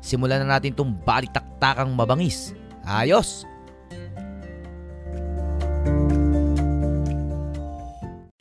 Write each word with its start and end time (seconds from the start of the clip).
simulan 0.00 0.42
na 0.42 0.56
natin 0.56 0.72
itong 0.74 0.92
balitaktakang 1.04 1.92
mabangis. 1.92 2.56
Ayos! 2.84 3.44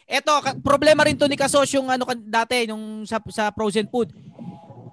Eto, 0.10 0.34
problema 0.66 1.06
rin 1.06 1.14
to 1.14 1.30
ni 1.30 1.38
Kasosyo 1.38 1.86
yung 1.86 1.94
ano 1.94 2.04
dati 2.18 2.66
nung 2.66 3.06
sa, 3.06 3.22
sa 3.30 3.54
frozen 3.54 3.86
food. 3.86 4.10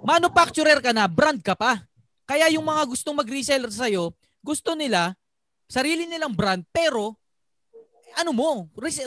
Manufacturer 0.05 0.79
ka 0.85 0.93
na, 0.93 1.09
brand 1.09 1.41
ka 1.41 1.57
pa. 1.57 1.83
Kaya 2.29 2.53
yung 2.53 2.69
mga 2.69 2.85
gustong 2.85 3.17
mag-reseller 3.17 3.73
sa'yo, 3.73 4.13
gusto 4.45 4.77
nila, 4.77 5.17
sarili 5.67 6.07
nilang 6.07 6.35
brand, 6.37 6.63
pero 6.71 7.17
ano 8.15 8.31
mo, 8.31 8.51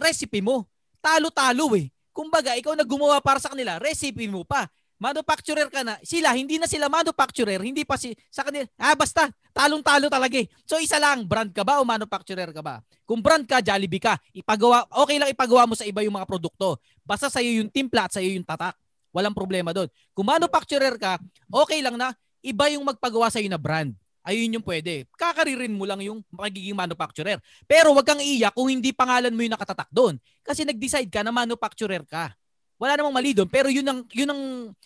recipe 0.02 0.44
mo. 0.44 0.67
Talo-talo 1.00 1.78
eh. 1.80 1.88
Kumbaga, 2.12 2.58
ikaw 2.59 2.76
na 2.76 2.84
gumawa 2.84 3.23
para 3.23 3.39
sa 3.39 3.55
kanila, 3.55 3.80
recipe 3.80 4.28
mo 4.28 4.44
pa. 4.44 4.67
Manufacturer 4.99 5.71
ka 5.71 5.80
na, 5.80 5.95
sila, 6.03 6.35
hindi 6.35 6.59
na 6.59 6.67
sila 6.67 6.91
manufacturer, 6.91 7.64
hindi 7.64 7.88
pa 7.88 7.95
si, 7.95 8.11
sa 8.28 8.44
kanila, 8.44 8.67
ah 8.75 9.00
basta, 9.00 9.31
talong-talo 9.55 10.11
talaga 10.11 10.36
eh. 10.36 10.52
So 10.67 10.75
isa 10.75 11.00
lang, 11.00 11.23
brand 11.23 11.55
ka 11.55 11.64
ba 11.64 11.80
o 11.80 11.88
manufacturer 11.88 12.52
ka 12.52 12.59
ba? 12.59 12.83
Kung 13.08 13.23
brand 13.23 13.47
ka, 13.47 13.64
Jollibee 13.64 14.03
ka, 14.03 14.20
ipagawa, 14.36 14.83
okay 14.92 15.16
lang 15.16 15.31
ipagawa 15.31 15.72
mo 15.72 15.73
sa 15.80 15.88
iba 15.88 16.03
yung 16.03 16.20
mga 16.20 16.27
produkto. 16.27 16.75
Basta 17.08 17.31
sa'yo 17.31 17.64
yung 17.64 17.72
timpla 17.72 18.11
at 18.11 18.14
sa'yo 18.14 18.36
yung 18.36 18.44
tatak. 18.44 18.75
Walang 19.16 19.31
problema 19.31 19.72
doon. 19.72 19.88
Kung 20.11 20.27
manufacturer 20.27 21.00
ka, 21.00 21.16
okay 21.47 21.80
lang 21.80 21.95
na 21.95 22.11
iba 22.44 22.67
yung 22.67 22.83
magpagawa 22.83 23.31
sa'yo 23.31 23.47
na 23.47 23.58
brand. 23.58 23.95
Ayun 24.30 24.59
yung 24.59 24.66
pwede. 24.67 25.08
Kakaririn 25.16 25.73
mo 25.73 25.88
lang 25.88 26.03
yung 26.03 26.20
magiging 26.30 26.75
manufacturer. 26.75 27.39
Pero 27.66 27.95
wag 27.95 28.05
kang 28.05 28.22
iiyak 28.22 28.53
kung 28.53 28.67
hindi 28.67 28.92
pangalan 28.92 29.31
mo 29.31 29.42
yung 29.42 29.55
nakatatak 29.55 29.89
doon. 29.89 30.20
Kasi 30.44 30.67
nag-decide 30.67 31.09
ka 31.09 31.23
na 31.23 31.31
manufacturer 31.31 32.03
ka. 32.05 32.36
Wala 32.80 32.95
namang 32.95 33.11
mali 33.11 33.35
doon, 33.35 33.52
pero 33.52 33.67
yun 33.67 33.83
ang 33.83 34.08
yun 34.09 34.31
ang 34.31 34.41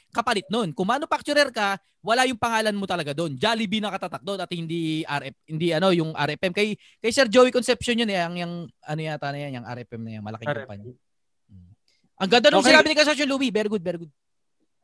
kapalit 0.09 0.49
noon. 0.49 0.73
Kung 0.73 0.89
manufacturer 0.89 1.53
ka, 1.53 1.77
wala 2.01 2.25
yung 2.25 2.41
pangalan 2.41 2.73
mo 2.73 2.89
talaga 2.89 3.13
doon. 3.13 3.37
Jollibee 3.37 3.79
nakatatak 3.79 4.25
doon 4.25 4.41
at 4.41 4.49
hindi 4.49 5.05
RF, 5.05 5.35
hindi 5.45 5.67
ano 5.71 5.93
yung 5.93 6.11
RFM 6.11 6.51
kay 6.51 6.73
kay 6.97 7.11
Sir 7.13 7.29
Joey 7.29 7.53
Concepcion 7.53 8.01
yun 8.01 8.09
eh, 8.09 8.19
ang 8.19 8.33
yung 8.33 8.53
ano 8.65 8.99
yata 8.99 9.29
na 9.29 9.39
yan, 9.39 9.61
yung 9.61 9.67
RFM 9.69 10.01
na 10.01 10.11
yan, 10.17 10.23
malaking 10.25 10.49
RFM. 10.49 10.59
kumpanya. 10.65 10.83
Mm. 11.47 11.69
Ang 12.17 12.29
ganda 12.33 12.47
nung 12.49 12.59
Okay. 12.59 12.71
sinabi 12.73 12.87
ni 12.89 12.97
Kasosyo 12.97 13.25
Louie, 13.29 13.53
very 13.53 13.69
good, 13.69 13.85
very 13.85 14.01
good. 14.01 14.11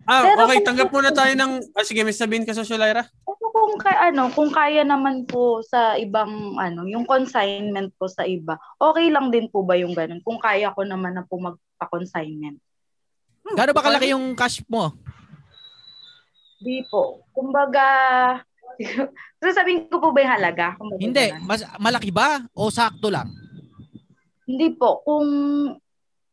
Ah, 0.07 0.23
Pero 0.23 0.47
okay, 0.47 0.61
kung- 0.61 0.67
tanggap 0.71 0.89
muna 0.93 1.11
tayo 1.11 1.33
ng 1.33 1.51
ah, 1.75 1.83
sige, 1.83 2.05
may 2.05 2.15
sabihin 2.15 2.45
ka 2.45 2.55
sa 2.55 2.63
Lyra. 2.63 3.03
Pero 3.03 3.45
kung 3.51 3.75
kaya 3.81 4.13
ano, 4.13 4.31
kung 4.31 4.47
kaya 4.47 4.85
naman 4.85 5.25
po 5.25 5.59
sa 5.59 5.97
ibang 5.97 6.55
ano, 6.55 6.85
yung 6.85 7.03
consignment 7.03 7.91
po 7.97 8.05
sa 8.07 8.23
iba, 8.23 8.55
okay 8.77 9.09
lang 9.09 9.27
din 9.27 9.49
po 9.49 9.65
ba 9.65 9.75
yung 9.75 9.91
ganun? 9.91 10.21
Kung 10.21 10.39
kaya 10.39 10.71
ko 10.71 10.85
naman 10.85 11.17
na 11.17 11.27
po 11.27 11.35
magpa-consignment. 11.35 12.61
Gaano 13.53 13.71
ba 13.71 13.81
kalaki 13.81 14.11
yung 14.11 14.33
cash 14.33 14.61
mo? 14.65 14.93
Di 16.59 16.83
po. 16.85 17.23
Kumbaga, 17.31 17.85
sasabihin 19.41 19.87
ko 19.87 19.97
po 19.97 20.11
ba 20.11 20.21
yung 20.21 20.33
halaga? 20.33 20.75
Kumbaga 20.75 20.99
Hindi, 20.99 21.25
ganun. 21.31 21.45
mas 21.45 21.61
malaki 21.77 22.11
ba 22.11 22.43
o 22.51 22.67
sakto 22.69 23.07
lang? 23.07 23.31
Hindi 24.43 24.73
po. 24.73 25.01
Kung 25.01 25.27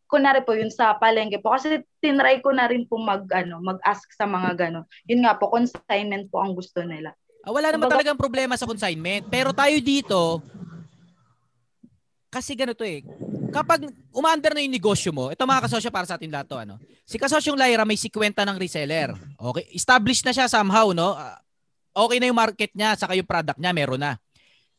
kunwari 0.06 0.40
po 0.40 0.54
yun 0.54 0.70
sa 0.70 0.94
palengke 0.94 1.42
po 1.42 1.50
kasi 1.50 1.82
tinry 1.98 2.38
ko 2.38 2.54
na 2.54 2.70
rin 2.70 2.86
po 2.86 2.94
mag 2.94 3.26
ano 3.34 3.58
mag-ask 3.58 4.06
sa 4.14 4.22
mga 4.24 4.54
gano. 4.56 4.86
Yun 5.04 5.26
nga 5.26 5.34
po 5.34 5.50
consignment 5.50 6.30
po 6.30 6.38
ang 6.38 6.54
gusto 6.54 6.80
nila. 6.82 7.10
Ah, 7.42 7.50
wala 7.50 7.70
naman 7.70 7.86
Kumbaga- 7.86 7.94
talagang 8.02 8.18
problema 8.18 8.54
sa 8.54 8.66
consignment. 8.66 9.26
Pero 9.26 9.50
tayo 9.50 9.74
dito, 9.78 10.42
kasi 12.26 12.54
ganito 12.54 12.82
eh, 12.82 13.02
kapag 13.56 13.80
umaandar 14.12 14.52
na 14.52 14.60
yung 14.60 14.76
negosyo 14.76 15.10
mo, 15.16 15.32
ito 15.32 15.40
mga 15.48 15.64
kasosyo 15.64 15.88
para 15.88 16.04
sa 16.04 16.20
atin 16.20 16.28
lahat 16.28 16.46
to, 16.46 16.56
ano? 16.60 16.76
Si 17.08 17.16
kasosyong 17.16 17.56
Lyra 17.56 17.88
may 17.88 17.96
50 17.96 18.36
ng 18.36 18.58
reseller. 18.60 19.16
Okay? 19.40 19.64
Established 19.72 20.28
na 20.28 20.36
siya 20.36 20.46
somehow, 20.46 20.92
no? 20.92 21.16
Ah, 21.16 21.40
okay 21.96 22.20
na 22.20 22.28
yung 22.28 22.36
market 22.36 22.70
niya, 22.76 22.92
saka 22.94 23.16
yung 23.16 23.24
product 23.24 23.56
niya, 23.56 23.72
meron 23.72 24.00
na. 24.04 24.20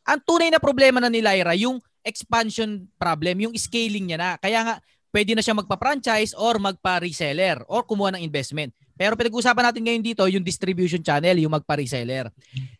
Ang 0.05 0.21
tunay 0.23 0.53
na 0.53 0.61
problema 0.61 1.01
na 1.01 1.09
ni 1.09 1.19
Lyra, 1.19 1.57
yung 1.57 1.81
expansion 2.05 2.87
problem, 2.95 3.49
yung 3.49 3.53
scaling 3.57 4.13
niya 4.13 4.17
na. 4.21 4.29
Kaya 4.39 4.63
nga, 4.63 4.75
pwede 5.11 5.33
na 5.33 5.41
siya 5.41 5.57
magpa-franchise 5.57 6.37
or 6.37 6.61
magpa-reseller 6.61 7.65
or 7.67 7.83
kumuha 7.83 8.15
ng 8.15 8.23
investment. 8.23 8.71
Pero 8.97 9.17
pinag-uusapan 9.17 9.73
natin 9.73 9.83
ngayon 9.83 10.03
dito, 10.03 10.23
yung 10.29 10.45
distribution 10.45 11.01
channel, 11.01 11.37
yung 11.37 11.53
magpa-reseller. 11.53 12.29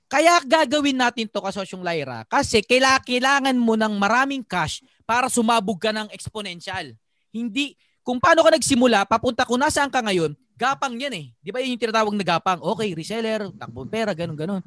Kaya 0.08 0.40
gagawin 0.40 0.96
natin 0.96 1.28
to 1.28 1.44
kasosyong 1.44 1.84
Lyra 1.84 2.24
kasi 2.32 2.64
kaila- 2.64 3.04
kailangan 3.04 3.56
mo 3.60 3.76
ng 3.76 3.92
maraming 4.00 4.40
cash 4.40 4.80
para 5.04 5.28
sumabog 5.28 5.76
ka 5.76 5.92
ng 5.92 6.08
exponential. 6.16 6.96
Hindi, 7.32 7.76
kung 8.08 8.24
paano 8.24 8.40
ka 8.40 8.56
nagsimula, 8.56 9.04
papunta 9.04 9.44
kung 9.44 9.60
nasaan 9.60 9.92
ka 9.92 10.00
ngayon, 10.00 10.32
gapang 10.56 10.96
yan 10.96 11.12
eh. 11.12 11.26
Di 11.44 11.52
ba 11.52 11.60
yun 11.60 11.76
yung 11.76 11.84
tinatawag 11.84 12.16
na 12.16 12.24
gapang? 12.24 12.60
Okay, 12.64 12.96
reseller, 12.96 13.52
takbong 13.60 13.92
pera, 13.92 14.16
ganun, 14.16 14.40
ganun. 14.40 14.64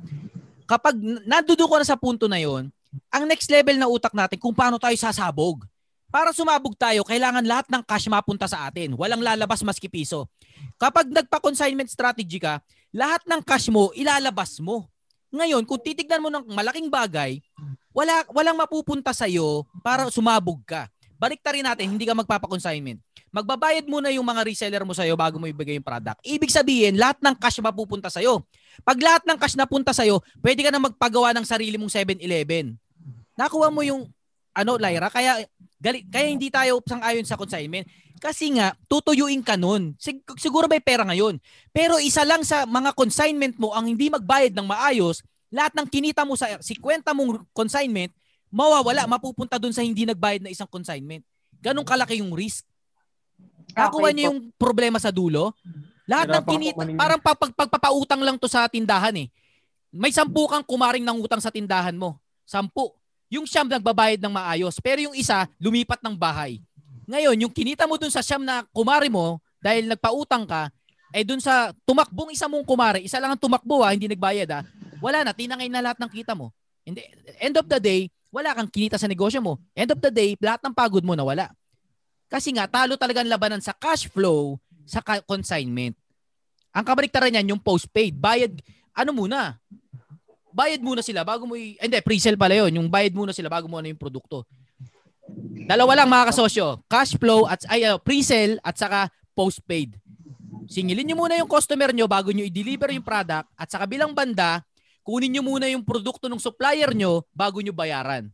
Kapag 0.69 0.95
nandudo 1.25 1.65
ka 1.65 1.77
na 1.81 1.87
sa 1.89 1.97
punto 1.97 2.29
na 2.29 2.37
yon, 2.37 2.69
ang 3.09 3.25
next 3.25 3.49
level 3.49 3.81
na 3.81 3.89
utak 3.89 4.13
natin 4.13 4.37
kung 4.37 4.53
paano 4.53 4.77
tayo 4.77 4.95
sasabog. 4.95 5.65
Para 6.11 6.37
sumabog 6.37 6.77
tayo, 6.77 7.01
kailangan 7.07 7.43
lahat 7.47 7.67
ng 7.73 7.83
cash 7.87 8.13
mapunta 8.13 8.45
sa 8.45 8.69
atin. 8.69 8.93
Walang 8.99 9.23
lalabas 9.23 9.65
maski 9.65 9.89
piso. 9.89 10.27
Kapag 10.77 11.09
nagpa-consignment 11.09 11.89
strategy 11.89 12.43
ka, 12.43 12.59
lahat 12.91 13.23
ng 13.25 13.41
cash 13.47 13.71
mo, 13.71 13.95
ilalabas 13.97 14.59
mo. 14.59 14.91
Ngayon, 15.31 15.63
kung 15.63 15.79
titignan 15.79 16.23
mo 16.23 16.29
ng 16.29 16.45
malaking 16.51 16.91
bagay, 16.91 17.39
wala 17.95 18.27
walang 18.35 18.59
mapupunta 18.59 19.15
sa 19.15 19.31
iyo 19.31 19.67
para 19.83 20.11
sumabog 20.11 20.63
ka. 20.67 20.91
Balik 21.21 21.45
rin 21.53 21.63
natin, 21.67 21.87
hindi 21.91 22.07
ka 22.09 22.17
magpapa-consignment. 22.17 22.99
Magbabayad 23.31 23.87
muna 23.87 24.11
yung 24.11 24.27
mga 24.27 24.43
reseller 24.43 24.83
mo 24.83 24.91
sa 24.91 25.07
iyo 25.07 25.15
bago 25.15 25.39
mo 25.39 25.47
ibigay 25.47 25.79
yung 25.79 25.87
product. 25.87 26.19
Ibig 26.27 26.51
sabihin, 26.51 26.99
lahat 26.99 27.23
ng 27.23 27.37
cash 27.39 27.63
mapupunta 27.63 28.11
sa 28.11 28.19
iyo. 28.19 28.43
Pag 28.83 28.99
lahat 28.99 29.23
ng 29.23 29.39
cash 29.39 29.55
napunta 29.55 29.95
sa 29.95 30.03
iyo, 30.03 30.19
pwede 30.43 30.67
ka 30.67 30.75
na 30.75 30.83
magpagawa 30.83 31.31
ng 31.39 31.47
sarili 31.47 31.79
mong 31.79 31.95
7-Eleven. 31.95 32.75
Nakuha 33.39 33.71
mo 33.71 33.87
yung 33.87 34.11
ano, 34.55 34.77
Lyra, 34.77 35.09
kaya 35.09 35.43
gali, 35.79 36.05
kaya 36.07 36.27
hindi 36.29 36.51
tayo 36.51 36.83
sang-ayon 36.85 37.25
sa 37.27 37.39
consignment. 37.39 37.87
Kasi 38.21 38.53
nga, 38.53 38.77
tutuyuin 38.85 39.41
ka 39.41 39.57
nun. 39.57 39.97
Sig- 39.97 40.21
siguro 40.37 40.69
may 40.69 40.83
pera 40.85 41.09
ngayon. 41.09 41.41
Pero 41.73 41.97
isa 41.97 42.21
lang 42.27 42.45
sa 42.45 42.69
mga 42.69 42.93
consignment 42.93 43.57
mo 43.57 43.73
ang 43.73 43.89
hindi 43.89 44.13
magbayad 44.13 44.53
ng 44.53 44.67
maayos, 44.69 45.25
lahat 45.49 45.73
ng 45.73 45.89
kinita 45.89 46.23
mo 46.29 46.37
sa 46.37 46.61
50 46.61 47.17
mong 47.17 47.49
consignment, 47.57 48.13
mawawala, 48.53 49.09
mapupunta 49.09 49.57
dun 49.57 49.73
sa 49.73 49.81
hindi 49.81 50.05
nagbayad 50.05 50.45
na 50.45 50.53
isang 50.53 50.69
consignment. 50.69 51.25
Ganong 51.65 51.87
kalaki 51.87 52.21
yung 52.21 52.37
risk. 52.37 52.69
Nakuha 53.73 54.11
Okay 54.11 54.13
niyo 54.13 54.25
yung 54.35 54.41
problema 54.59 55.01
sa 55.01 55.09
dulo? 55.09 55.57
Lahat 56.05 56.27
ng 56.27 56.45
kinita, 56.45 56.83
parang 56.99 57.21
pag- 57.23 57.39
pag- 57.39 57.57
pagpapautang 57.57 58.21
lang 58.21 58.37
to 58.37 58.51
sa 58.51 58.67
tindahan 58.67 59.15
eh. 59.15 59.29
May 59.91 60.11
sampu 60.11 60.45
kang 60.47 60.63
kumaring 60.63 61.03
ng 61.03 61.19
utang 61.23 61.41
sa 61.41 61.51
tindahan 61.51 61.95
mo. 61.95 62.19
Sampu. 62.47 62.91
Yung 63.31 63.47
siyam 63.47 63.71
nagbabayad 63.71 64.19
ng 64.19 64.35
maayos. 64.35 64.83
Pero 64.83 65.01
yung 65.07 65.15
isa, 65.15 65.47
lumipat 65.63 66.03
ng 66.03 66.19
bahay. 66.19 66.59
Ngayon, 67.07 67.47
yung 67.47 67.55
kinita 67.55 67.87
mo 67.87 67.95
dun 67.95 68.11
sa 68.11 68.21
siyam 68.21 68.43
na 68.43 68.67
kumari 68.75 69.07
mo, 69.07 69.39
dahil 69.63 69.87
nagpautang 69.87 70.49
ka, 70.49 70.73
eh 71.15 71.23
dun 71.23 71.39
sa 71.39 71.71
tumakbong 71.85 72.35
isa 72.35 72.47
mong 72.47 72.65
kumari, 72.67 73.07
isa 73.07 73.19
lang 73.19 73.35
ang 73.35 73.41
tumakbo 73.41 73.83
ha, 73.83 73.93
hindi 73.93 74.07
nagbayad 74.09 74.49
ha, 74.51 74.61
wala 75.03 75.27
na, 75.27 75.35
tinangay 75.35 75.67
na 75.67 75.83
lahat 75.83 75.99
ng 75.99 76.11
kita 76.11 76.39
mo. 76.39 76.55
Hindi, 76.87 77.03
end 77.39 77.57
of 77.59 77.67
the 77.67 77.81
day, 77.83 78.09
wala 78.31 78.55
kang 78.55 78.71
kinita 78.71 78.97
sa 78.97 79.11
negosyo 79.11 79.43
mo. 79.43 79.59
End 79.75 79.91
of 79.91 79.99
the 79.99 80.13
day, 80.13 80.39
lahat 80.39 80.63
ng 80.63 80.75
pagod 80.75 81.03
mo 81.03 81.19
nawala. 81.19 81.51
Kasi 82.31 82.55
nga, 82.55 82.71
talo 82.71 82.95
talaga 82.95 83.27
ang 83.27 83.31
labanan 83.31 83.59
sa 83.59 83.75
cash 83.75 84.07
flow 84.07 84.55
sa 84.87 85.03
consignment. 85.03 85.99
Ang 86.71 86.85
kabaliktaran 86.87 87.35
niyan, 87.35 87.59
yung 87.59 87.63
postpaid. 87.63 88.15
Bayad, 88.15 88.55
ano 88.95 89.11
muna? 89.11 89.59
Bayad 90.51 90.83
muna 90.83 91.03
sila 91.03 91.23
bago 91.23 91.47
mo 91.47 91.55
i- 91.55 91.79
Hindi, 91.79 91.99
pre-sale 92.03 92.39
pala 92.39 92.59
yun. 92.59 92.83
Yung 92.83 92.89
bayad 92.91 93.15
muna 93.15 93.31
sila 93.31 93.47
bago 93.47 93.71
mo 93.71 93.79
ano 93.79 93.87
yung 93.87 94.01
produkto. 94.01 94.43
Dalawa 95.71 96.03
lang 96.03 96.11
mga 96.11 96.35
kasosyo. 96.35 96.83
Cash 96.91 97.15
flow 97.15 97.47
at 97.47 97.63
ay, 97.71 97.87
uh, 97.87 97.99
pre-sale 98.03 98.59
at 98.67 98.75
saka 98.75 99.07
postpaid. 99.35 99.95
Singilin 100.67 101.07
nyo 101.07 101.17
muna 101.19 101.39
yung 101.39 101.51
customer 101.51 101.91
nyo 101.91 102.07
bago 102.11 102.31
nyo 102.31 102.47
i-deliver 102.47 102.91
yung 102.95 103.07
product 103.07 103.51
at 103.59 103.69
sa 103.71 103.83
kabilang 103.83 104.15
banda, 104.15 104.63
kunin 105.03 105.31
nyo 105.35 105.43
muna 105.43 105.67
yung 105.67 105.83
produkto 105.83 106.31
ng 106.31 106.39
supplier 106.39 106.95
nyo 106.95 107.27
bago 107.35 107.59
nyo 107.59 107.75
bayaran. 107.75 108.31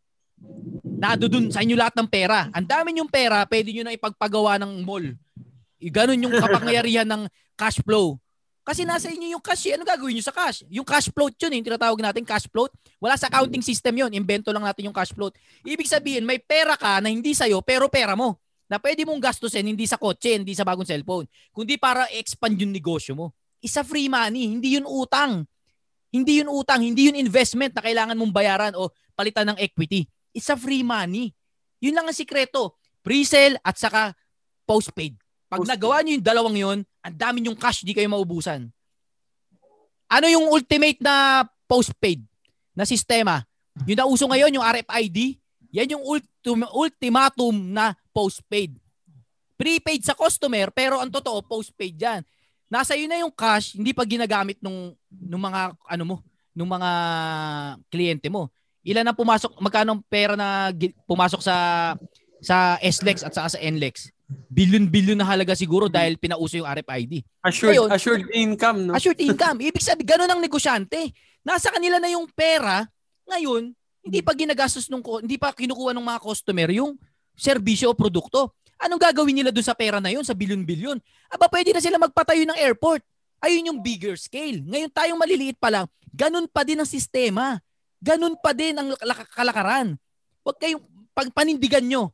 Nado 0.96 1.28
dun 1.28 1.52
sa 1.52 1.60
inyo 1.60 1.76
lahat 1.76 1.96
ng 1.96 2.08
pera. 2.08 2.48
Ang 2.52 2.64
dami 2.68 2.96
yung 2.96 3.08
pera, 3.08 3.44
pwede 3.48 3.72
nyo 3.72 3.84
na 3.84 3.92
ipagpagawa 3.96 4.56
ng 4.60 4.84
mall. 4.84 5.04
Ganun 5.80 6.24
yung 6.24 6.34
kapangyarihan 6.40 7.08
ng 7.08 7.28
cash 7.56 7.80
flow. 7.84 8.16
Kasi 8.66 8.82
nasa 8.82 9.06
inyo 9.06 9.38
yung 9.38 9.44
cash. 9.44 9.70
Ano 9.70 9.86
gagawin 9.86 10.18
nyo 10.18 10.26
sa 10.26 10.34
cash? 10.34 10.66
Yung 10.66 10.82
cash 10.82 11.06
float 11.14 11.38
yun, 11.38 11.54
eh, 11.54 11.56
yung 11.62 11.66
tinatawag 11.70 12.02
natin 12.02 12.26
cash 12.26 12.50
float. 12.50 12.74
Wala 12.98 13.14
sa 13.14 13.30
accounting 13.30 13.62
system 13.62 13.94
yun. 13.94 14.10
Invento 14.10 14.50
lang 14.50 14.66
natin 14.66 14.90
yung 14.90 14.96
cash 14.96 15.14
float. 15.14 15.38
Ibig 15.62 15.86
sabihin, 15.86 16.26
may 16.26 16.42
pera 16.42 16.74
ka 16.74 16.98
na 16.98 17.06
hindi 17.06 17.30
sa'yo, 17.30 17.62
pero 17.62 17.86
pera 17.86 18.18
mo. 18.18 18.42
Na 18.66 18.82
pwede 18.82 19.06
mong 19.06 19.22
gastusin, 19.22 19.62
hindi 19.62 19.86
sa 19.86 19.94
kotse, 19.94 20.42
hindi 20.42 20.50
sa 20.50 20.66
bagong 20.66 20.82
cellphone. 20.82 21.30
Kundi 21.54 21.78
para 21.78 22.10
expand 22.10 22.58
yung 22.58 22.74
negosyo 22.74 23.14
mo. 23.14 23.30
Isa 23.62 23.86
free 23.86 24.10
money, 24.10 24.50
hindi 24.50 24.74
yun 24.74 24.82
utang. 24.82 25.46
Hindi 26.10 26.42
yun 26.42 26.50
utang, 26.50 26.82
hindi 26.82 27.06
yun 27.06 27.14
investment 27.14 27.70
na 27.70 27.86
kailangan 27.86 28.18
mong 28.18 28.34
bayaran 28.34 28.74
o 28.74 28.90
palitan 29.14 29.54
ng 29.54 29.58
equity. 29.62 30.10
It's 30.34 30.50
a 30.50 30.58
free 30.58 30.82
money. 30.82 31.30
Yun 31.78 31.94
lang 31.94 32.10
ang 32.10 32.18
sikreto. 32.18 32.74
Pre-sale 33.06 33.62
at 33.62 33.78
saka 33.78 34.10
postpaid. 34.66 35.14
Pag 35.56 35.72
nagawa 35.76 35.96
nyo 36.02 36.12
yung 36.16 36.26
dalawang 36.26 36.56
yun, 36.56 36.78
ang 37.00 37.16
dami 37.16 37.44
yung 37.46 37.58
cash, 37.58 37.82
di 37.82 37.96
kayo 37.96 38.08
maubusan. 38.10 38.68
Ano 40.06 40.26
yung 40.30 40.46
ultimate 40.52 41.00
na 41.02 41.46
postpaid 41.66 42.22
na 42.76 42.86
sistema? 42.86 43.42
Yung 43.88 43.98
nauso 43.98 44.28
ngayon, 44.28 44.54
yung 44.54 44.64
RFID, 44.64 45.40
yan 45.74 45.98
yung 45.98 46.04
ultim- 46.04 46.72
ultimatum 46.72 47.52
na 47.52 47.96
postpaid. 48.14 48.76
Prepaid 49.56 50.04
sa 50.04 50.14
customer, 50.14 50.68
pero 50.70 51.00
ang 51.00 51.08
totoo, 51.08 51.42
postpaid 51.42 51.96
yan. 51.96 52.20
Nasa 52.68 52.94
iyo 52.94 53.08
na 53.08 53.20
yung 53.20 53.32
cash, 53.32 53.74
hindi 53.74 53.96
pa 53.96 54.04
ginagamit 54.04 54.60
nung, 54.60 54.92
nung 55.08 55.42
mga, 55.42 55.74
ano 55.88 56.04
mo, 56.04 56.16
nung 56.52 56.68
mga 56.70 56.90
kliyente 57.88 58.28
mo. 58.28 58.48
Ilan 58.86 59.04
ang 59.04 59.18
pumasok, 59.18 59.58
magkano 59.58 59.98
ang 59.98 60.02
pera 60.06 60.38
na 60.38 60.70
pumasok 61.04 61.42
sa 61.42 61.56
sa 62.40 62.76
SLEX 62.80 63.24
at 63.24 63.32
saka 63.32 63.56
sa 63.56 63.60
NLEX? 63.60 64.14
Billion-billion 64.26 65.14
na 65.14 65.26
halaga 65.26 65.54
siguro 65.54 65.86
dahil 65.86 66.18
pinauso 66.18 66.58
yung 66.58 66.66
RFID. 66.66 67.22
Assured, 67.40 67.78
Ngayon- 67.78 67.90
assured 67.94 68.24
income, 68.34 68.78
no? 68.82 68.92
Assured 68.98 69.20
income. 69.22 69.62
Ibig 69.62 69.78
sabihin, 69.78 70.06
ganun 70.06 70.26
ang 70.26 70.42
negosyante. 70.42 71.14
Nasa 71.46 71.70
kanila 71.70 72.02
na 72.02 72.10
yung 72.10 72.26
pera, 72.34 72.90
ngayon, 73.24 73.70
hindi 74.02 74.20
pa 74.22 74.34
ginagastos 74.34 74.90
nung, 74.90 75.02
hindi 75.22 75.38
pa 75.38 75.54
kinukuha 75.54 75.94
ng 75.94 76.02
mga 76.02 76.20
customer 76.20 76.70
yung 76.74 76.98
serbisyo 77.34 77.90
o 77.90 77.94
produkto. 77.94 78.50
Anong 78.76 78.98
gagawin 79.00 79.34
nila 79.34 79.54
doon 79.54 79.62
sa 79.62 79.78
pera 79.78 80.02
na 80.02 80.10
yun, 80.10 80.26
sa 80.26 80.34
bilyon-bilyon? 80.34 80.98
Aba, 81.30 81.46
pwede 81.46 81.70
na 81.70 81.78
sila 81.78 81.96
magpatayo 81.96 82.42
ng 82.44 82.58
airport. 82.58 83.06
Ayun 83.38 83.70
yung 83.70 83.78
bigger 83.78 84.18
scale. 84.18 84.58
Ngayon 84.58 84.90
tayong 84.90 85.20
maliliit 85.20 85.56
pa 85.56 85.70
lang, 85.70 85.86
ganun 86.10 86.50
pa 86.50 86.66
din 86.66 86.82
ang 86.82 86.88
sistema. 86.88 87.62
Ganun 88.02 88.34
pa 88.36 88.50
din 88.50 88.74
ang 88.74 88.90
lak- 89.00 89.30
kalakaran. 89.32 89.94
Huwag 90.42 90.58
kayong 90.58 90.82
pag 91.14 91.30
panindigan 91.30 91.82
nyo. 91.82 92.10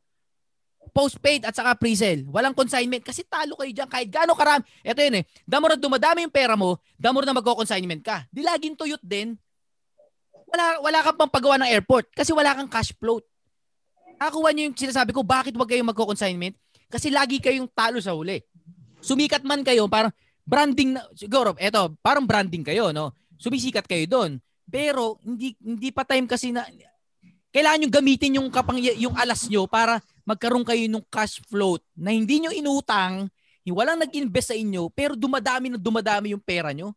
Postpaid 0.93 1.49
at 1.49 1.57
saka 1.57 1.73
pre-sale. 1.75 2.29
Walang 2.29 2.53
consignment. 2.53 3.01
Kasi 3.01 3.25
talo 3.25 3.57
kayo 3.57 3.73
dyan. 3.73 3.89
Kahit 3.89 4.13
gaano 4.13 4.37
karami. 4.37 4.63
Ito 4.85 5.01
yun 5.01 5.21
eh. 5.21 5.25
Damo 5.49 5.67
na 5.67 5.81
dumadami 5.81 6.29
yung 6.29 6.35
pera 6.35 6.53
mo, 6.53 6.77
damo 7.01 7.25
na 7.25 7.33
magko-consignment 7.33 8.05
ka. 8.05 8.29
Di 8.29 8.45
laging 8.45 8.77
tuyot 8.77 9.01
din. 9.01 9.35
Wala, 10.53 10.65
wala 10.85 10.99
kang 11.01 11.17
pang 11.17 11.33
pagawa 11.33 11.57
ng 11.65 11.73
airport 11.73 12.13
kasi 12.13 12.29
wala 12.37 12.53
kang 12.53 12.69
cash 12.69 12.93
float. 13.01 13.25
Nakakuha 14.21 14.53
niyo 14.53 14.69
yung 14.69 14.77
sinasabi 14.77 15.11
ko, 15.17 15.25
bakit 15.25 15.57
wag 15.57 15.67
kayong 15.67 15.89
magko-consignment? 15.89 16.55
Kasi 16.93 17.09
lagi 17.09 17.41
kayong 17.41 17.73
talo 17.73 17.99
sa 17.99 18.13
huli. 18.13 18.39
Sumikat 19.01 19.43
man 19.43 19.65
kayo, 19.65 19.89
parang 19.89 20.13
branding 20.45 20.95
na, 20.95 21.03
siguro, 21.17 21.57
eto, 21.59 21.97
parang 22.05 22.23
branding 22.23 22.63
kayo, 22.63 22.95
no? 22.95 23.17
Sumisikat 23.41 23.89
kayo 23.89 24.05
doon. 24.07 24.39
Pero, 24.71 25.19
hindi, 25.27 25.59
hindi 25.59 25.91
pa 25.91 26.07
time 26.07 26.29
kasi 26.31 26.55
na, 26.55 26.63
kailangan 27.51 27.83
nyo 27.83 27.89
gamitin 27.91 28.39
yung, 28.39 28.47
kapang, 28.53 28.79
yung 28.79 29.17
alas 29.19 29.51
nyo 29.51 29.67
para 29.67 29.99
magkaroon 30.23 30.67
kayo 30.67 30.85
ng 30.87 31.05
cash 31.11 31.43
float 31.51 31.83
na 31.95 32.15
hindi 32.15 32.43
nyo 32.43 32.51
inutang, 32.55 33.27
walang 33.67 33.99
nag-invest 34.03 34.51
sa 34.51 34.57
inyo, 34.59 34.91
pero 34.91 35.15
dumadami 35.15 35.71
na 35.71 35.79
dumadami 35.79 36.35
yung 36.35 36.43
pera 36.43 36.75
nyo. 36.75 36.91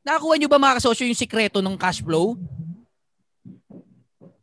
Nakakuha 0.00 0.40
nyo 0.40 0.48
ba 0.48 0.56
mga 0.56 0.76
kasosyo 0.80 1.04
yung 1.04 1.18
sikreto 1.18 1.60
ng 1.60 1.76
cash 1.76 2.00
flow? 2.00 2.40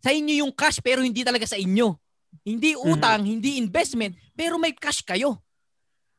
Sa 0.06 0.14
inyo 0.14 0.46
yung 0.46 0.54
cash 0.54 0.78
pero 0.80 1.02
hindi 1.02 1.26
talaga 1.26 1.50
sa 1.50 1.58
inyo. 1.58 1.98
Hindi 2.46 2.78
utang, 2.78 3.26
hindi 3.26 3.58
investment, 3.58 4.16
pero 4.38 4.56
may 4.62 4.72
cash 4.72 5.02
kayo. 5.02 5.42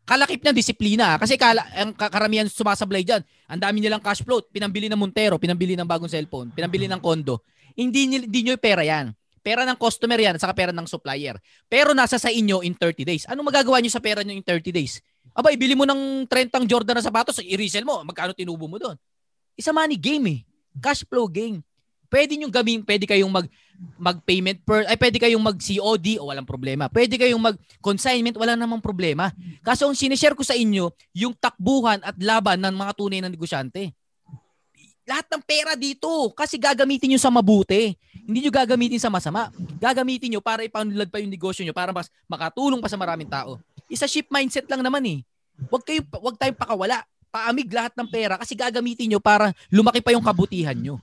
Kalakip 0.08 0.40
ng 0.40 0.56
disiplina. 0.56 1.14
ah. 1.14 1.18
Kasi 1.20 1.36
kala, 1.36 1.68
ang 1.76 1.92
ka- 1.92 2.08
karamihan 2.08 2.48
sumasablay 2.48 3.04
dyan. 3.04 3.20
Ang 3.44 3.60
dami 3.60 3.76
nilang 3.84 4.00
cash 4.00 4.24
float. 4.24 4.48
Pinambili 4.48 4.88
ng 4.88 4.96
Montero, 4.96 5.36
pinambili 5.36 5.76
ng 5.76 5.84
bagong 5.84 6.08
cellphone, 6.08 6.48
pinambili 6.48 6.88
ng 6.88 6.96
kondo. 6.96 7.44
Hindi, 7.76 8.08
hindi 8.08 8.40
nyo 8.42 8.56
yung 8.56 8.64
pera 8.64 8.82
yan. 8.82 9.12
Pera 9.48 9.64
ng 9.64 9.80
customer 9.80 10.20
yan 10.20 10.36
saka 10.36 10.52
pera 10.52 10.76
ng 10.76 10.84
supplier. 10.84 11.40
Pero 11.72 11.96
nasa 11.96 12.20
sa 12.20 12.28
inyo 12.28 12.60
in 12.60 12.76
30 12.76 13.08
days. 13.08 13.24
Anong 13.24 13.48
magagawa 13.48 13.80
nyo 13.80 13.88
sa 13.88 13.96
pera 13.96 14.20
nyo 14.20 14.36
in 14.36 14.44
30 14.44 14.76
days? 14.76 15.00
Aba, 15.32 15.48
ibili 15.56 15.72
mo 15.72 15.88
ng 15.88 16.28
30 16.28 16.68
Jordan 16.68 16.92
na 16.92 17.00
sapatos, 17.00 17.40
i-resell 17.40 17.88
mo. 17.88 18.04
Magkano 18.04 18.36
tinubo 18.36 18.68
mo 18.68 18.76
doon? 18.76 19.00
Isa 19.56 19.72
money 19.72 19.96
game 19.96 20.24
eh. 20.28 20.38
Cash 20.76 21.08
flow 21.08 21.24
game. 21.24 21.64
Pwede 22.12 22.36
nyo 22.36 22.52
gawin, 22.52 22.84
pwede 22.84 23.08
kayong 23.08 23.32
mag 23.32 23.48
mag-payment 23.96 24.58
per, 24.68 24.84
ay 24.84 24.98
pwede 25.00 25.16
kayong 25.16 25.44
mag-COD 25.44 26.20
o 26.20 26.28
walang 26.28 26.44
problema. 26.44 26.92
Pwede 26.92 27.16
kayong 27.16 27.40
mag-consignment, 27.40 28.36
wala 28.36 28.52
namang 28.52 28.84
problema. 28.84 29.32
Kaso 29.64 29.88
ang 29.88 29.96
sinishare 29.96 30.36
ko 30.36 30.44
sa 30.44 30.58
inyo, 30.58 30.92
yung 31.16 31.32
takbuhan 31.32 32.04
at 32.04 32.20
laban 32.20 32.60
ng 32.60 32.74
mga 32.74 32.92
tunay 32.92 33.20
na 33.24 33.32
negosyante. 33.32 33.96
Lahat 35.08 35.24
ng 35.24 35.40
pera 35.40 35.72
dito 35.72 36.04
kasi 36.36 36.60
gagamitin 36.60 37.16
nyo 37.16 37.20
sa 37.20 37.32
mabuti. 37.32 37.96
Hindi 38.28 38.44
nyo 38.44 38.52
gagamitin 38.52 39.00
sa 39.00 39.08
masama. 39.08 39.48
Gagamitin 39.80 40.36
nyo 40.36 40.44
para 40.44 40.60
ipanulad 40.60 41.08
pa 41.08 41.16
yung 41.16 41.32
negosyo 41.32 41.64
nyo 41.64 41.72
para 41.72 41.96
mas 41.96 42.12
makatulong 42.28 42.76
pa 42.76 42.92
sa 42.92 43.00
maraming 43.00 43.24
tao. 43.24 43.56
Isa 43.88 44.04
ship 44.04 44.28
mindset 44.28 44.68
lang 44.68 44.84
naman 44.84 45.00
eh. 45.08 45.24
Huwag 45.72 45.80
kayo, 45.80 46.04
wag 46.20 46.36
tayong 46.36 46.60
pakawala. 46.60 47.08
Paamig 47.32 47.72
lahat 47.72 47.96
ng 47.96 48.08
pera 48.12 48.36
kasi 48.36 48.52
gagamitin 48.52 49.16
nyo 49.16 49.20
para 49.20 49.56
lumaki 49.72 50.04
pa 50.04 50.12
yung 50.12 50.20
kabutihan 50.20 50.76
nyo. 50.76 51.00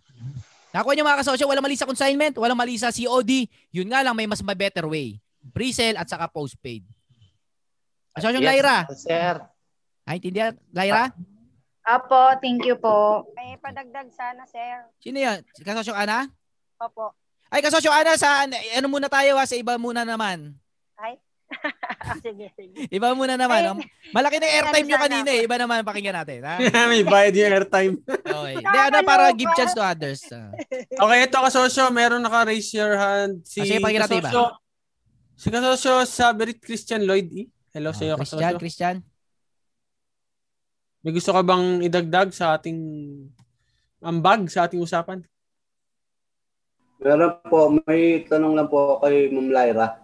Nakuha 0.69 0.93
niyo 0.93 1.01
mga 1.01 1.25
kasosyo, 1.25 1.49
walang 1.49 1.65
mali 1.65 1.79
sa 1.79 1.89
consignment, 1.89 2.37
walang 2.37 2.59
mali 2.59 2.77
sa 2.77 2.93
COD. 2.93 3.49
Yun 3.73 3.89
nga 3.89 4.05
lang, 4.05 4.13
may 4.13 4.29
mas 4.29 4.45
may 4.45 4.53
better 4.53 4.85
way. 4.85 5.17
Pre-sale 5.49 5.97
at 5.97 6.05
saka 6.05 6.29
postpaid. 6.29 6.85
Kasosyong 8.13 8.45
Yes, 8.45 8.49
Lyra. 8.53 8.77
Sir. 8.93 9.35
Ay, 10.05 10.21
intindihan? 10.21 10.53
Lyra? 10.69 11.09
Apo, 11.85 12.17
thank 12.41 12.65
you 12.65 12.75
po. 12.75 13.29
May 13.37 13.61
padagdag 13.61 14.09
sana, 14.09 14.41
sir. 14.49 14.89
Sino 14.97 15.21
yan? 15.21 15.45
Si 15.53 15.61
Kasosyong 15.61 15.93
Ana? 15.95 16.25
Opo. 16.81 17.13
Ay, 17.47 17.61
Kasosyong 17.61 17.93
Ana, 17.93 18.17
sa 18.17 18.41
ano 18.49 18.87
muna 18.89 19.05
tayo 19.05 19.37
ha? 19.37 19.45
Sa 19.45 19.53
iba 19.53 19.77
muna 19.77 20.01
naman. 20.01 20.57
Ay. 20.97 21.21
sige, 22.25 22.49
sige. 22.57 22.89
Iba 22.89 23.13
muna 23.13 23.37
naman. 23.37 23.61
Ay, 23.61 23.69
no? 23.69 23.77
Malaki 24.09 24.41
na 24.41 24.49
airtime 24.49 24.87
nyo 24.89 24.97
kanina 24.97 25.29
eh. 25.29 25.45
Iba 25.45 25.61
naman 25.61 25.85
pakinggan 25.85 26.17
natin. 26.17 26.41
Ha? 26.41 26.57
May 26.89 27.05
bayad 27.05 27.37
yung 27.37 27.53
airtime. 27.53 27.93
Okay. 28.01 28.53
Hindi, 28.57 28.77
ano, 28.81 28.97
para 29.05 29.29
give 29.29 29.53
chance 29.53 29.77
to 29.77 29.85
others. 29.85 30.25
Ah. 30.33 30.57
Okay, 30.73 31.19
ito 31.21 31.37
kasosyo, 31.37 31.93
meron 31.93 32.25
naka-raise 32.25 32.73
your 32.73 32.97
hand. 32.97 33.45
Si 33.45 33.61
Ah, 33.61 33.65
sige, 33.69 33.77
pakinggan 33.77 34.09
natin 34.09 34.19
iba. 34.19 34.29
kasosyo, 34.33 34.45
si 35.37 35.47
kasosyo 35.53 35.93
Saberit 36.01 36.57
Christian 36.57 37.05
Lloyd 37.05 37.29
E. 37.29 37.45
Hello 37.77 37.93
sa 37.93 38.09
iyo, 38.09 38.17
Ah, 38.17 38.19
Christian, 38.19 38.41
kasosyo. 38.41 38.57
Christian. 38.57 38.95
May 41.05 41.13
gusto 41.13 41.29
ka 41.29 41.45
bang 41.45 41.85
idagdag 41.85 42.33
sa 42.33 42.57
ating 42.57 42.81
ambag, 44.01 44.49
sa 44.49 44.65
ating 44.65 44.81
usapan? 44.81 45.21
Meron 46.97 47.37
po, 47.45 47.69
may 47.85 48.25
tanong 48.25 48.57
lang 48.57 48.65
po 48.65 48.97
kay 49.05 49.29
Ma'am 49.29 49.53
Lyra. 49.53 50.01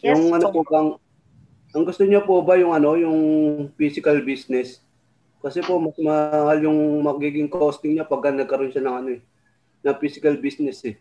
Yes 0.00 0.16
yung 0.16 0.32
ano 0.32 0.48
po. 0.48 0.64
bang, 0.64 0.88
ang 1.76 1.84
gusto 1.84 2.00
niyo 2.08 2.24
po 2.24 2.40
ba 2.40 2.56
yung 2.56 2.72
ano, 2.72 2.96
yung 2.96 3.18
physical 3.76 4.24
business? 4.24 4.80
Kasi 5.44 5.60
po 5.60 5.76
mas 5.76 5.92
mahal 6.00 6.64
yung 6.64 7.04
magiging 7.04 7.52
costing 7.52 8.00
niya 8.00 8.08
pag 8.08 8.32
nagkaroon 8.32 8.72
siya 8.72 8.88
ng 8.88 8.96
ano 9.04 9.08
eh, 9.16 9.22
na 9.84 9.92
physical 9.92 10.40
business 10.40 10.80
eh. 10.88 10.96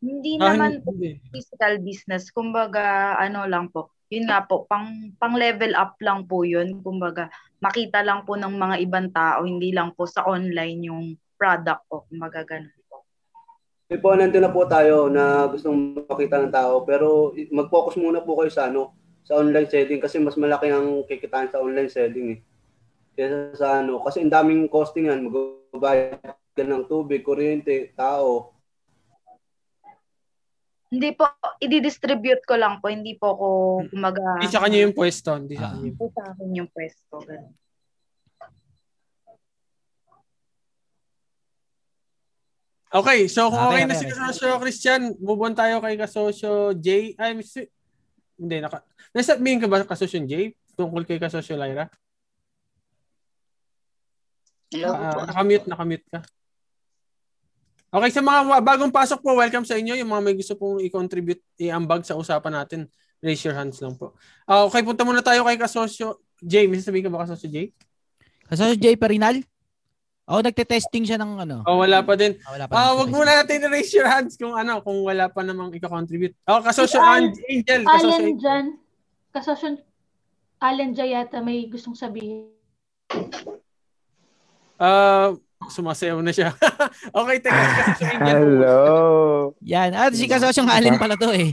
Hindi 0.00 0.40
Ah, 0.40 0.56
naman 0.56 0.80
po 0.80 0.96
hindi. 0.96 1.20
physical 1.28 1.76
business. 1.84 2.32
Kumbaga, 2.32 3.20
ano 3.20 3.44
lang 3.44 3.68
po. 3.68 3.92
Yun 4.08 4.24
nga 4.24 4.40
po, 4.48 4.64
pang, 4.64 5.12
pang 5.20 5.36
level 5.36 5.76
up 5.76 6.00
lang 6.00 6.24
po 6.24 6.40
yun. 6.40 6.80
Kumbaga, 6.80 7.28
makita 7.60 8.00
lang 8.00 8.24
po 8.24 8.40
ng 8.40 8.56
mga 8.56 8.76
ibang 8.80 9.08
tao, 9.12 9.44
hindi 9.44 9.68
lang 9.68 9.92
po 9.92 10.08
sa 10.08 10.24
online 10.24 10.88
yung 10.88 11.04
product 11.36 11.84
ko. 11.92 12.08
Kumbaga, 12.08 12.40
ganun 12.48 12.72
po. 12.88 13.04
May 13.92 14.00
po, 14.00 14.16
nandun 14.16 14.44
na 14.44 14.52
po 14.52 14.64
tayo 14.64 15.12
na 15.12 15.48
gustong 15.48 16.04
makita 16.08 16.40
ng 16.40 16.52
tao 16.52 16.84
pero 16.88 17.32
mag-focus 17.52 17.96
muna 18.00 18.20
po 18.24 18.36
kayo 18.40 18.52
sa 18.52 18.68
ano, 18.68 18.96
sa 19.28 19.36
online 19.36 19.68
selling 19.68 20.00
kasi 20.00 20.16
mas 20.16 20.40
malaki 20.40 20.72
ang 20.72 21.04
kikitain 21.04 21.52
sa 21.52 21.60
online 21.60 21.92
selling 21.92 22.28
eh. 22.32 22.38
Kaya 23.12 23.52
sa 23.52 23.84
ano, 23.84 24.00
kasi 24.00 24.24
ang 24.24 24.32
daming 24.32 24.72
costing 24.72 25.12
yan, 25.12 25.28
magbabayad 25.28 26.20
ka 26.56 26.64
ng 26.64 26.88
tubig, 26.88 27.20
kuryente, 27.20 27.92
tao. 27.92 28.56
Hindi 30.88 31.12
po, 31.12 31.28
i-distribute 31.60 32.42
ko 32.48 32.56
lang 32.56 32.80
po. 32.80 32.88
Hindi 32.88 33.12
po 33.14 33.36
ako, 33.36 33.46
kumbaga, 33.92 34.40
Hindi 34.40 34.48
sa 34.48 34.64
kanya 34.64 34.78
yung 34.88 34.96
pwesto. 34.96 35.36
Hindi 35.36 35.54
sa 35.54 35.68
Ah. 35.68 35.72
kanya. 35.76 35.92
po 35.92 36.04
sa 36.16 36.22
akin 36.32 36.48
yung 36.56 36.70
pwesto. 36.72 37.14
Ganun. 37.20 37.52
Okay, 42.88 43.28
so 43.28 43.52
kung 43.52 43.68
Okay, 43.68 43.84
okay, 43.84 43.92
na 43.92 43.94
si. 44.00 44.04
Kasosyo 44.08 44.56
Christian, 44.56 45.12
move 45.20 45.44
on 45.44 45.52
tayo 45.52 45.76
kay 45.84 46.00
Kasosyo 46.00 46.72
J. 46.72 47.12
Ay, 47.20 47.36
Mr. 47.36 47.68
Hindi, 48.40 48.64
naka... 48.64 48.80
Nasabihin 49.12 49.60
ka 49.60 49.68
ba 49.68 49.84
Kasosyo 49.84 50.24
J? 50.24 50.56
Tungkol 50.72 51.04
kay 51.04 51.20
Kasosyo 51.20 51.60
Lyra? 51.60 51.84
Hello 54.72 54.88
Ah, 54.88 55.12
po. 55.12 55.20
nakamute, 55.28 55.66
nakamute 55.68 56.06
ka. 56.08 56.20
Okay, 57.88 58.12
sa 58.12 58.20
mga 58.20 58.60
bagong 58.60 58.92
pasok 58.92 59.24
po, 59.24 59.32
welcome 59.32 59.64
sa 59.64 59.72
inyo. 59.80 59.96
Yung 59.96 60.12
mga 60.12 60.20
may 60.20 60.36
gusto 60.36 60.52
pong 60.60 60.76
i-contribute, 60.84 61.40
i-ambag 61.56 62.04
sa 62.04 62.20
usapan 62.20 62.60
natin, 62.60 62.84
raise 63.24 63.40
your 63.40 63.56
hands 63.56 63.80
lang 63.80 63.96
po. 63.96 64.12
Ah, 64.44 64.68
okay, 64.68 64.84
punta 64.84 65.08
muna 65.08 65.24
tayo 65.24 65.40
kay 65.48 65.56
Kasosyo 65.56 66.20
Jay. 66.44 66.68
May 66.68 66.84
sasabihin 66.84 67.08
ka 67.08 67.12
ba 67.12 67.24
Kasosyo 67.24 67.48
Jay? 67.48 67.72
Kasosyo 68.44 68.76
Jay 68.76 68.92
Parinal? 68.92 69.40
Oo, 70.28 70.44
nagte-testing 70.44 71.08
siya 71.08 71.16
ng 71.16 71.48
ano. 71.48 71.64
Oh, 71.64 71.80
wala 71.80 72.04
pa 72.04 72.12
din. 72.12 72.36
Ah, 72.44 72.52
wala 72.52 72.64
pa. 72.68 72.72
Ah, 72.76 72.92
wag 72.92 73.08
muna 73.08 73.40
natin 73.40 73.64
i-raise 73.64 73.96
your 73.96 74.04
hands 74.04 74.36
kung 74.36 74.52
ano, 74.52 74.84
kung 74.84 75.00
wala 75.00 75.32
pa 75.32 75.40
namang 75.40 75.72
i-contribute. 75.72 76.36
Oh, 76.44 76.60
Kasosyo 76.60 77.00
Si 77.00 77.00
Al- 77.00 77.32
Angel. 77.48 77.82
Kasosyo 77.88 78.12
Allen 78.20 78.36
dyan, 78.36 78.64
kasosyo 79.32 79.68
Allen 80.60 80.90
dyan 80.92 81.08
yata 81.24 81.40
may 81.40 81.64
gustong 81.72 81.96
sabihin. 81.96 82.52
Ah, 84.76 85.32
sumasayaw 85.68 86.18
na 86.24 86.32
siya. 86.32 86.52
okay, 87.20 87.36
teka, 87.40 87.62
Angel. 87.62 88.26
Hello. 88.26 88.80
Yan. 89.64 89.92
Ah, 89.94 90.10
si 90.10 90.24
Kasosyong 90.24 90.68
Allen 90.68 90.96
pala 90.96 91.14
to 91.14 91.30
eh. 91.32 91.52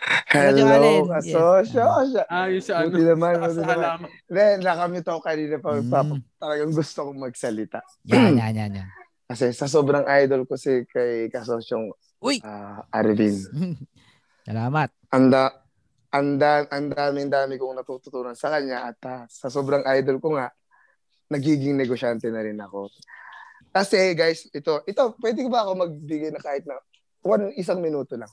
Kasosyo 0.00 0.64
Hello, 0.64 1.12
kasosyo. 1.12 1.84
Ayos 2.32 2.64
sa 2.64 2.80
ano. 2.80 2.88
Buti 2.88 3.04
naman, 3.04 3.36
buti 3.36 3.60
naman. 3.60 4.08
Hindi, 4.24 4.44
nakamit 4.64 5.04
ako 5.04 5.20
kanina 5.20 5.56
pa. 5.60 5.76
Mm. 5.76 5.90
pa 5.92 6.00
talagang 6.40 6.72
gusto 6.72 6.98
kong 7.04 7.20
magsalita. 7.20 7.84
Yan, 8.08 8.40
yan, 8.40 8.54
yan, 8.56 8.72
yan. 8.80 8.88
Kasi 9.30 9.52
sa 9.54 9.68
sobrang 9.68 10.02
idol 10.08 10.48
ko 10.48 10.56
si 10.56 10.82
kay 10.88 11.30
kasosyong 11.30 11.92
Uy! 12.24 12.40
ah, 12.42 12.82
Arvin. 12.90 13.36
Salamat. 14.48 14.88
Anda, 15.12 15.54
anda, 16.10 16.66
ang 16.66 16.90
daming 16.90 17.30
dami 17.30 17.54
kong 17.54 17.78
natututunan 17.78 18.34
sa 18.34 18.50
kanya 18.50 18.90
at 18.90 18.98
ah, 19.06 19.22
sa 19.30 19.46
sobrang 19.46 19.86
idol 19.86 20.18
ko 20.18 20.34
nga, 20.34 20.50
nagiging 21.30 21.78
negosyante 21.78 22.26
na 22.32 22.42
rin 22.42 22.58
ako. 22.58 22.90
Kasi 23.70 24.18
guys, 24.18 24.50
ito, 24.50 24.82
ito, 24.82 25.02
pwede 25.22 25.46
ba 25.46 25.62
ako 25.62 25.86
magbigay 25.86 26.34
na 26.34 26.42
kahit 26.42 26.66
na 26.66 26.78
one, 27.22 27.54
isang 27.54 27.78
minuto 27.78 28.18
lang. 28.18 28.30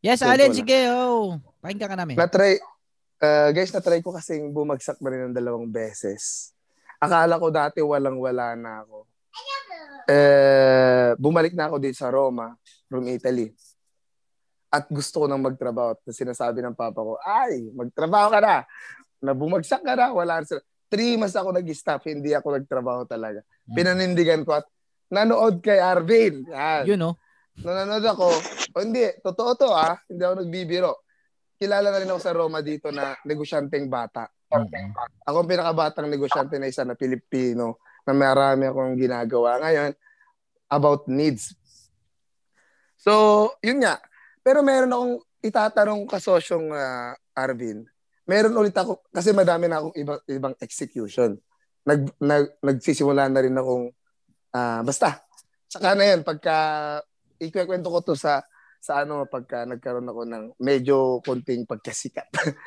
Yes, 0.00 0.20
Kwento 0.20 0.32
Allen, 0.32 0.52
sige. 0.56 0.78
Oh. 0.92 1.36
Pakinggan 1.60 1.92
ka 1.92 1.96
namin. 1.96 2.16
Na-try, 2.16 2.56
uh, 3.20 3.48
guys, 3.52 3.72
na-try 3.72 4.00
ko 4.00 4.12
kasing 4.12 4.52
bumagsak 4.52 5.00
na 5.00 5.08
rin 5.12 5.20
ng 5.28 5.36
dalawang 5.36 5.68
beses. 5.68 6.52
Akala 7.00 7.40
ko 7.40 7.48
dati 7.48 7.80
walang-wala 7.80 8.56
na 8.56 8.84
ako. 8.84 9.08
Eh, 10.10 11.14
bumalik 11.16 11.54
na 11.54 11.70
ako 11.70 11.76
dito 11.78 11.96
sa 12.02 12.10
Roma, 12.10 12.50
from 12.90 13.06
Italy. 13.06 13.54
At 14.66 14.90
gusto 14.90 15.22
ko 15.22 15.26
nang 15.30 15.42
magtrabaho. 15.42 15.94
At 15.94 16.02
sinasabi 16.10 16.60
ng 16.66 16.74
papa 16.74 16.98
ko, 16.98 17.14
ay, 17.22 17.70
magtrabaho 17.70 18.28
ka 18.34 18.40
na. 18.42 18.56
Na 19.22 19.32
bumagsak 19.36 19.86
ka 19.86 19.94
na, 19.94 20.10
wala 20.10 20.42
na 20.42 20.46
sila. 20.48 20.62
Three 20.90 21.14
months 21.14 21.38
ako 21.38 21.54
nag-stop, 21.54 22.02
hindi 22.10 22.34
ako 22.34 22.58
nagtrabaho 22.58 23.06
talaga. 23.06 23.46
Hmm. 23.70 23.76
Pinanindigan 23.78 24.42
ko 24.42 24.58
at 24.58 24.66
nanood 25.14 25.62
kay 25.62 25.78
Arvin. 25.78 26.42
Yan. 26.50 26.82
Yun, 26.90 27.06
oh. 27.06 27.14
Nung 27.62 27.76
nanood 27.78 28.02
ako, 28.02 28.26
o 28.74 28.82
hindi, 28.82 29.06
totoo 29.22 29.50
to 29.54 29.70
ah, 29.70 29.94
hindi 30.10 30.26
ako 30.26 30.34
nagbibiro. 30.42 30.92
Kilala 31.54 31.94
na 31.94 32.00
rin 32.02 32.10
ako 32.10 32.20
sa 32.20 32.34
Roma 32.34 32.58
dito 32.64 32.90
na 32.90 33.14
negosyanteng 33.22 33.86
bata. 33.86 34.26
Mm-mm. 34.50 34.90
Ako 35.28 35.36
ang 35.44 35.50
pinakabatang 35.50 36.10
negosyante 36.10 36.58
na 36.58 36.66
isa 36.66 36.82
na 36.82 36.98
Pilipino 36.98 37.78
na 38.02 38.12
marami 38.16 38.66
akong 38.66 38.98
ginagawa 38.98 39.62
ngayon 39.62 39.92
about 40.66 41.06
needs. 41.06 41.54
So, 42.98 43.54
yun 43.62 43.84
nga. 43.84 44.02
Pero 44.40 44.64
meron 44.64 44.90
akong 44.90 45.14
itatanong 45.44 46.02
kasosyong 46.08 46.72
uh, 46.72 47.12
Arvin. 47.36 47.84
Meron 48.24 48.56
ulit 48.56 48.74
ako, 48.74 49.04
kasi 49.12 49.30
madami 49.36 49.68
na 49.68 49.84
akong 49.84 49.94
iba, 50.00 50.14
ibang 50.26 50.54
execution. 50.58 51.36
Nag, 51.82 52.00
nag, 52.18 52.60
nagsisimula 52.60 53.26
na 53.26 53.40
rin 53.40 53.54
akong, 53.54 53.88
ah, 54.50 54.80
basta, 54.80 55.24
saka 55.64 55.94
na 55.94 56.04
yan, 56.06 56.20
pagka, 56.20 56.56
ikikwento 57.36 57.88
ko 57.88 58.00
to 58.02 58.14
sa, 58.14 58.44
sa 58.76 59.00
ano, 59.00 59.24
pagka 59.24 59.64
nagkaroon 59.64 60.04
ako 60.04 60.22
ng 60.24 60.44
medyo 60.58 60.96
konting 61.20 61.64
pagkasikat. 61.64 62.28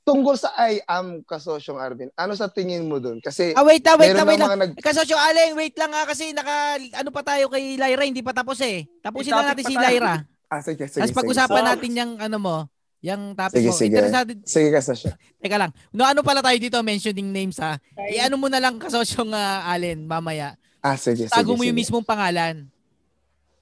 Tungkol 0.00 0.34
sa 0.34 0.50
I 0.58 0.80
am 0.82 1.22
kasosyong 1.22 1.76
Arvin, 1.76 2.10
ano 2.14 2.32
sa 2.32 2.48
tingin 2.48 2.88
mo 2.88 2.98
dun? 2.98 3.20
Kasi, 3.20 3.52
Ah, 3.52 3.62
wait 3.62 3.84
lang, 3.84 3.94
wait 3.94 4.10
lang, 4.10 4.26
wait 4.26 4.40
ng 4.40 4.48
lang. 4.48 4.58
nag, 4.58 4.72
Eh, 4.72 4.82
Kasosyo 4.82 5.14
Allen, 5.14 5.54
wait 5.54 5.76
lang 5.76 5.92
ha 5.92 6.02
kasi 6.02 6.32
naka, 6.32 6.54
ano 6.80 7.10
pa 7.10 7.22
tayo 7.22 7.46
kay 7.46 7.76
Lyra, 7.76 8.02
hindi 8.02 8.24
pa 8.24 8.32
tapos 8.32 8.58
eh. 8.58 8.88
Tapusin 8.98 9.30
na 9.30 9.52
natin 9.52 9.62
si. 9.62 9.76
Lyra. 9.76 10.24
ah, 10.48 10.62
sige, 10.64 10.88
sige, 10.88 11.04
Tapos 11.04 11.14
pag-usapan 11.14 11.62
So- 11.62 11.68
natin 11.68 11.90
yung 11.94 12.12
ano 12.16 12.36
mo, 12.40 12.56
yung 13.00 13.32
topic 13.32 13.56
Sige, 13.56 13.68
mo. 13.68 13.74
sige. 13.74 13.94
Interesado, 13.94 14.30
Sige, 14.44 14.68
kasosyo. 14.70 15.10
teka 15.36 15.56
lang. 15.56 15.72
No, 15.88 16.04
ano 16.04 16.20
pala 16.20 16.40
tayo 16.40 16.56
dito, 16.56 16.76
mentioning 16.80 17.26
names 17.26 17.56
ha. 17.56 17.80
I-ano 18.06 18.36
mo 18.36 18.46
na 18.46 18.60
lang 18.60 18.76
kasosyong 18.76 19.32
uh, 19.32 19.64
Allen 19.66 20.04
mamaya. 20.04 20.54
Ah, 20.78 20.96
sige, 20.96 21.24
sige. 21.24 21.32
Tago 21.32 21.54
mo 21.54 21.62
yung 21.62 21.72
sige. 21.72 21.88
mismong 21.88 22.04
pangalan. 22.04 22.68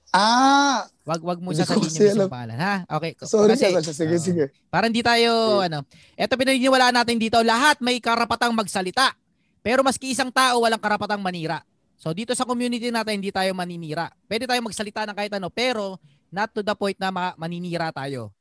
Ah, 0.08 0.88
Wag 1.04 1.20
wag 1.20 1.38
mo 1.38 1.52
sasabihin 1.52 1.84
kasi 1.84 2.00
yung 2.00 2.08
mismong 2.08 2.20
alam. 2.24 2.32
pangalan, 2.32 2.58
ha? 2.58 2.74
Okay. 2.90 3.12
sorry 3.22 3.52
Kasi, 3.52 3.64
kasosyo. 3.70 3.92
Sige, 3.94 4.14
oo. 4.14 4.24
sige. 4.24 4.44
Para 4.66 4.88
hindi 4.88 5.00
tayo, 5.00 5.30
ano. 5.60 5.84
Ito 6.14 6.32
pinaniniwalaan 6.34 6.96
natin 6.96 7.16
dito, 7.16 7.36
lahat 7.40 7.78
may 7.78 7.96
karapatang 7.98 8.50
magsalita. 8.50 9.12
Pero 9.60 9.84
maski 9.84 10.10
isang 10.10 10.30
tao 10.30 10.64
walang 10.64 10.80
karapatang 10.80 11.20
manira. 11.20 11.60
So 11.94 12.10
dito 12.10 12.32
sa 12.32 12.42
community 12.42 12.88
natin, 12.88 13.20
hindi 13.20 13.28
tayo 13.28 13.52
maninira. 13.52 14.08
Pwede 14.24 14.46
tayo 14.46 14.62
magsalita 14.62 15.04
ng 15.04 15.12
kahit 15.12 15.32
ano, 15.34 15.50
pero 15.50 15.98
not 16.28 16.48
to 16.50 16.62
the 16.62 16.72
point 16.72 16.96
na 16.96 17.10
ma- 17.10 17.36
maninira 17.36 17.90
tayo. 17.90 18.32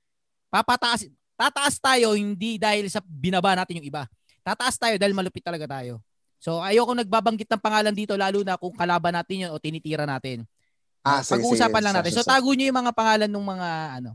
Papataas, 0.58 1.06
tataas 1.38 1.78
tayo 1.78 2.18
hindi 2.18 2.58
dahil 2.58 2.90
sa 2.90 2.98
binaba 3.00 3.54
natin 3.54 3.78
yung 3.78 3.88
iba. 3.88 4.10
Tataas 4.42 4.74
tayo 4.74 4.98
dahil 4.98 5.14
malupit 5.14 5.46
talaga 5.46 5.70
tayo. 5.70 6.02
So 6.38 6.62
ayoko 6.62 6.94
nagbabanggit 6.94 7.46
ng 7.48 7.62
pangalan 7.62 7.94
dito 7.94 8.18
lalo 8.18 8.42
na 8.42 8.58
kung 8.58 8.74
kalaban 8.74 9.14
natin 9.14 9.46
yun 9.46 9.52
o 9.54 9.62
tinitira 9.62 10.06
natin. 10.06 10.46
Ah, 11.02 11.22
sige, 11.22 11.38
Pag-uusapan 11.38 11.70
sige. 11.72 11.86
lang 11.86 11.94
natin. 11.94 12.10
So 12.10 12.16
Sorry, 12.16 12.26
sorry. 12.26 12.34
tago 12.34 12.50
niyo 12.52 12.66
yung 12.68 12.80
mga 12.80 12.92
pangalan 12.92 13.30
ng 13.30 13.46
mga 13.48 13.70
ano 13.96 14.12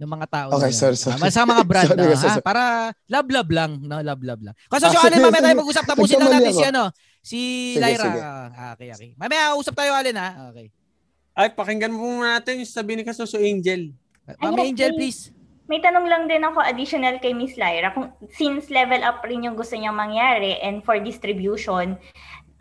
ng 0.00 0.10
mga 0.10 0.26
tao. 0.28 0.48
Okay, 0.56 0.72
sorry, 0.72 0.96
sorry. 0.96 1.18
Ah, 1.18 1.28
sa 1.28 1.42
mga 1.44 1.62
brand 1.62 1.84
Sorry, 1.90 1.98
na, 1.98 2.04
sorry, 2.06 2.16
ha? 2.16 2.22
sorry. 2.32 2.40
para 2.40 2.62
love 3.06 3.28
love 3.28 3.50
lang, 3.50 3.70
no, 3.80 3.96
love 4.00 4.22
love 4.24 4.40
lang. 4.40 4.54
Kasi 4.64 4.84
Ah, 4.84 4.90
so, 4.90 4.98
Alin, 5.00 5.12
sige, 5.12 5.24
mamaya 5.26 5.42
tayo 5.42 5.56
mag-usap 5.58 5.84
tapusin 5.84 6.16
lang 6.16 6.32
natin 6.32 6.52
si 6.52 6.64
ano, 6.64 6.82
si 7.20 7.38
Sige, 7.74 7.82
Lyra. 7.82 8.04
sige. 8.04 8.20
Ah, 8.22 8.70
okay, 8.72 8.88
okay. 8.90 9.10
Mamaya 9.12 9.42
usap 9.54 9.74
tayo 9.74 9.90
Alin 9.92 10.16
ha. 10.16 10.28
Okay. 10.50 10.66
Ay, 11.32 11.48
pakinggan 11.50 11.90
mo 11.90 12.00
muna 12.00 12.38
natin 12.38 12.58
yung 12.58 12.68
sabi 12.68 12.94
ni 12.94 13.02
Kasosyo 13.02 13.38
Angel. 13.38 13.90
Ma'am 14.36 14.54
Ay, 14.54 14.70
Angel, 14.70 14.90
may- 14.90 14.98
please. 15.04 15.34
May 15.70 15.78
tanong 15.78 16.10
lang 16.10 16.26
din 16.26 16.42
ako 16.42 16.66
additional 16.66 17.22
kay 17.22 17.30
Miss 17.30 17.54
Lyra. 17.54 17.94
Kung, 17.94 18.10
since 18.34 18.74
level 18.74 19.06
up 19.06 19.22
rin 19.22 19.46
yung 19.46 19.54
gusto 19.54 19.78
niyang 19.78 19.94
mangyari 19.94 20.58
and 20.58 20.82
for 20.82 20.98
distribution, 20.98 21.94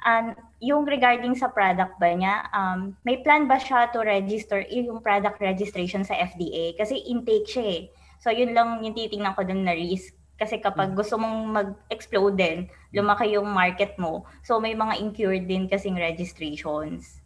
um, 0.06 0.38
yung 0.62 0.86
regarding 0.86 1.34
sa 1.34 1.50
product 1.50 1.98
ba 1.98 2.14
niya, 2.14 2.46
um, 2.54 2.94
may 3.02 3.18
plan 3.26 3.50
ba 3.50 3.58
siya 3.58 3.90
to 3.90 4.06
register 4.06 4.62
yung 4.70 5.02
product 5.02 5.42
registration 5.42 6.06
sa 6.06 6.14
FDA? 6.22 6.78
Kasi 6.78 7.02
intake 7.10 7.50
siya 7.50 7.66
eh. 7.66 7.82
So 8.22 8.30
yun 8.30 8.54
lang 8.54 8.86
yung 8.86 8.94
titingnan 8.94 9.34
ko 9.34 9.42
dun 9.42 9.66
na 9.66 9.74
risk. 9.74 10.14
Kasi 10.38 10.62
kapag 10.62 10.94
gusto 10.94 11.18
mong 11.18 11.50
mag-explode 11.50 12.38
din, 12.38 12.70
lumaki 12.94 13.34
yung 13.34 13.50
market 13.50 13.98
mo. 13.98 14.30
So 14.46 14.62
may 14.62 14.78
mga 14.78 15.02
incurred 15.02 15.50
din 15.50 15.66
kasing 15.66 15.98
registrations. 15.98 17.26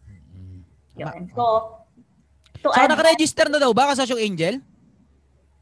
Yun. 0.95 1.27
So, 1.35 1.75
to 2.63 2.71
So, 2.71 2.77
add, 2.77 2.87
naka-register 2.87 3.51
na 3.51 3.59
daw 3.59 3.75
ba 3.75 3.91
kasosyong 3.91 4.23
Angel? 4.23 4.55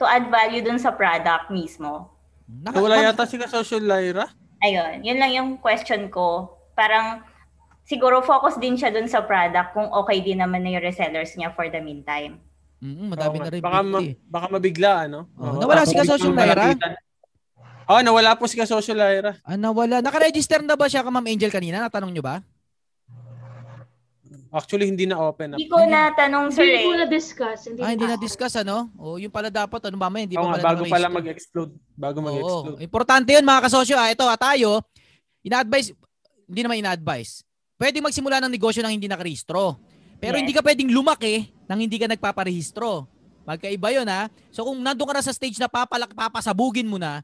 To 0.01 0.09
add 0.09 0.25
value 0.27 0.59
dun 0.59 0.75
sa 0.75 0.89
product 0.89 1.47
mismo. 1.47 2.09
Naka- 2.49 2.81
Wala 2.81 2.97
yata 2.99 3.23
si 3.23 3.37
Kasosyo 3.37 3.77
Lyra. 3.77 4.25
Ayun, 4.59 5.05
yun 5.05 5.17
lang 5.17 5.31
yung 5.31 5.49
question 5.57 6.09
ko. 6.09 6.49
Parang 6.73 7.21
siguro 7.83 8.21
focus 8.21 8.57
din 8.57 8.73
siya 8.73 8.89
dun 8.89 9.05
sa 9.05 9.21
product 9.21 9.71
kung 9.71 9.87
okay 9.95 10.19
din 10.19 10.41
naman 10.41 10.59
na 10.59 10.73
yung 10.73 10.81
resellers 10.81 11.37
niya 11.37 11.53
for 11.53 11.69
the 11.69 11.77
meantime. 11.77 12.41
Mm, 12.81 13.13
madami 13.13 13.37
Oo 13.37 13.43
na 13.45 13.49
rin. 13.49 13.61
Baka, 13.61 13.79
ma- 13.79 14.01
baka 14.27 14.47
mabigla, 14.49 14.91
ano? 15.05 15.29
Oh, 15.37 15.61
nawala 15.61 15.85
si 15.85 15.93
Kasosyo 15.93 16.33
Lyra? 16.33 16.73
Oo, 17.85 18.01
nawala 18.01 18.33
po 18.33 18.49
si 18.49 18.57
Kasosyo 18.57 18.93
Lyra. 18.93 19.37
Ah, 19.41 19.53
nawala. 19.53 20.01
Naka-register 20.01 20.65
na 20.65 20.73
ba 20.73 20.89
siya 20.89 21.05
ka 21.05 21.13
Ma'am 21.13 21.29
Angel 21.29 21.53
kanina? 21.53 21.77
Natanong 21.77 22.09
nyo 22.09 22.25
ba? 22.25 22.41
Actually, 24.51 24.91
hindi 24.91 25.07
na 25.07 25.15
open 25.15 25.55
up. 25.55 25.57
Hindi 25.57 25.71
ko 25.71 25.79
na 25.87 26.11
tanong 26.11 26.51
sir 26.51 26.67
Hindi 26.67 26.83
ko 26.83 26.91
eh. 26.91 26.99
na-discuss. 27.07 27.59
Hindi, 27.71 27.79
Ah, 27.79 27.95
hindi 27.95 28.03
na- 28.03 28.19
na-discuss 28.19 28.53
ano? 28.59 28.91
O, 28.99 29.15
yung 29.15 29.31
pala 29.31 29.47
dapat, 29.47 29.79
ano 29.87 29.95
mamaya, 29.95 30.27
hindi 30.27 30.35
Oo 30.35 30.43
pa 30.43 30.47
nga, 30.51 30.55
pala 30.59 30.67
bago 30.75 30.83
pala 30.91 31.07
mag-explode. 31.07 31.71
Bago 31.95 32.17
Oo. 32.19 32.25
mag-explode. 32.27 32.79
Importante 32.83 33.31
yun 33.31 33.47
mga 33.47 33.63
kasosyo. 33.65 33.95
Ah, 33.95 34.11
ito, 34.11 34.27
ah, 34.27 34.35
tayo, 34.35 34.83
ina-advise, 35.39 35.95
hindi 36.45 36.61
naman 36.61 36.83
ina-advise. 36.83 37.47
Pwede 37.79 38.03
magsimula 38.03 38.43
ng 38.43 38.51
negosyo 38.51 38.83
nang 38.83 38.91
hindi 38.91 39.07
nakarehistro. 39.07 39.79
Pero 40.19 40.35
Yes. 40.35 40.41
hindi 40.43 40.53
ka 40.53 40.61
pwedeng 40.61 40.91
lumaki 40.91 41.47
nang 41.65 41.79
hindi 41.79 41.95
ka 41.95 42.05
nagpaparehistro. 42.05 43.07
Magkaiba 43.41 43.89
yun 43.89 44.05
ha. 44.05 44.29
So 44.51 44.67
kung 44.67 44.77
nandun 44.77 45.09
ka 45.09 45.15
na 45.15 45.25
sa 45.25 45.33
stage 45.33 45.57
na 45.57 45.65
papalak, 45.65 46.13
papasabugin 46.13 46.85
mo 46.85 47.01
na, 47.01 47.23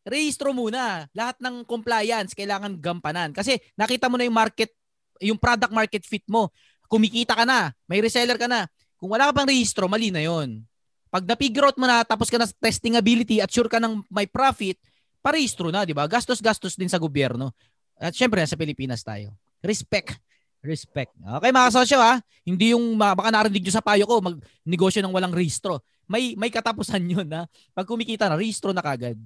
rehistro 0.00 0.56
muna. 0.56 1.04
Lahat 1.12 1.36
ng 1.36 1.68
compliance 1.68 2.32
kailangan 2.32 2.80
gampanan. 2.80 3.36
Kasi 3.36 3.60
nakita 3.76 4.08
mo 4.08 4.16
na 4.16 4.24
yung 4.24 4.32
market, 4.32 4.72
yung 5.20 5.38
product 5.38 5.70
market 5.70 6.02
fit 6.02 6.24
mo. 6.26 6.48
Kumikita 6.90 7.36
ka 7.36 7.44
na, 7.46 7.70
may 7.86 8.02
reseller 8.02 8.40
ka 8.40 8.50
na. 8.50 8.66
Kung 8.98 9.12
wala 9.14 9.30
ka 9.30 9.32
pang 9.32 9.48
rehistro, 9.48 9.86
mali 9.86 10.10
na 10.10 10.24
yon. 10.24 10.64
Pag 11.12 11.24
na-figure 11.26 11.70
out 11.70 11.78
mo 11.78 11.86
na, 11.86 12.02
tapos 12.02 12.28
ka 12.28 12.36
na 12.40 12.48
sa 12.48 12.56
testing 12.58 12.98
ability 12.98 13.38
at 13.38 13.50
sure 13.50 13.70
ka 13.70 13.78
ng 13.78 14.02
may 14.10 14.26
profit, 14.26 14.76
parehistro 15.22 15.70
na, 15.70 15.86
di 15.86 15.94
ba? 15.94 16.08
Gastos-gastos 16.08 16.74
din 16.74 16.90
sa 16.90 16.98
gobyerno. 16.98 17.54
At 18.00 18.16
syempre, 18.16 18.42
sa 18.48 18.56
Pilipinas 18.56 19.04
tayo. 19.04 19.36
Respect. 19.60 20.16
Respect. 20.60 21.16
Okay 21.16 21.50
mga 21.56 21.68
kasosyo 21.72 21.98
ha. 22.00 22.20
Hindi 22.44 22.76
yung 22.76 23.00
baka 23.00 23.32
narinig 23.32 23.64
nyo 23.64 23.72
sa 23.72 23.80
payo 23.80 24.04
ko 24.04 24.20
magnegosyo 24.20 25.00
ng 25.00 25.12
walang 25.12 25.32
rehistro. 25.32 25.80
May 26.04 26.36
may 26.36 26.52
katapusan 26.52 27.00
yun 27.00 27.28
ha. 27.32 27.48
Pag 27.72 27.88
kumikita 27.88 28.28
na, 28.28 28.36
rehistro 28.36 28.76
na 28.76 28.84
kagad. 28.84 29.16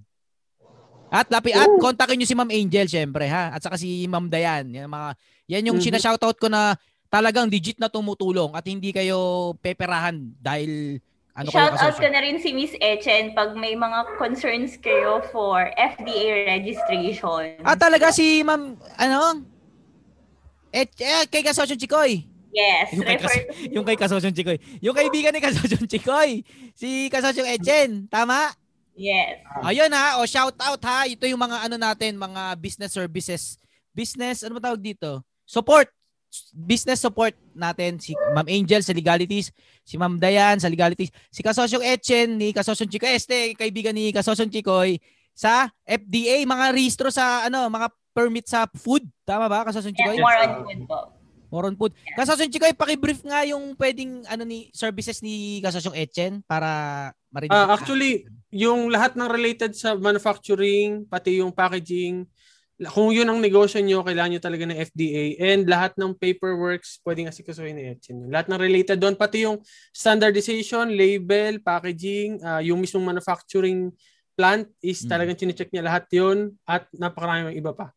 At 1.10 1.26
lapi 1.30 1.50
at 1.54 1.70
kontakin 1.82 2.18
niyo 2.18 2.30
si 2.30 2.38
Ma'am 2.38 2.50
Angel 2.50 2.86
syempre 2.86 3.26
ha. 3.26 3.50
At 3.50 3.66
saka 3.66 3.74
si 3.74 4.06
Ma'am 4.06 4.30
Dayan. 4.30 4.70
Yan 4.70 4.86
mga 4.86 5.18
yan 5.46 5.66
yung 5.66 5.78
Mhm. 5.78 5.84
sina-shoutout 5.86 6.36
ko 6.36 6.48
na 6.48 6.76
talagang 7.08 7.46
legit 7.46 7.78
na 7.78 7.86
tumutulong 7.86 8.50
at 8.52 8.64
hindi 8.64 8.90
kayo 8.90 9.52
peperahan 9.58 10.18
dahil 10.36 10.98
ano 11.32 11.46
kayo 11.46 11.70
Shout 11.70 11.78
out 11.78 11.96
ko 11.96 12.08
na 12.08 12.20
rin 12.20 12.38
si 12.38 12.50
Miss 12.50 12.74
Echen 12.76 13.34
pag 13.34 13.54
may 13.54 13.74
mga 13.74 14.18
concerns 14.18 14.74
kayo 14.78 15.22
for 15.28 15.58
FDA 15.74 16.46
registration. 16.48 17.58
Ah, 17.62 17.74
talaga 17.74 18.10
si 18.10 18.42
Ma'am, 18.42 18.74
ano? 18.96 19.42
Eh, 20.70 20.86
eh 20.86 21.26
kay 21.26 21.42
Kasosyo 21.42 21.78
Chikoy. 21.78 22.26
Yes, 22.54 22.94
Yung 22.94 23.02
kay, 23.02 23.18
Kas- 23.18 23.46
yung 23.74 23.84
kay 23.86 23.98
Kasosyo 23.98 24.30
Chikoy. 24.30 24.58
Yung 24.78 24.94
kaibigan 24.94 25.34
ni 25.34 25.42
Kasosyo 25.42 25.78
Chikoy. 25.86 26.42
Si 26.74 27.10
Kasosyo 27.10 27.42
Echen. 27.46 28.06
Tama? 28.06 28.54
Yes. 28.94 29.42
Ayun 29.62 29.90
ha. 29.90 30.22
O, 30.22 30.26
shout 30.26 30.54
out 30.62 30.78
ha. 30.82 31.02
Ito 31.04 31.26
yung 31.26 31.38
mga 31.38 31.66
ano 31.66 31.74
natin, 31.74 32.14
mga 32.14 32.54
business 32.58 32.94
services. 32.94 33.58
Business, 33.90 34.42
ano 34.42 34.54
ba 34.58 34.70
tawag 34.70 34.78
dito? 34.78 35.18
Support. 35.44 35.88
Business 36.50 36.98
support 36.98 37.38
natin. 37.54 38.02
Si 38.02 38.10
Ma'am 38.34 38.48
Angel 38.50 38.82
sa 38.82 38.90
Legalities. 38.90 39.54
Si 39.86 39.94
Ma'am 39.94 40.18
Dayan 40.18 40.58
sa 40.58 40.66
Legalities. 40.66 41.14
Si 41.30 41.40
Kasosyo 41.46 41.78
Echen 41.78 42.34
ni 42.34 42.50
Kasosyo 42.50 42.90
Chikoy. 42.90 43.14
Este, 43.14 43.54
kaibigan 43.54 43.94
ni 43.94 44.10
Kasosyo 44.10 44.50
Chikoy 44.50 44.98
sa 45.30 45.70
FDA. 45.86 46.42
Mga 46.42 46.74
rehistro 46.74 47.08
sa 47.14 47.46
ano, 47.46 47.70
mga 47.70 47.86
permit 48.10 48.46
sa 48.50 48.66
food. 48.74 49.06
Tama 49.22 49.46
ba, 49.46 49.66
Kasosyo 49.66 49.94
Yes, 49.94 49.98
Chikoy? 49.98 50.18
more 50.18 50.38
on 50.42 50.50
food 50.66 50.82
po. 50.86 50.98
More 51.54 51.66
on 51.70 51.76
food. 51.78 51.92
Kasosyo 52.18 52.50
Chikoy, 52.50 52.74
pakibrief 52.74 53.22
nga 53.22 53.46
yung 53.46 53.78
pwedeng 53.78 54.26
ano 54.26 54.42
ni 54.42 54.74
services 54.74 55.22
ni 55.22 55.62
Kasosyo 55.62 55.94
Echen 55.94 56.42
para 56.50 57.10
marinig. 57.30 57.54
Ah, 57.54 57.70
actually, 57.78 58.26
yung 58.50 58.90
lahat 58.90 59.14
ng 59.14 59.30
related 59.30 59.74
sa 59.74 59.94
manufacturing, 59.94 61.06
pati 61.06 61.42
yung 61.42 61.54
packaging, 61.54 62.26
kung 62.74 63.14
yun 63.14 63.30
ang 63.30 63.38
negosyo 63.38 63.78
nyo, 63.78 64.02
kailangan 64.02 64.34
nyo 64.34 64.42
talaga 64.42 64.66
ng 64.66 64.78
FDA 64.82 65.24
and 65.38 65.62
lahat 65.70 65.94
ng 65.94 66.10
paperworks 66.18 66.98
pwedeng 67.06 67.30
asikasuhin 67.30 67.78
ni 67.78 67.94
Etchen. 67.94 68.26
Lahat 68.26 68.50
ng 68.50 68.58
related 68.58 68.98
doon, 68.98 69.14
pati 69.14 69.46
yung 69.46 69.62
standardization, 69.94 70.90
label, 70.90 71.62
packaging, 71.62 72.42
ah, 72.42 72.58
yung 72.58 72.82
mismong 72.82 73.14
manufacturing 73.14 73.94
plant 74.34 74.66
is 74.82 75.06
Mm. 75.06 75.08
talagang 75.08 75.38
chinecheck 75.38 75.70
niya 75.70 75.86
lahat 75.86 76.10
yun 76.10 76.50
at 76.66 76.90
napakarami 76.90 77.54
iba 77.54 77.70
pa. 77.70 77.94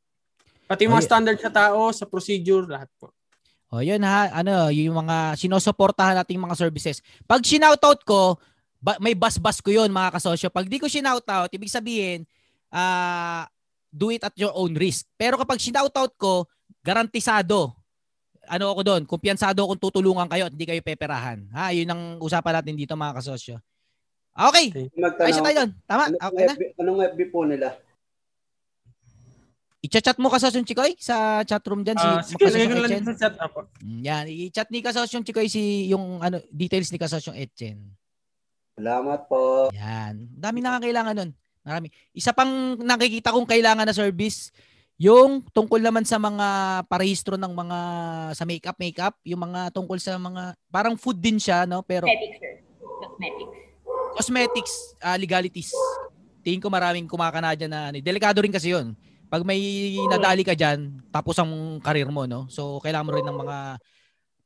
Pati 0.69 0.85
yung 0.85 0.93
mga 0.93 1.03
Ay- 1.03 1.09
standard 1.09 1.39
sa 1.41 1.49
tao, 1.49 1.89
sa 1.89 2.05
procedure, 2.05 2.69
lahat 2.69 2.89
po. 3.01 3.09
O 3.67 3.81
yun 3.81 3.99
ha, 4.05 4.29
ano, 4.31 4.69
yung 4.69 4.93
mga 4.95 5.35
sinusuportahan 5.35 6.15
nating 6.15 6.39
mga 6.39 6.55
services. 6.55 7.01
Pag 7.25 7.41
sinoutout 7.41 8.05
ko, 8.05 8.37
ba- 8.77 9.01
may 9.01 9.17
bas-bas 9.17 9.57
ko 9.57 9.73
yun 9.73 9.89
mga 9.89 10.21
kasosyo. 10.21 10.53
Pag 10.53 10.69
di 10.69 10.77
ko 10.77 10.85
sinoutout, 10.85 11.49
ibig 11.49 11.67
sabihin, 11.67 12.23
ah 12.69 13.49
do 13.97 14.13
it 14.13 14.21
at 14.21 14.37
your 14.37 14.53
own 14.53 14.77
risk. 14.77 15.09
Pero 15.17 15.35
kapag 15.35 15.57
sinoutout 15.57 16.13
ko, 16.13 16.45
garantisado. 16.85 17.73
Ano 18.47 18.71
ako 18.71 18.81
doon, 18.85 19.01
kumpiyansado 19.03 19.59
akong 19.59 19.81
tutulungan 19.81 20.29
kayo 20.29 20.47
at 20.47 20.53
hindi 20.55 20.63
kayo 20.63 20.79
peperahan. 20.79 21.43
Ha, 21.51 21.75
yun 21.75 21.89
ang 21.89 22.01
usapan 22.21 22.61
natin 22.61 22.77
dito 22.79 22.95
mga 22.95 23.19
kasosyo. 23.19 23.59
Okay, 24.37 24.69
ayos 25.25 25.41
na 25.41 25.43
tayo 25.43 25.55
doon. 25.65 25.71
Tama, 25.83 26.03
Anong, 26.07 26.21
okay 26.21 26.43
na. 26.45 26.53
FB, 26.53 26.63
anong 26.77 26.99
FB 27.11 27.19
po 27.27 27.41
nila? 27.43 27.67
I-chat 29.77 30.17
mo 30.17 30.27
kasosyo 30.27 30.61
Chikoy 30.61 30.95
sa 30.97 31.41
chat 31.43 31.61
room 31.67 31.81
dyan. 31.81 31.97
Ah, 31.97 32.19
si 32.21 32.33
sige, 32.33 32.45
Kasosyo 32.45 32.55
lagyan 32.55 32.69
ko 32.69 32.81
lang 32.81 32.91
Etchen. 32.91 33.05
sa 33.05 33.13
chat 33.17 33.33
apo. 33.35 33.59
Mm, 33.79 33.99
Yan, 34.03 34.25
i-chat 34.27 34.67
ni 34.69 34.79
Kasosyong 34.79 35.25
Chikoy 35.25 35.47
si 35.47 35.61
yung 35.89 36.19
ano 36.19 36.37
details 36.49 36.89
ni 36.89 36.97
Kasosyong 36.97 37.37
Etchen. 37.37 37.77
Salamat 38.77 39.25
po. 39.25 39.73
Yan. 39.73 40.29
Dami 40.33 40.61
nakakailangan 40.61 41.13
nun. 41.17 41.31
Marami. 41.67 41.91
Isa 42.15 42.31
pang 42.31 42.79
nakikita 42.79 43.35
kong 43.35 43.43
kailangan 43.43 43.83
na 43.83 43.91
service, 43.91 44.55
yung 44.95 45.43
tungkol 45.51 45.83
naman 45.83 46.07
sa 46.07 46.15
mga 46.15 46.47
parehistro 46.87 47.35
ng 47.35 47.51
mga 47.51 47.79
sa 48.31 48.47
makeup 48.47 48.79
makeup, 48.79 49.19
yung 49.27 49.43
mga 49.43 49.75
tungkol 49.75 49.99
sa 49.99 50.15
mga 50.15 50.55
parang 50.71 50.95
food 50.95 51.19
din 51.19 51.35
siya 51.35 51.67
no, 51.67 51.83
pero 51.83 52.07
Cosmetics, 52.07 52.39
sir. 52.39 52.53
Cosmetics. 53.03 53.55
cosmetics 54.15 54.73
ah, 55.03 55.19
legalities. 55.19 55.69
Tingin 56.39 56.63
ko 56.63 56.71
maraming 56.71 57.03
kumakana 57.03 57.51
dyan 57.53 57.69
na 57.69 57.91
ano, 57.91 57.99
delikado 57.99 58.39
rin 58.39 58.55
kasi 58.55 58.71
'yon. 58.71 58.95
Pag 59.27 59.43
may 59.43 59.59
nadali 60.07 60.47
ka 60.47 60.55
diyan, 60.55 61.11
tapos 61.11 61.35
ang 61.35 61.83
karir 61.83 62.07
mo 62.07 62.23
no. 62.23 62.47
So 62.47 62.79
kailangan 62.79 63.05
mo 63.05 63.11
rin 63.11 63.27
ng 63.27 63.37
mga 63.43 63.57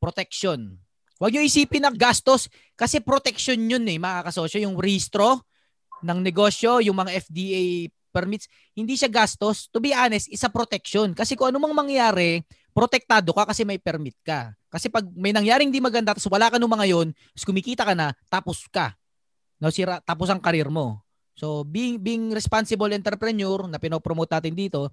protection. 0.02 0.74
Huwag 1.22 1.38
niyo 1.38 1.46
isipin 1.46 1.86
na 1.86 1.94
gastos 1.94 2.50
kasi 2.74 2.98
protection 2.98 3.62
'yun 3.62 3.86
eh, 3.86 4.02
mga 4.02 4.26
kasosyo, 4.34 4.58
yung 4.58 4.76
rehistro 4.82 5.46
ng 6.04 6.20
negosyo, 6.20 6.82
yung 6.84 6.98
mga 6.98 7.22
FDA 7.24 7.90
permits, 8.12 8.52
hindi 8.76 9.00
siya 9.00 9.08
gastos. 9.08 9.72
To 9.72 9.80
be 9.80 9.96
honest, 9.96 10.28
isa 10.28 10.52
protection. 10.52 11.16
Kasi 11.16 11.40
kung 11.40 11.50
ano 11.50 11.58
mang 11.64 11.74
mangyari, 11.74 12.44
protektado 12.76 13.32
ka 13.32 13.48
kasi 13.48 13.64
may 13.64 13.80
permit 13.80 14.20
ka. 14.22 14.52
Kasi 14.68 14.92
pag 14.92 15.08
may 15.16 15.32
nangyaring 15.32 15.72
di 15.72 15.80
maganda 15.80 16.16
tapos 16.16 16.28
wala 16.28 16.52
ka 16.52 16.60
nung 16.60 16.72
mga 16.72 16.88
yon, 16.92 17.08
tapos 17.16 17.46
kumikita 17.48 17.84
ka 17.88 17.96
na, 17.96 18.12
tapos 18.28 18.68
ka. 18.68 18.96
No, 19.60 19.72
sira, 19.72 20.04
tapos 20.04 20.28
ang 20.32 20.40
karir 20.40 20.68
mo. 20.68 21.00
So, 21.36 21.64
being 21.64 21.98
being 22.00 22.36
responsible 22.36 22.92
entrepreneur 22.92 23.66
na 23.68 23.80
pinopromote 23.80 24.32
natin 24.32 24.54
dito, 24.56 24.92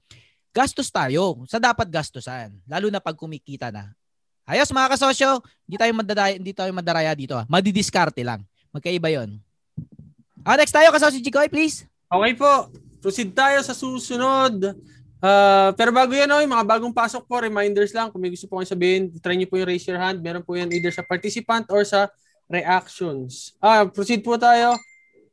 gastos 0.55 0.89
tayo 0.91 1.43
sa 1.47 1.59
dapat 1.59 1.91
gastusan, 1.91 2.59
lalo 2.67 2.87
na 2.89 3.03
pag 3.03 3.19
kumikita 3.19 3.71
na. 3.75 3.95
Ayos 4.49 4.73
mga 4.73 4.97
kasosyo, 4.97 5.45
hindi 5.69 5.77
tayo 5.77 5.93
madadaya, 5.93 6.35
hindi 6.41 6.53
tayo 6.57 6.73
madaraya 6.73 7.13
dito. 7.13 7.37
Ah. 7.37 7.45
Madidiskarte 7.53 8.25
lang. 8.25 8.49
Magkaiba 8.73 9.13
'yon. 9.13 9.45
Ah, 10.45 10.57
next 10.57 10.73
tayo 10.73 10.89
kasosyo 10.91 11.21
Jikoy, 11.21 11.49
please. 11.49 11.85
Okay 12.09 12.33
po. 12.35 12.73
Proceed 12.99 13.31
tayo 13.33 13.59
sa 13.63 13.77
susunod. 13.77 14.75
Ah, 15.19 15.75
pero 15.75 15.91
bago 15.91 16.15
yan, 16.15 16.31
oh, 16.31 16.41
yung 16.41 16.55
mga 16.55 16.67
bagong 16.67 16.95
pasok 16.95 17.27
po, 17.27 17.43
reminders 17.43 17.91
lang. 17.93 18.09
Kung 18.11 18.23
may 18.23 18.31
gusto 18.33 18.47
po 18.47 18.59
kayo 18.59 18.71
sabihin, 18.71 19.11
try 19.19 19.35
nyo 19.35 19.47
po 19.47 19.59
yung 19.59 19.69
raise 19.69 19.85
your 19.87 19.99
hand. 20.01 20.23
Meron 20.23 20.43
po 20.43 20.55
yan 20.55 20.71
either 20.71 20.91
sa 20.91 21.03
participant 21.03 21.67
or 21.69 21.83
sa 21.83 22.09
reactions. 22.49 23.55
Ah, 23.61 23.85
proceed 23.87 24.25
po 24.25 24.39
tayo. 24.41 24.79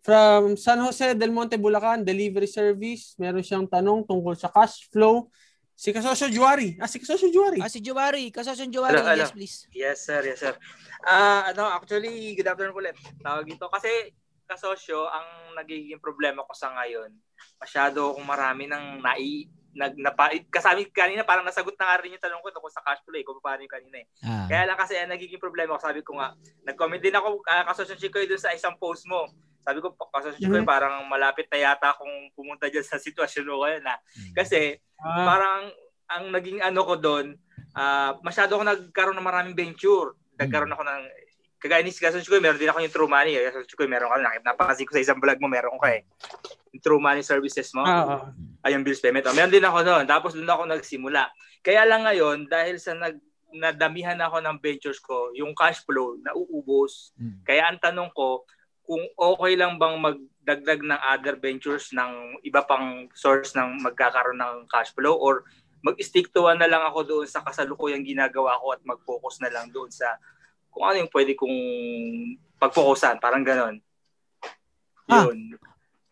From 0.06 0.54
San 0.54 0.78
Jose 0.86 1.18
del 1.18 1.34
Monte, 1.34 1.58
Bulacan, 1.58 2.06
delivery 2.06 2.46
service. 2.46 3.18
Meron 3.18 3.42
siyang 3.42 3.66
tanong 3.66 4.06
tungkol 4.06 4.38
sa 4.38 4.54
cash 4.54 4.86
flow. 4.94 5.26
Si 5.74 5.90
Kasosyo 5.92 6.30
Juari. 6.30 6.78
Ah, 6.78 6.86
si 6.86 7.02
Kasosyo 7.02 7.34
Juari. 7.34 7.58
Ah, 7.60 7.68
si 7.68 7.82
Juwari, 7.82 8.30
kasosyo 8.32 8.70
Juwari, 8.70 8.96
Hello, 8.96 9.04
hello. 9.12 9.26
yes 9.26 9.34
please. 9.34 9.56
Yes, 9.74 10.06
sir. 10.06 10.22
Yes, 10.24 10.40
sir. 10.40 10.54
Ah, 11.04 11.50
ano, 11.52 11.68
actually, 11.68 12.32
good 12.38 12.48
afternoon 12.48 12.78
ulit. 12.78 12.96
Tawag 13.20 13.44
dito. 13.44 13.66
Kasi, 13.68 14.14
kasosyo, 14.46 15.10
ang 15.10 15.54
nagiging 15.58 16.00
problema 16.00 16.46
ko 16.46 16.54
sa 16.54 16.72
ngayon, 16.74 17.12
masyado 17.60 18.14
akong 18.14 18.26
marami 18.26 18.70
ng 18.70 19.02
nai, 19.02 19.50
nag, 19.76 20.00
napa, 20.00 20.32
kasami 20.48 20.88
kanina, 20.88 21.28
parang 21.28 21.44
nasagot 21.44 21.76
na 21.76 21.92
nga 21.92 22.00
rin 22.00 22.16
yung 22.16 22.24
tanong 22.24 22.40
ko 22.40 22.48
tungkol 22.48 22.72
sa 22.72 22.80
cash 22.80 23.04
flow 23.04 23.20
eh, 23.20 23.28
kung 23.28 23.44
paano 23.44 23.68
yung 23.68 23.76
kanina 23.76 23.98
eh. 24.00 24.08
Ah. 24.24 24.48
Kaya 24.48 24.64
lang 24.72 24.80
kasi 24.80 24.96
ang 24.96 25.12
nagiging 25.12 25.42
problema 25.42 25.76
ko, 25.76 25.84
sabi 25.84 26.00
ko 26.00 26.16
nga, 26.16 26.32
nag-comment 26.64 27.04
din 27.04 27.12
ako, 27.12 27.44
uh, 27.44 27.64
kasosyo 27.68 28.00
Chico, 28.00 28.24
doon 28.24 28.40
sa 28.40 28.56
isang 28.56 28.80
post 28.80 29.04
mo. 29.04 29.28
Sabi 29.68 29.84
ko, 29.84 29.92
kasosyo 29.98 30.40
Chico, 30.40 30.56
Mhm. 30.56 30.64
parang 30.64 31.04
malapit 31.12 31.52
na 31.52 31.60
yata 31.60 31.92
akong 31.92 32.32
pumunta 32.32 32.72
dyan 32.72 32.88
sa 32.88 32.96
sitwasyon 32.96 33.46
mo 33.52 33.68
ngayon 33.68 33.84
na. 33.84 34.00
Kasi, 34.32 34.80
Ah, 34.96 35.28
parang 35.28 35.62
ang 36.08 36.32
naging 36.32 36.64
ano 36.64 36.88
ko 36.88 36.96
doon, 36.96 37.36
ah, 37.76 38.16
masyado 38.24 38.56
ako 38.56 38.64
nagkaroon 38.64 39.18
ng 39.20 39.28
maraming 39.28 39.58
venture. 39.60 40.16
Nagkaroon 40.40 40.72
ako 40.72 40.84
ng 40.88 41.04
kagaya 41.66 41.82
ni 41.82 41.90
Gason 41.90 42.22
Chikoy, 42.22 42.38
meron 42.38 42.62
din 42.62 42.70
ako 42.70 42.78
yung 42.78 42.94
True 42.94 43.10
Money. 43.10 43.42
Gason 43.42 43.66
Chikoy, 43.66 43.90
meron 43.90 44.14
ka 44.14 44.22
nakita 44.22 44.46
napansin 44.46 44.86
ko 44.86 44.94
sa 44.94 45.02
isang 45.02 45.18
vlog 45.18 45.42
mo, 45.42 45.50
meron 45.50 45.82
ka 45.82 45.98
eh. 45.98 46.06
Yung 46.78 46.84
True 46.86 47.02
Money 47.02 47.26
services 47.26 47.74
mo. 47.74 47.82
ah. 47.82 48.30
Ay, 48.62 48.78
yung 48.78 48.86
bills 48.86 49.02
payment. 49.02 49.26
Oh, 49.26 49.34
meron 49.34 49.50
din 49.50 49.66
ako 49.66 49.82
doon. 49.82 50.06
Tapos 50.06 50.38
doon 50.38 50.46
ako 50.46 50.70
nagsimula. 50.70 51.26
Kaya 51.66 51.90
lang 51.90 52.06
ngayon, 52.06 52.46
dahil 52.46 52.78
sa 52.78 52.94
nag 52.94 53.18
nadamihan 53.56 54.20
ako 54.20 54.44
ng 54.46 54.58
ventures 54.62 55.00
ko, 55.02 55.32
yung 55.34 55.58
cash 55.58 55.82
flow 55.82 56.20
nauubos. 56.22 57.16
Mm. 57.16 57.42
Kaya 57.48 57.64
ang 57.72 57.80
tanong 57.82 58.12
ko, 58.12 58.44
kung 58.86 59.02
okay 59.18 59.58
lang 59.58 59.82
bang 59.82 59.96
magdagdag 59.98 60.86
ng 60.86 61.02
other 61.02 61.40
ventures 61.40 61.90
ng 61.96 62.38
iba 62.46 62.62
pang 62.62 63.10
source 63.18 63.58
ng 63.58 63.82
magkakaroon 63.82 64.38
ng 64.38 64.56
cash 64.70 64.94
flow 64.94 65.18
or 65.18 65.48
mag-stick 65.82 66.30
to 66.36 66.46
one 66.46 66.60
na 66.60 66.70
lang 66.70 66.84
ako 66.86 67.00
doon 67.08 67.26
sa 67.26 67.42
kasalukuyang 67.42 68.06
ginagawa 68.06 68.60
ko 68.62 68.76
at 68.76 68.82
mag-focus 68.86 69.42
na 69.42 69.50
lang 69.50 69.72
doon 69.74 69.90
sa 69.90 70.20
kung 70.76 70.84
ano 70.84 71.00
yung 71.00 71.12
pwede 71.16 71.32
kong 71.40 71.56
pag-focusan. 72.60 73.16
Parang 73.24 73.48
ganon. 73.48 73.80
Ah. 75.08 75.24
Yun. 75.24 75.56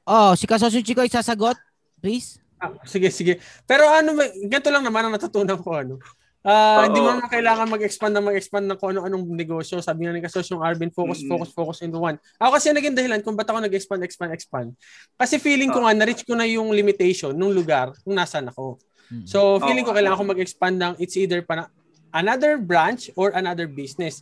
Oh, 0.08 0.32
si 0.40 0.48
kasosyo 0.48 0.80
Chikoy 0.80 1.12
sasagot, 1.12 1.60
please. 2.00 2.40
Ah, 2.64 2.72
sige, 2.88 3.12
sige. 3.12 3.44
Pero 3.68 3.84
ano, 3.92 4.16
may- 4.16 4.32
ganito 4.48 4.72
lang 4.72 4.88
naman 4.88 5.04
ang 5.04 5.20
natutunan 5.20 5.60
ko. 5.60 5.76
Ano. 5.76 6.00
Ah, 6.44 6.84
Oo. 6.84 6.92
hindi 6.92 7.00
mo 7.00 7.12
naman 7.12 7.28
kailangan 7.28 7.72
mag-expand 7.72 8.12
na 8.12 8.20
mag-expand 8.20 8.68
ng 8.68 8.76
kung 8.76 8.92
ano-anong 8.96 9.24
negosyo. 9.32 9.80
Sabi 9.80 10.04
nga 10.08 10.12
ni 10.12 10.20
Kasos 10.20 10.48
yung 10.52 10.60
Arvin, 10.60 10.92
focus, 10.92 11.24
Mm-mm. 11.24 11.32
focus, 11.32 11.50
focus 11.56 11.78
into 11.84 12.00
one. 12.00 12.20
Ako 12.36 12.60
kasi 12.60 12.72
naging 12.72 12.96
dahilan 12.96 13.24
kung 13.24 13.36
ba't 13.36 13.48
ako 13.48 13.64
nag-expand, 13.64 14.04
expand, 14.04 14.32
expand. 14.36 14.68
Kasi 15.16 15.40
feeling 15.40 15.72
ko 15.72 15.80
Ah. 15.84 15.92
nga, 15.92 16.04
na-reach 16.04 16.24
ko 16.24 16.36
na 16.36 16.44
yung 16.44 16.72
limitation 16.72 17.32
nung 17.32 17.56
lugar 17.56 17.96
kung 18.04 18.16
nasaan 18.16 18.52
ako. 18.52 18.76
Mm. 19.08 19.24
So, 19.24 19.60
feeling 19.64 19.84
ko 19.84 19.96
kailangan 19.96 20.20
ko 20.20 20.26
mag-expand 20.36 20.76
ng 20.80 20.94
it's 21.00 21.16
either 21.16 21.40
pa 21.44 21.68
another 22.12 22.60
branch 22.60 23.08
or 23.16 23.32
another 23.32 23.66
business. 23.66 24.20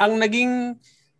Ang 0.00 0.16
naging 0.18 0.52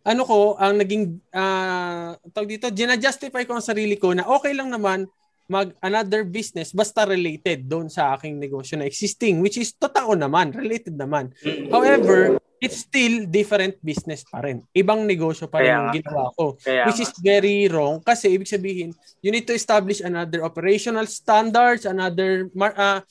ano 0.01 0.21
ko, 0.25 0.57
ang 0.57 0.81
naging 0.81 1.21
uh, 1.29 2.17
tawag 2.33 2.57
dito, 2.57 2.73
gina-justify 2.73 3.45
ko 3.45 3.53
ang 3.53 3.65
sarili 3.65 4.01
ko 4.01 4.17
na 4.17 4.25
okay 4.25 4.57
lang 4.57 4.73
naman 4.73 5.05
mag 5.51 5.75
another 5.83 6.23
business 6.23 6.71
basta 6.71 7.03
related 7.03 7.67
doon 7.67 7.91
sa 7.91 8.15
aking 8.15 8.39
negosyo 8.39 8.79
na 8.79 8.87
existing 8.87 9.43
which 9.43 9.59
is 9.59 9.75
totoo 9.75 10.15
naman, 10.15 10.55
related 10.55 10.95
naman. 10.95 11.29
However, 11.67 12.39
it's 12.61 12.85
still 12.87 13.27
different 13.27 13.75
business 13.83 14.23
pa 14.23 14.39
rin. 14.45 14.63
Ibang 14.71 15.03
negosyo 15.03 15.51
pa 15.51 15.59
rin 15.59 15.75
nga. 15.75 15.91
ginawa 15.91 16.29
ko. 16.37 16.55
Kaya 16.55 16.87
which 16.87 17.03
is 17.03 17.11
very 17.19 17.67
wrong 17.67 17.99
kasi 17.99 18.31
ibig 18.31 18.47
sabihin, 18.47 18.95
you 19.19 19.33
need 19.33 19.43
to 19.43 19.57
establish 19.57 19.99
another 19.99 20.45
operational 20.45 21.03
standards, 21.09 21.83
another 21.83 22.47
uh, 22.55 23.01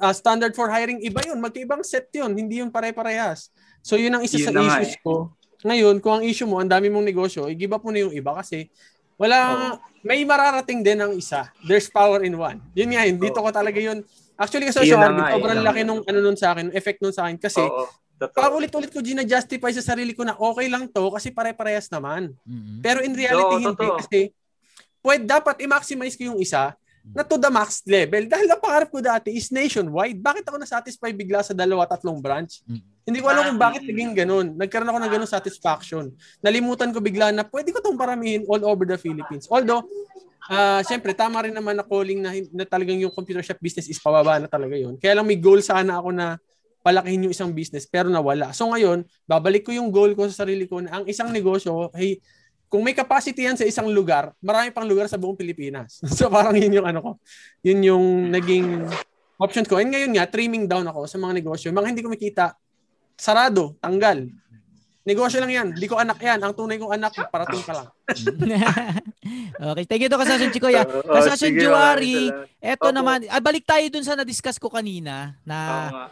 uh, 0.00 0.14
standard 0.14 0.56
for 0.56 0.72
hiring. 0.72 1.02
Iba 1.02 1.28
yun, 1.28 1.42
magkaibang 1.44 1.84
set 1.84 2.08
yun, 2.14 2.32
hindi 2.32 2.62
yun 2.62 2.72
pare-parehas. 2.72 3.52
So 3.82 3.98
yun 3.98 4.14
ang 4.14 4.22
isa 4.22 4.38
Yun 4.38 4.54
sa 4.54 4.80
issues 4.80 4.94
eh. 4.96 5.02
ko. 5.02 5.34
Ngayon, 5.62 5.98
kung 6.02 6.18
ang 6.18 6.24
issue 6.26 6.46
mo, 6.46 6.58
ang 6.58 6.70
dami 6.70 6.90
mong 6.90 7.06
negosyo, 7.06 7.46
i-give 7.46 7.70
up 7.70 7.82
mo 7.82 7.90
na 7.94 8.02
yung 8.02 8.14
iba 8.14 8.34
kasi 8.34 8.66
wala, 9.14 9.78
may 10.02 10.26
mararating 10.26 10.82
din 10.82 10.98
ang 10.98 11.14
isa. 11.14 11.50
There's 11.62 11.86
power 11.86 12.26
in 12.26 12.34
one. 12.34 12.58
Yun 12.74 12.90
nga 12.90 13.02
yun, 13.06 13.16
dito 13.22 13.38
ko 13.38 13.50
talaga 13.54 13.78
yun. 13.78 14.02
Actually, 14.34 14.66
kasi 14.70 14.90
Yun 14.90 14.98
so, 14.98 14.98
nga 14.98 15.30
eh, 15.30 15.38
sobrang 15.38 15.54
yun 15.54 15.62
na 15.62 15.68
laki 15.70 15.80
nung 15.86 16.02
ano 16.02 16.18
nun 16.18 16.34
sa 16.34 16.50
akin, 16.54 16.74
effect 16.74 16.98
nun 16.98 17.14
sa 17.14 17.30
akin 17.30 17.38
kasi 17.38 17.62
Oo. 17.62 17.86
Totoo. 18.22 18.38
paulit-ulit 18.38 18.90
ko 18.94 19.02
gina-justify 19.02 19.70
sa 19.74 19.82
sarili 19.94 20.14
ko 20.14 20.22
na 20.22 20.38
okay 20.38 20.70
lang 20.70 20.86
to 20.86 21.10
kasi 21.10 21.34
pare-parehas 21.34 21.90
naman. 21.90 22.30
Mm-mm. 22.46 22.78
Pero 22.78 23.02
in 23.02 23.14
reality, 23.18 23.54
Oo, 23.58 23.62
hindi. 23.62 23.78
totoo. 23.78 23.98
Kasi 23.98 24.18
pwede, 25.02 25.22
dapat 25.26 25.58
i-maximize 25.62 26.14
ko 26.14 26.30
yung 26.34 26.38
isa 26.38 26.74
na 27.10 27.26
to 27.26 27.34
the 27.34 27.50
max 27.50 27.82
level. 27.82 28.22
Dahil 28.30 28.46
ang 28.46 28.62
pangarap 28.62 28.88
ko 28.88 29.02
dati 29.02 29.34
is 29.34 29.50
nationwide. 29.50 30.22
Bakit 30.22 30.46
ako 30.46 30.56
na-satisfy 30.62 31.10
bigla 31.10 31.42
sa 31.42 31.50
dalawa, 31.50 31.82
tatlong 31.90 32.22
branch? 32.22 32.62
Mm. 32.70 32.80
Hindi 33.02 33.18
ko 33.18 33.26
alam 33.26 33.42
kung 33.50 33.60
bakit 33.60 33.82
naging 33.82 34.14
ganun. 34.14 34.54
Nagkaroon 34.54 34.86
ako 34.86 34.98
ng 35.02 35.12
ganun 35.18 35.30
satisfaction. 35.30 36.04
Nalimutan 36.38 36.94
ko 36.94 37.02
bigla 37.02 37.34
na 37.34 37.42
pwede 37.42 37.74
ko 37.74 37.82
itong 37.82 37.98
paramihin 37.98 38.46
all 38.46 38.62
over 38.62 38.86
the 38.86 38.94
Philippines. 38.94 39.50
Although, 39.50 39.82
ah 40.46 40.86
syempre, 40.86 41.10
tama 41.10 41.42
rin 41.42 41.50
naman 41.50 41.74
na 41.74 41.82
calling 41.82 42.22
na, 42.22 42.30
na 42.54 42.62
talagang 42.62 43.02
yung 43.02 43.10
computer 43.10 43.42
shop 43.42 43.58
business 43.58 43.90
is 43.90 43.98
pababa 43.98 44.38
na 44.38 44.46
talaga 44.46 44.78
yun. 44.78 44.94
Kaya 45.02 45.18
lang 45.18 45.26
may 45.26 45.34
goal 45.42 45.58
sana 45.58 45.98
ako 45.98 46.14
na 46.14 46.38
palakihin 46.82 47.26
yung 47.26 47.34
isang 47.34 47.50
business 47.50 47.86
pero 47.90 48.06
nawala. 48.06 48.54
So 48.54 48.70
ngayon, 48.70 49.02
babalik 49.26 49.66
ko 49.66 49.74
yung 49.74 49.90
goal 49.90 50.14
ko 50.14 50.30
sa 50.30 50.46
sarili 50.46 50.70
ko 50.70 50.78
na 50.78 51.02
ang 51.02 51.04
isang 51.10 51.30
negosyo, 51.34 51.90
hey, 51.98 52.22
kung 52.72 52.80
may 52.80 52.96
capacity 52.96 53.44
yan 53.44 53.52
sa 53.52 53.68
isang 53.68 53.84
lugar, 53.92 54.32
marami 54.40 54.72
pang 54.72 54.88
lugar 54.88 55.04
sa 55.04 55.20
buong 55.20 55.36
Pilipinas. 55.36 56.00
so 56.16 56.32
parang 56.32 56.56
yun 56.56 56.80
yung 56.80 56.88
ano 56.88 57.04
ko. 57.04 57.10
Yun 57.60 57.78
yung 57.84 58.04
naging 58.32 58.88
options 59.36 59.68
ko. 59.68 59.76
And 59.76 59.92
ngayon 59.92 60.16
nga, 60.16 60.24
trimming 60.24 60.64
down 60.64 60.88
ako 60.88 61.04
sa 61.04 61.20
mga 61.20 61.36
negosyo. 61.36 61.68
Mga 61.68 61.88
hindi 61.92 62.00
ko 62.00 62.08
makita, 62.08 62.56
sarado, 63.12 63.76
tanggal. 63.76 64.24
Negosyo 65.04 65.44
lang 65.44 65.52
yan. 65.52 65.68
Hindi 65.76 65.84
ko 65.84 66.00
anak 66.00 66.16
yan. 66.16 66.40
Ang 66.40 66.56
tunay 66.56 66.80
kong 66.80 66.96
anak, 66.96 67.12
parating 67.28 67.60
pa 67.60 67.72
lang. 67.76 67.88
okay, 69.76 69.84
thank 69.84 70.00
you 70.00 70.08
to 70.08 70.16
Kasasyon 70.16 70.54
Chikoya. 70.56 70.88
Oo, 70.88 71.12
Kasasyon 71.12 71.52
maraming 71.52 72.32
salamat. 72.32 72.72
eto 72.72 72.88
Opo. 72.88 72.96
naman, 72.96 73.18
ah, 73.28 73.42
balik 73.42 73.68
tayo 73.68 73.84
dun 73.92 74.06
sa 74.06 74.16
na-discuss 74.16 74.56
ko 74.56 74.72
kanina 74.72 75.36
na 75.44 75.58
nga. 75.92 76.04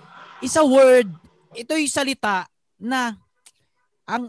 isa 0.45 0.61
word, 0.61 1.09
ito 1.57 1.73
yung 1.73 1.89
salita 1.89 2.45
na 2.77 3.17
ang 4.05 4.29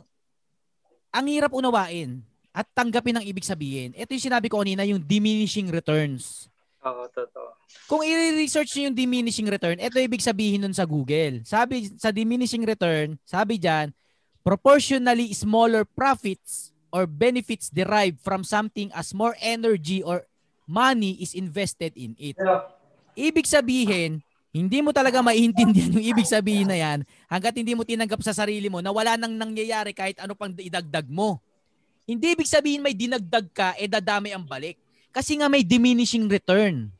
ang 1.11 1.27
hirap 1.27 1.51
unawain 1.51 2.23
at 2.51 2.67
tanggapin 2.71 3.19
ang 3.19 3.25
ibig 3.27 3.43
sabihin. 3.47 3.91
Ito 3.95 4.11
yung 4.15 4.27
sinabi 4.31 4.47
ko 4.47 4.63
kanina, 4.63 4.87
yung 4.87 5.03
diminishing 5.03 5.67
returns. 5.71 6.47
Oo, 6.83 7.07
totoo. 7.11 7.55
Kung 7.87 8.03
i-research 8.03 8.71
nyo 8.75 8.91
yung 8.91 8.97
diminishing 8.97 9.47
return, 9.47 9.79
ito 9.79 9.95
yung 9.99 10.07
ibig 10.07 10.23
sabihin 10.23 10.63
nun 10.63 10.75
sa 10.75 10.87
Google. 10.87 11.43
Sabi 11.43 11.91
sa 11.99 12.11
diminishing 12.11 12.63
return, 12.63 13.19
sabi 13.27 13.59
dyan, 13.59 13.91
proportionally 14.43 15.31
smaller 15.35 15.83
profits 15.83 16.71
or 16.91 17.07
benefits 17.07 17.71
derived 17.71 18.19
from 18.19 18.43
something 18.43 18.91
as 18.95 19.15
more 19.15 19.35
energy 19.39 20.03
or 20.03 20.23
money 20.67 21.19
is 21.19 21.35
invested 21.35 21.95
in 21.95 22.15
it. 22.19 22.35
Ibig 23.15 23.47
sabihin, 23.47 24.23
hindi 24.51 24.83
mo 24.83 24.91
talaga 24.91 25.23
maiintindihan 25.23 25.95
yung 25.95 26.07
ibig 26.11 26.27
sabihin 26.27 26.67
na 26.67 26.75
yan 26.75 26.99
hanggat 27.31 27.55
hindi 27.55 27.71
mo 27.71 27.87
tinanggap 27.87 28.19
sa 28.19 28.35
sarili 28.35 28.67
mo 28.67 28.83
na 28.83 28.91
wala 28.91 29.15
nang 29.15 29.31
nangyayari 29.31 29.95
kahit 29.95 30.19
ano 30.19 30.35
pang 30.35 30.51
idagdag 30.51 31.07
mo. 31.07 31.39
Hindi 32.03 32.35
ibig 32.35 32.51
sabihin 32.51 32.83
may 32.83 32.91
dinagdag 32.91 33.47
ka, 33.55 33.71
eh 33.79 33.87
dadami 33.87 34.35
ang 34.35 34.43
balik. 34.43 34.75
Kasi 35.15 35.39
nga 35.39 35.47
may 35.47 35.63
diminishing 35.63 36.27
return. 36.27 36.91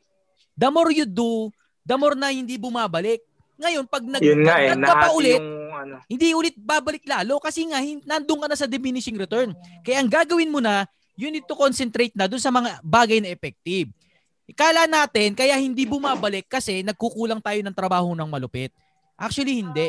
The 0.56 0.72
more 0.72 0.88
you 0.88 1.04
do, 1.04 1.52
the 1.84 1.96
more 2.00 2.16
na 2.16 2.32
hindi 2.32 2.56
bumabalik. 2.56 3.20
Ngayon, 3.60 3.84
pag 3.84 4.02
Yun 4.24 4.40
nga 4.48 4.56
eh, 4.56 4.72
ka 4.72 4.94
pa 4.96 5.08
ulit, 5.12 5.36
yung 5.36 5.72
ano. 5.76 5.94
hindi 6.08 6.32
ulit 6.32 6.56
babalik 6.56 7.04
lalo 7.04 7.36
kasi 7.36 7.68
nga 7.68 7.84
nandun 8.08 8.40
ka 8.40 8.48
na 8.48 8.56
sa 8.56 8.64
diminishing 8.64 9.20
return. 9.20 9.52
Kaya 9.84 10.00
ang 10.00 10.08
gagawin 10.08 10.48
mo 10.48 10.64
na, 10.64 10.88
you 11.20 11.28
need 11.28 11.44
to 11.44 11.52
concentrate 11.52 12.16
na 12.16 12.24
dun 12.24 12.40
sa 12.40 12.48
mga 12.48 12.80
bagay 12.80 13.20
na 13.20 13.28
effective. 13.28 13.92
Ikala 14.52 14.84
natin 14.84 15.32
kaya 15.32 15.56
hindi 15.56 15.88
bumabalik 15.88 16.44
kasi 16.44 16.84
nagkukulang 16.84 17.40
tayo 17.40 17.56
ng 17.64 17.72
trabaho 17.72 18.12
ng 18.12 18.28
malupit. 18.28 18.68
Actually 19.16 19.64
hindi. 19.64 19.88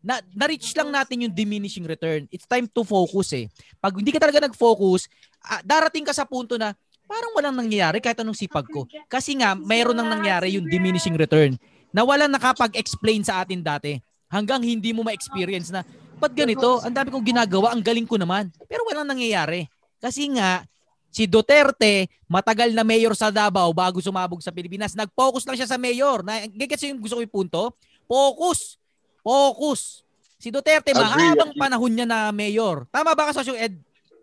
Na, 0.00 0.24
na-reach 0.32 0.72
lang 0.72 0.88
natin 0.88 1.28
yung 1.28 1.34
diminishing 1.36 1.84
return. 1.84 2.24
It's 2.32 2.48
time 2.48 2.64
to 2.72 2.80
focus 2.80 3.36
eh. 3.36 3.46
Pag 3.76 4.00
hindi 4.00 4.08
ka 4.08 4.24
talaga 4.24 4.48
nag-focus, 4.48 5.12
ah, 5.44 5.60
darating 5.60 6.08
ka 6.08 6.16
sa 6.16 6.24
punto 6.24 6.56
na 6.56 6.72
parang 7.04 7.36
walang 7.36 7.52
nangyayari 7.52 8.00
kahit 8.00 8.16
anong 8.24 8.40
sipag 8.40 8.64
ko. 8.72 8.88
Kasi 9.12 9.36
nga, 9.36 9.52
mayroon 9.52 9.92
nang 9.92 10.08
nangyari 10.08 10.56
yung 10.56 10.64
diminishing 10.64 11.20
return 11.20 11.60
na 11.92 12.00
walang 12.00 12.32
nakapag-explain 12.32 13.20
sa 13.20 13.44
atin 13.44 13.60
dati 13.60 14.00
hanggang 14.32 14.64
hindi 14.64 14.96
mo 14.96 15.04
ma-experience 15.04 15.68
na, 15.68 15.84
ba't 16.16 16.32
ganito? 16.32 16.80
Ang 16.80 16.96
dami 16.96 17.12
kong 17.12 17.26
ginagawa, 17.26 17.76
ang 17.76 17.84
galing 17.84 18.08
ko 18.08 18.16
naman. 18.16 18.48
Pero 18.64 18.86
walang 18.88 19.04
nangyayari. 19.04 19.68
Kasi 20.00 20.32
nga, 20.32 20.64
si 21.10 21.26
Duterte, 21.26 22.06
matagal 22.30 22.70
na 22.70 22.86
mayor 22.86 23.12
sa 23.18 23.28
Davao 23.28 23.74
bago 23.74 23.98
sumabog 23.98 24.40
sa 24.40 24.54
Pilipinas. 24.54 24.94
Nag-focus 24.94 25.44
lang 25.44 25.58
siya 25.58 25.68
sa 25.68 25.78
mayor. 25.78 26.22
Na, 26.22 26.46
gets 26.46 26.86
yung 26.86 27.02
gusto 27.02 27.18
ko 27.18 27.22
yung 27.22 27.34
punto? 27.34 27.74
Focus. 28.06 28.78
Focus. 29.20 30.06
Si 30.40 30.48
Duterte, 30.48 30.96
Agree, 30.96 31.04
mahabang 31.04 31.52
agree. 31.52 31.60
panahon 31.60 31.92
niya 31.92 32.06
na 32.08 32.32
mayor. 32.32 32.88
Tama 32.88 33.12
ba 33.12 33.28
ka, 33.28 33.42
Sosyo 33.42 33.52
Ed? 33.58 33.76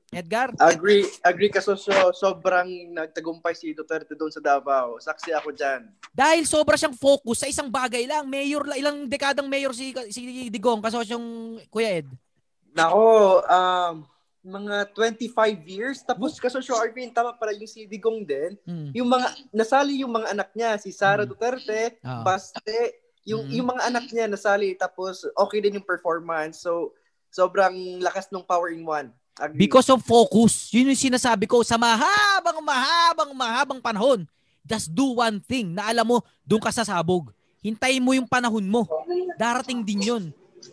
Edgar? 0.07 0.55
Agree, 0.55 1.03
agree 1.19 1.51
ka 1.51 1.59
so, 1.59 1.75
sobrang 2.15 2.95
nagtagumpay 2.95 3.51
si 3.51 3.75
Duterte 3.75 4.15
doon 4.15 4.31
sa 4.31 4.39
Davao. 4.39 4.95
Saksi 5.03 5.35
ako 5.35 5.51
diyan. 5.51 5.91
Dahil 6.15 6.47
sobra 6.47 6.79
siyang 6.79 6.95
focus 6.95 7.43
sa 7.43 7.51
isang 7.51 7.67
bagay 7.67 8.07
lang. 8.07 8.23
Mayor, 8.23 8.63
la- 8.63 8.79
ilang 8.79 9.03
dekadang 9.11 9.51
mayor 9.51 9.75
si, 9.75 9.91
si 10.07 10.47
Digong, 10.47 10.79
kasosyong 10.79 11.59
Kuya 11.67 11.99
Ed. 12.01 12.07
Nako, 12.71 13.43
um, 13.43 13.93
mga 14.43 14.91
25 14.93 15.33
years. 15.67 15.97
Tapos 16.01 16.37
kasosyo 16.37 16.77
Arvin, 16.77 17.11
tama 17.11 17.35
pala 17.35 17.53
yung 17.53 17.69
si 17.69 17.85
Digong 17.85 18.23
din. 18.23 18.55
Mm. 18.63 18.89
Yung 18.95 19.09
mga, 19.09 19.27
nasali 19.51 20.01
yung 20.01 20.13
mga 20.13 20.33
anak 20.33 20.49
niya. 20.53 20.77
Si 20.79 20.89
Sara 20.93 21.27
Duterte, 21.27 21.97
Oo. 22.01 22.23
Baste, 22.23 22.79
yung, 23.27 23.43
Mm. 23.47 23.53
yung 23.59 23.67
mga 23.75 23.81
anak 23.91 24.05
niya 24.07 24.25
nasali. 24.29 24.71
Tapos 24.77 25.27
okay 25.35 25.59
din 25.59 25.81
yung 25.81 25.87
performance. 25.87 26.63
So, 26.63 26.95
sobrang 27.27 27.99
lakas 27.99 28.31
ng 28.31 28.45
power 28.47 28.71
in 28.71 28.87
one. 28.87 29.11
Agree. 29.37 29.69
Because 29.69 29.85
of 29.93 30.01
focus. 30.01 30.73
Yun 30.73 30.89
yung 30.89 30.97
sinasabi 30.97 31.45
ko 31.45 31.61
sa 31.61 31.77
mahabang, 31.77 32.57
mahabang, 32.63 33.31
mahabang 33.37 33.81
panahon. 33.83 34.25
Just 34.65 34.89
do 34.91 35.21
one 35.21 35.37
thing 35.39 35.71
na 35.71 35.87
alam 35.87 36.03
mo, 36.03 36.19
doon 36.41 36.59
ka 36.59 36.73
sasabog. 36.73 37.29
Hintayin 37.61 38.01
mo 38.01 38.17
yung 38.17 38.25
panahon 38.25 38.65
mo. 38.65 38.87
Darating 39.37 39.85
din 39.85 40.01
yun. 40.01 40.23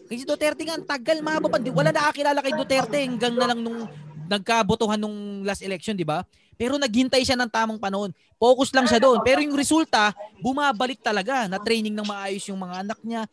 Kasi 0.05 0.23
Duterte 0.23 0.63
nga, 0.63 0.75
ang 0.75 0.85
tagal, 0.85 1.19
mahaba 1.21 1.49
pa. 1.49 1.59
Di- 1.59 1.71
Wala 1.71 1.91
nakakilala 1.91 2.41
kay 2.41 2.53
Duterte 2.53 2.99
hanggang 2.99 3.35
na 3.35 3.47
lang 3.47 3.61
nung 3.61 3.87
nagkabotohan 4.25 4.97
nung 4.97 5.43
last 5.43 5.61
election, 5.61 5.93
di 5.93 6.05
ba? 6.05 6.25
Pero 6.55 6.79
naghintay 6.79 7.21
siya 7.21 7.35
ng 7.35 7.51
tamang 7.51 7.77
panahon. 7.77 8.15
Focus 8.37 8.71
lang 8.71 8.87
siya 8.87 9.03
doon. 9.03 9.21
Pero 9.21 9.43
yung 9.43 9.55
resulta, 9.55 10.15
bumabalik 10.39 11.03
talaga. 11.03 11.45
Na 11.45 11.59
training 11.59 11.93
ng 11.93 12.07
maayos 12.07 12.47
yung 12.47 12.59
mga 12.59 12.87
anak 12.87 12.99
niya. 13.03 13.27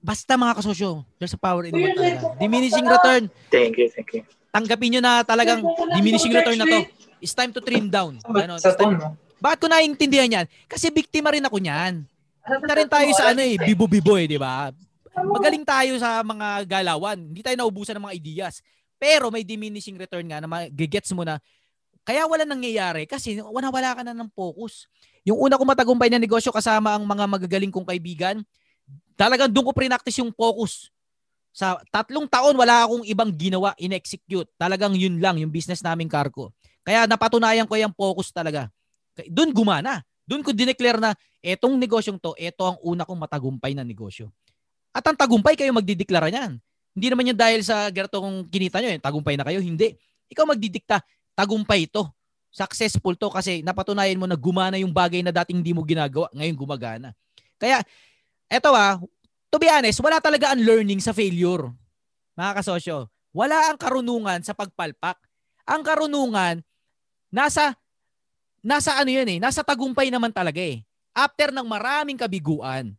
Basta 0.00 0.32
mga 0.32 0.56
kasosyo, 0.56 1.04
there's 1.20 1.36
a 1.36 1.40
power 1.40 1.60
in 1.62 1.76
one 1.76 1.92
talaga. 1.92 2.40
Diminishing 2.40 2.88
return. 2.88 3.28
Thank 3.52 3.76
you, 3.76 3.92
thank 3.92 4.16
you. 4.16 4.24
Tanggapin 4.48 4.96
nyo 4.96 5.00
na 5.04 5.20
talagang 5.20 5.60
diminishing 5.92 6.32
return 6.32 6.56
na 6.56 6.64
to. 6.64 6.88
It's 7.20 7.36
time 7.36 7.52
to 7.52 7.60
trim 7.60 7.92
down. 7.92 8.16
Ganon. 8.24 8.56
It's 8.56 8.74
time- 8.74 8.96
Bakit 9.36 9.58
ko 9.60 9.66
naiintindihan 9.68 10.28
yan? 10.30 10.46
Kasi 10.64 10.88
biktima 10.88 11.32
rin 11.32 11.44
ako 11.44 11.56
niyan. 11.56 12.04
Kita 12.40 12.74
rin 12.74 12.88
tayo 12.88 13.08
sa 13.12 13.32
ano 13.32 13.40
eh, 13.40 13.56
bibo-bibo 13.56 14.16
eh, 14.16 14.24
di 14.24 14.36
ba? 14.36 14.72
Magaling 15.14 15.66
tayo 15.66 15.98
sa 15.98 16.22
mga 16.22 16.66
galawan. 16.66 17.18
Hindi 17.18 17.42
tayo 17.42 17.56
naubusan 17.58 17.98
ng 17.98 18.06
mga 18.06 18.16
ideas. 18.16 18.54
Pero 19.00 19.32
may 19.32 19.42
diminishing 19.42 19.96
return 19.96 20.28
nga 20.28 20.38
na 20.38 20.48
magigets 20.48 21.10
mo 21.16 21.24
na 21.24 21.40
kaya 22.04 22.24
wala 22.24 22.48
nangyayari 22.48 23.04
kasi 23.04 23.38
wala 23.40 23.68
wala 23.68 23.90
ka 23.96 24.02
na 24.04 24.16
ng 24.16 24.30
focus. 24.32 24.88
Yung 25.24 25.36
una 25.36 25.60
kong 25.60 25.68
matagumpay 25.76 26.08
na 26.08 26.20
negosyo 26.20 26.48
kasama 26.52 26.96
ang 26.96 27.04
mga 27.04 27.24
magagaling 27.28 27.72
kong 27.72 27.84
kaibigan, 27.84 28.40
talagang 29.14 29.52
doon 29.52 29.68
ko 29.68 29.72
prinactice 29.76 30.20
yung 30.20 30.32
focus. 30.32 30.88
Sa 31.50 31.82
tatlong 31.90 32.30
taon, 32.30 32.54
wala 32.54 32.86
akong 32.86 33.04
ibang 33.04 33.30
ginawa, 33.34 33.74
in-execute. 33.76 34.46
Talagang 34.54 34.94
yun 34.94 35.18
lang, 35.18 35.36
yung 35.36 35.50
business 35.50 35.82
namin 35.82 36.06
Carco. 36.06 36.54
Kaya 36.86 37.04
napatunayan 37.04 37.68
ko 37.68 37.74
yung 37.76 37.92
focus 37.92 38.32
talaga. 38.32 38.70
Doon 39.28 39.52
gumana. 39.52 40.00
Doon 40.24 40.46
ko 40.46 40.54
dineclare 40.54 41.02
na 41.02 41.10
etong 41.42 41.74
negosyong 41.74 42.22
to, 42.22 42.38
eto 42.38 42.62
ang 42.64 42.78
una 42.86 43.02
kong 43.02 43.18
matagumpay 43.18 43.74
na 43.74 43.82
negosyo. 43.82 44.30
At 44.90 45.06
ang 45.06 45.16
tagumpay 45.16 45.54
kayo 45.54 45.70
magdideklara 45.70 46.30
niyan. 46.30 46.58
Hindi 46.94 47.06
naman 47.06 47.30
yan 47.30 47.38
dahil 47.38 47.60
sa 47.62 47.86
ganitong 47.88 48.50
kinita 48.50 48.82
nyo, 48.82 48.90
eh, 48.90 48.98
tagumpay 48.98 49.38
na 49.38 49.46
kayo. 49.46 49.62
Hindi. 49.62 49.94
Ikaw 50.30 50.44
magdidikta, 50.46 50.98
tagumpay 51.38 51.86
ito. 51.86 52.10
Successful 52.50 53.14
to 53.14 53.30
kasi 53.30 53.62
napatunayan 53.62 54.18
mo 54.18 54.26
na 54.26 54.34
gumana 54.34 54.74
yung 54.74 54.90
bagay 54.90 55.22
na 55.22 55.30
dating 55.30 55.62
hindi 55.62 55.70
mo 55.70 55.86
ginagawa, 55.86 56.26
ngayon 56.34 56.56
gumagana. 56.58 57.14
Kaya, 57.62 57.78
eto 58.50 58.74
ah, 58.74 58.98
to 59.54 59.56
be 59.62 59.70
honest, 59.70 60.02
wala 60.02 60.18
talaga 60.18 60.50
ang 60.50 60.60
learning 60.62 60.98
sa 60.98 61.14
failure. 61.14 61.70
Mga 62.34 62.52
kasosyo, 62.58 63.06
wala 63.30 63.70
ang 63.70 63.78
karunungan 63.78 64.42
sa 64.42 64.50
pagpalpak. 64.50 65.14
Ang 65.62 65.86
karunungan, 65.86 66.58
nasa, 67.30 67.78
nasa 68.58 68.98
ano 68.98 69.14
yan 69.14 69.30
eh, 69.30 69.38
nasa 69.38 69.62
tagumpay 69.62 70.10
naman 70.10 70.34
talaga 70.34 70.58
eh. 70.58 70.82
After 71.14 71.54
ng 71.54 71.66
maraming 71.66 72.18
kabiguan. 72.18 72.98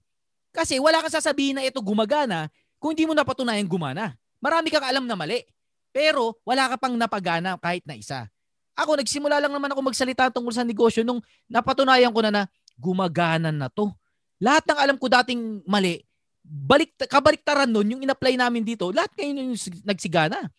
Kasi 0.52 0.78
wala 0.78 1.00
kang 1.00 1.12
sasabihin 1.12 1.58
na 1.60 1.64
ito 1.64 1.80
gumagana 1.80 2.52
kung 2.78 2.92
hindi 2.92 3.08
mo 3.08 3.16
napatunayan 3.16 3.68
gumana. 3.68 4.16
Marami 4.44 4.68
kang 4.68 4.84
alam 4.84 5.08
na 5.08 5.16
mali. 5.16 5.44
Pero 5.92 6.40
wala 6.48 6.72
ka 6.72 6.76
pang 6.80 6.96
napagana 6.96 7.60
kahit 7.60 7.84
na 7.84 7.96
isa. 8.00 8.28
Ako, 8.76 8.96
nagsimula 8.96 9.44
lang 9.44 9.52
naman 9.52 9.72
ako 9.72 9.92
magsalita 9.92 10.32
tungkol 10.32 10.56
sa 10.56 10.64
negosyo 10.64 11.04
nung 11.04 11.20
napatunayan 11.52 12.12
ko 12.16 12.24
na 12.24 12.32
na 12.32 12.44
gumagana 12.80 13.52
na 13.52 13.68
to. 13.68 13.92
Lahat 14.40 14.64
ng 14.64 14.80
alam 14.80 14.98
ko 14.98 15.12
dating 15.12 15.62
mali, 15.68 16.02
balik, 16.42 16.96
kabaliktaran 17.06 17.70
nun, 17.70 17.86
yung 17.86 18.02
in-apply 18.02 18.40
namin 18.40 18.66
dito, 18.66 18.90
lahat 18.90 19.14
kayo 19.14 19.36
yung 19.36 19.54
nagsigana. 19.86 20.50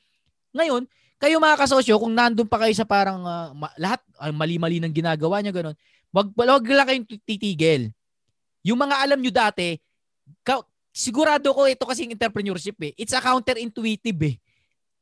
Ngayon, 0.55 0.87
kayo 1.19 1.39
mga 1.41 1.59
kasosyo, 1.59 1.99
kung 1.99 2.15
nandun 2.15 2.47
pa 2.47 2.63
kayo 2.63 2.75
sa 2.77 2.87
parang 2.87 3.25
uh, 3.25 3.51
ma- 3.57 3.75
lahat 3.81 3.99
uh, 4.21 4.31
mali-mali 4.31 4.79
ng 4.79 4.93
ginagawa 4.93 5.43
niya 5.43 5.55
ganun, 5.55 5.77
wag, 6.15 6.29
wag 6.37 6.67
lang 6.67 6.87
kayong 6.87 7.09
titigil. 7.27 7.91
Yung 8.63 8.79
mga 8.79 8.97
alam 9.03 9.19
nyo 9.19 9.33
dati, 9.35 9.79
ka, 10.47 10.63
sigurado 10.95 11.51
ko 11.51 11.67
ito 11.67 11.83
kasi 11.83 12.07
entrepreneurship 12.07 12.79
eh. 12.83 12.93
It's 12.99 13.15
a 13.15 13.21
counterintuitive 13.23 14.21
eh 14.27 14.37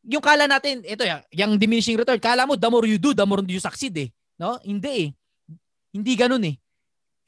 yung 0.05 0.25
kala 0.25 0.49
natin, 0.49 0.81
ito 0.81 1.05
ya, 1.05 1.21
yung 1.33 1.61
diminishing 1.61 1.99
return, 1.99 2.17
kala 2.17 2.49
mo, 2.49 2.57
the 2.57 2.71
more 2.73 2.89
you 2.89 2.97
do, 2.97 3.13
the 3.13 3.27
more 3.27 3.45
you 3.45 3.61
succeed 3.61 3.93
eh. 3.97 4.09
No? 4.41 4.57
Hindi 4.65 4.89
eh. 4.89 5.09
Hindi 5.93 6.13
ganun 6.17 6.45
eh. 6.49 6.57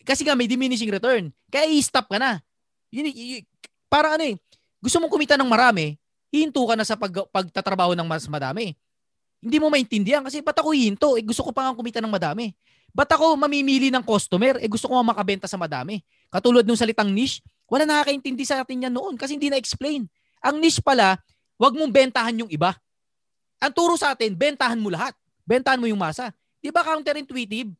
Kasi 0.02 0.24
nga 0.24 0.32
may 0.32 0.48
diminishing 0.48 0.88
return. 0.88 1.28
Kaya 1.52 1.68
i-stop 1.68 2.08
ka 2.08 2.16
na. 2.16 2.40
Yun, 2.88 3.12
yun, 3.12 3.44
para 3.92 4.16
ano 4.16 4.24
eh, 4.24 4.36
gusto 4.80 4.96
mong 4.98 5.12
kumita 5.12 5.36
ng 5.36 5.48
marami, 5.48 6.00
hinto 6.32 6.64
ka 6.64 6.74
na 6.74 6.84
sa 6.84 6.96
pag, 6.96 7.12
pagtatrabaho 7.28 7.92
ng 7.92 8.08
mas 8.08 8.24
madami. 8.24 8.72
Hindi 9.42 9.56
mo 9.60 9.68
maintindihan 9.68 10.24
kasi 10.24 10.40
ba't 10.40 10.56
ako 10.56 10.72
hihinto? 10.72 11.20
Eh, 11.20 11.24
gusto 11.26 11.44
ko 11.44 11.50
pa 11.52 11.68
nga 11.68 11.76
kumita 11.76 12.00
ng 12.00 12.08
madami. 12.08 12.56
Ba't 12.92 13.10
ako 13.12 13.36
mamimili 13.36 13.92
ng 13.92 14.04
customer? 14.04 14.56
Eh 14.60 14.68
gusto 14.68 14.88
ko 14.88 14.96
nga 14.96 15.06
makabenta 15.12 15.44
sa 15.44 15.60
madami. 15.60 16.00
Katulad 16.32 16.64
nung 16.64 16.80
salitang 16.80 17.12
niche, 17.12 17.44
wala 17.68 17.84
nakakaintindi 17.84 18.48
sa 18.48 18.64
atin 18.64 18.88
yan 18.88 18.92
noon 18.92 19.20
kasi 19.20 19.36
hindi 19.36 19.52
na-explain. 19.52 20.08
Ang 20.40 20.56
niche 20.58 20.80
pala, 20.80 21.20
Huwag 21.62 21.78
mong 21.78 21.94
bentahan 21.94 22.34
yung 22.42 22.50
iba. 22.50 22.74
Ang 23.62 23.70
turo 23.70 23.94
sa 23.94 24.10
atin, 24.18 24.34
bentahan 24.34 24.82
mo 24.82 24.90
lahat. 24.90 25.14
Bentahan 25.46 25.78
mo 25.78 25.86
yung 25.86 26.02
masa. 26.02 26.34
Di 26.58 26.74
ba 26.74 26.82
counterintuitive? 26.82 27.70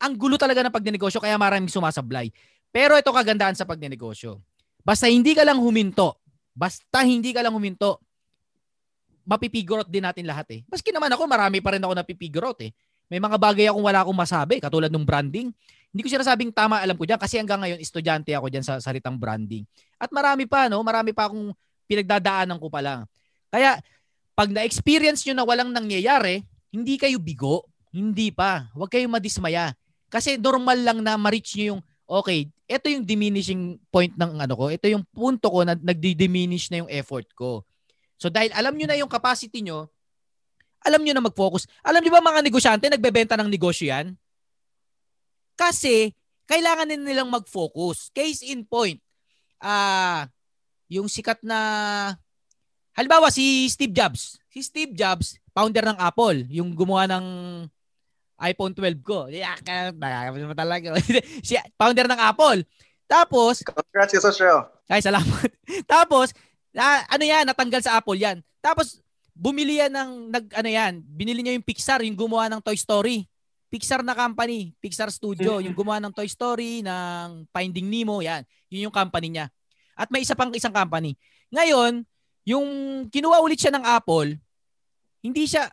Ang 0.00 0.12
gulo 0.16 0.40
talaga 0.40 0.64
ng 0.64 0.72
pagnenegosyo 0.72 1.20
kaya 1.20 1.36
maraming 1.36 1.68
sumasablay. 1.68 2.32
Pero 2.72 2.96
ito 2.96 3.12
kagandahan 3.12 3.52
sa 3.52 3.68
pagnenegosyo. 3.68 4.40
Basta 4.80 5.12
hindi 5.12 5.36
ka 5.36 5.44
lang 5.44 5.60
huminto, 5.60 6.16
basta 6.56 7.04
hindi 7.04 7.36
ka 7.36 7.44
lang 7.44 7.52
huminto, 7.52 8.00
mapipigurot 9.28 9.88
din 9.88 10.04
natin 10.04 10.24
lahat 10.24 10.46
eh. 10.56 10.60
Maski 10.70 10.94
naman 10.94 11.12
ako, 11.12 11.28
marami 11.28 11.60
pa 11.60 11.76
rin 11.76 11.82
ako 11.84 11.92
napipigurot 12.00 12.58
eh. 12.64 12.70
May 13.06 13.22
mga 13.22 13.38
bagay 13.38 13.66
akong 13.70 13.84
wala 13.86 14.02
akong 14.02 14.18
masabi, 14.18 14.58
katulad 14.58 14.90
ng 14.90 15.06
branding. 15.06 15.54
Hindi 15.94 16.00
ko 16.02 16.08
sinasabing 16.10 16.50
tama 16.50 16.82
alam 16.82 16.98
ko 16.98 17.06
diyan 17.06 17.16
kasi 17.16 17.38
hanggang 17.38 17.62
ngayon 17.62 17.78
estudyante 17.78 18.34
ako 18.34 18.50
diyan 18.50 18.64
sa 18.66 18.82
salitang 18.82 19.16
branding. 19.16 19.62
At 19.96 20.10
marami 20.10 20.44
pa 20.44 20.66
no, 20.66 20.82
marami 20.82 21.14
pa 21.14 21.30
akong 21.30 21.54
pinagdadaanan 21.86 22.58
ko 22.58 22.66
pa 22.68 22.82
lang. 22.82 23.00
Kaya, 23.48 23.78
pag 24.36 24.52
na-experience 24.52 25.24
nyo 25.24 25.34
na 25.38 25.46
walang 25.46 25.72
nangyayari, 25.72 26.44
hindi 26.74 27.00
kayo 27.00 27.16
bigo. 27.16 27.64
Hindi 27.94 28.28
pa. 28.28 28.68
Huwag 28.76 28.92
kayong 28.92 29.16
madismaya. 29.16 29.72
Kasi 30.12 30.36
normal 30.36 30.76
lang 30.84 30.98
na 31.00 31.16
ma-reach 31.16 31.56
nyo 31.56 31.78
yung, 31.78 31.80
okay, 32.04 32.52
ito 32.68 32.86
yung 32.90 33.06
diminishing 33.06 33.80
point 33.88 34.12
ng 34.12 34.42
ano 34.42 34.54
ko. 34.58 34.68
Ito 34.68 34.90
yung 34.90 35.06
punto 35.08 35.48
ko 35.48 35.64
na 35.64 35.72
nagdi-diminish 35.72 36.68
na 36.68 36.84
yung 36.84 36.90
effort 36.92 37.30
ko. 37.32 37.64
So 38.20 38.28
dahil 38.28 38.52
alam 38.52 38.76
nyo 38.76 38.86
na 38.90 38.98
yung 38.98 39.08
capacity 39.08 39.64
nyo, 39.64 39.88
alam 40.86 41.02
nyo 41.02 41.12
na 41.18 41.26
mag-focus. 41.26 41.66
Alam 41.82 42.00
nyo 42.00 42.12
ba 42.14 42.22
mga 42.22 42.40
negosyante, 42.46 42.86
nagbebenta 42.86 43.34
ng 43.34 43.50
negosyo 43.50 43.90
yan? 43.90 44.14
Kasi, 45.58 46.14
kailangan 46.46 46.86
din 46.86 47.02
nilang 47.02 47.26
mag-focus. 47.26 48.14
Case 48.14 48.46
in 48.46 48.62
point, 48.62 49.02
ah, 49.58 49.66
uh, 49.66 50.20
yung 50.86 51.10
sikat 51.10 51.42
na 51.42 51.58
halimbawa 52.94 53.34
si 53.34 53.66
Steve 53.66 53.90
Jobs. 53.90 54.38
Si 54.54 54.62
Steve 54.62 54.94
Jobs, 54.94 55.42
founder 55.50 55.82
ng 55.82 55.98
Apple, 55.98 56.46
yung 56.48 56.72
gumawa 56.72 57.10
ng 57.10 57.24
iPhone 58.40 58.72
12 58.76 59.02
ko. 59.02 59.26
talaga. 60.54 60.94
si 61.46 61.58
founder 61.74 62.06
ng 62.06 62.20
Apple. 62.20 62.62
Tapos, 63.06 63.62
congrats 63.62 64.14
sa 64.18 64.32
show. 64.34 64.58
Ay, 64.86 65.02
salamat. 65.02 65.50
Tapos, 65.90 66.30
na, 66.70 67.06
ano 67.08 67.24
yan, 67.24 67.46
natanggal 67.48 67.82
sa 67.82 67.98
Apple 67.98 68.18
yan. 68.18 68.38
Tapos, 68.60 69.00
bumili 69.36 69.78
yan 69.84 69.92
ng, 69.92 70.10
nag, 70.32 70.44
ano 70.56 70.68
yan, 70.68 71.04
binili 71.04 71.44
niya 71.44 71.52
yung 71.52 71.66
Pixar, 71.66 72.00
yung 72.00 72.16
gumawa 72.16 72.48
ng 72.48 72.64
Toy 72.64 72.74
Story. 72.80 73.28
Pixar 73.68 74.00
na 74.00 74.16
company, 74.16 74.72
Pixar 74.80 75.12
Studio, 75.12 75.60
yung 75.60 75.76
gumawa 75.76 76.00
ng 76.00 76.14
Toy 76.14 76.30
Story, 76.30 76.80
ng 76.80 77.44
Finding 77.52 77.84
Nemo, 77.84 78.24
yan. 78.24 78.40
Yun 78.72 78.88
yung 78.88 78.94
company 78.94 79.36
niya. 79.36 79.46
At 79.92 80.08
may 80.08 80.24
isa 80.24 80.32
pang 80.32 80.48
isang 80.56 80.72
company. 80.72 81.18
Ngayon, 81.52 82.06
yung 82.46 82.66
kinuha 83.12 83.42
ulit 83.42 83.60
siya 83.60 83.74
ng 83.76 83.84
Apple, 83.84 84.38
hindi 85.20 85.44
siya, 85.44 85.68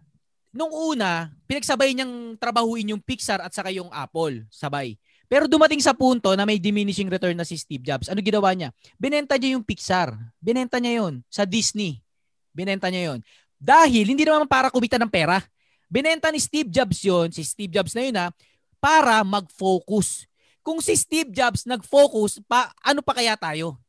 nung 0.51 0.73
una, 0.73 1.31
pinagsabay 1.45 1.93
niyang 1.95 2.35
trabahuin 2.41 2.91
yung 2.97 3.01
Pixar 3.01 3.39
at 3.39 3.53
saka 3.53 3.69
yung 3.69 3.93
Apple, 3.93 4.43
sabay. 4.51 4.97
Pero 5.29 5.49
dumating 5.49 5.81
sa 5.81 5.97
punto 5.97 6.33
na 6.37 6.45
may 6.45 6.61
diminishing 6.61 7.09
return 7.09 7.33
na 7.33 7.47
si 7.47 7.57
Steve 7.57 7.81
Jobs. 7.81 8.05
Ano 8.05 8.21
ginawa 8.21 8.53
niya? 8.53 8.69
Binenta 9.01 9.33
niya 9.33 9.57
yung 9.57 9.65
Pixar. 9.65 10.13
Binenta 10.37 10.77
niya 10.77 11.01
yon 11.01 11.25
sa 11.25 11.41
Disney. 11.41 12.01
Binenta 12.53 12.89
niya 12.93 13.13
yon. 13.13 13.19
Dahil 13.63 14.11
hindi 14.11 14.27
naman 14.27 14.43
para 14.43 14.67
kumita 14.67 14.99
ng 14.99 15.07
pera. 15.07 15.39
Binenta 15.87 16.27
ni 16.27 16.43
Steve 16.43 16.67
Jobs 16.67 16.99
yon, 16.99 17.31
si 17.31 17.47
Steve 17.47 17.71
Jobs 17.71 17.95
na 17.95 18.03
yun 18.03 18.17
ha, 18.19 18.27
para 18.83 19.23
mag-focus. 19.23 20.27
Kung 20.59 20.83
si 20.83 20.91
Steve 20.99 21.31
Jobs 21.31 21.63
nag-focus, 21.63 22.43
pa, 22.43 22.75
ano 22.83 22.99
pa 22.99 23.15
kaya 23.15 23.39
tayo? 23.39 23.79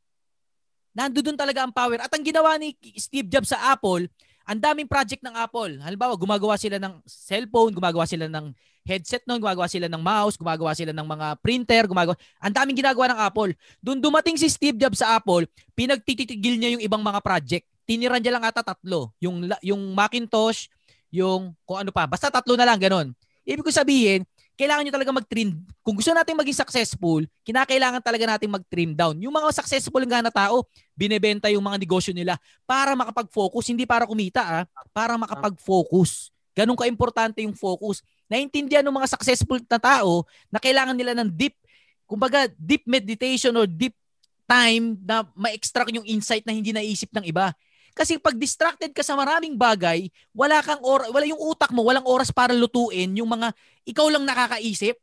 Nandoon 0.95 1.35
talaga 1.35 1.67
ang 1.67 1.75
power. 1.75 2.07
At 2.07 2.13
ang 2.15 2.23
ginawa 2.23 2.55
ni 2.55 2.79
Steve 2.95 3.27
Jobs 3.27 3.51
sa 3.51 3.75
Apple, 3.75 4.07
ang 4.47 4.63
daming 4.63 4.87
project 4.87 5.27
ng 5.27 5.35
Apple. 5.35 5.83
Halimbawa, 5.83 6.15
gumagawa 6.15 6.55
sila 6.55 6.79
ng 6.79 7.03
cellphone, 7.03 7.75
gumagawa 7.75 8.07
sila 8.07 8.31
ng 8.31 8.55
headset 8.87 9.27
noon, 9.27 9.43
gumagawa 9.43 9.67
sila 9.67 9.91
ng 9.91 9.99
mouse, 9.99 10.39
gumagawa 10.39 10.71
sila 10.77 10.95
ng 10.95 11.07
mga 11.09 11.27
printer, 11.43 11.83
gumagawa. 11.91 12.15
Ang 12.39 12.55
daming 12.55 12.79
ginagawa 12.79 13.11
ng 13.11 13.19
Apple. 13.27 13.51
Doon 13.83 13.99
dumating 13.99 14.39
si 14.39 14.47
Steve 14.47 14.79
Jobs 14.79 15.03
sa 15.03 15.19
Apple, 15.19 15.51
pinagtitigil 15.75 16.63
niya 16.63 16.79
yung 16.79 16.85
ibang 16.85 17.03
mga 17.03 17.19
project. 17.25 17.67
Tiniran 17.85 18.21
niya 18.21 18.37
lang 18.37 18.45
ata 18.45 18.65
tatlo. 18.65 19.13
Yung, 19.21 19.49
yung 19.61 19.83
Macintosh, 19.93 20.69
yung 21.13 21.53
kung 21.63 21.85
ano 21.85 21.93
pa. 21.93 22.09
Basta 22.09 22.33
tatlo 22.33 22.57
na 22.57 22.67
lang, 22.67 22.81
ganun. 22.81 23.13
Ibig 23.45 23.63
ko 23.63 23.71
sabihin, 23.71 24.25
kailangan 24.55 24.87
nyo 24.87 24.93
talaga 24.95 25.13
mag-trim. 25.13 25.51
Kung 25.83 25.99
gusto 25.99 26.15
natin 26.15 26.39
maging 26.39 26.57
successful, 26.63 27.27
kinakailangan 27.43 28.01
talaga 28.01 28.25
natin 28.25 28.49
mag-trim 28.55 28.95
down. 28.95 29.19
Yung 29.19 29.35
mga 29.35 29.51
successful 29.51 30.01
nga 30.07 30.23
na 30.23 30.31
tao, 30.31 30.63
binebenta 30.95 31.51
yung 31.51 31.63
mga 31.63 31.77
negosyo 31.77 32.15
nila 32.15 32.39
para 32.63 32.95
makapag-focus, 32.95 33.75
hindi 33.75 33.83
para 33.85 34.07
kumita, 34.07 34.43
ah, 34.43 34.65
para 34.95 35.19
makapag-focus. 35.19 36.31
Ganun 36.55 36.79
ka-importante 36.79 37.43
yung 37.43 37.53
focus. 37.59 38.01
Naintindihan 38.31 38.87
ng 38.87 38.95
mga 38.95 39.11
successful 39.11 39.59
na 39.67 39.79
tao 39.83 40.23
na 40.49 40.63
kailangan 40.63 40.95
nila 40.95 41.19
ng 41.19 41.29
deep, 41.35 41.59
kumbaga 42.07 42.47
deep 42.55 42.87
meditation 42.87 43.51
or 43.59 43.67
deep 43.67 43.99
time 44.47 44.95
na 45.03 45.27
ma-extract 45.35 45.91
yung 45.91 46.07
insight 46.07 46.47
na 46.47 46.55
hindi 46.55 46.71
naisip 46.71 47.11
ng 47.11 47.27
iba. 47.27 47.51
Kasi 47.95 48.19
pag 48.19 48.35
distracted 48.35 48.91
ka 48.91 49.07
sa 49.07 49.15
maraming 49.15 49.55
bagay, 49.55 50.11
wala 50.35 50.59
kang 50.67 50.83
or 50.83 51.07
wala 51.15 51.25
yung 51.31 51.39
utak 51.39 51.71
mo, 51.71 51.87
walang 51.87 52.03
oras 52.03 52.35
para 52.35 52.51
lutuin 52.51 53.15
yung 53.15 53.31
mga 53.31 53.55
ikaw 53.87 54.11
lang 54.11 54.27
nakakaisip. 54.27 54.99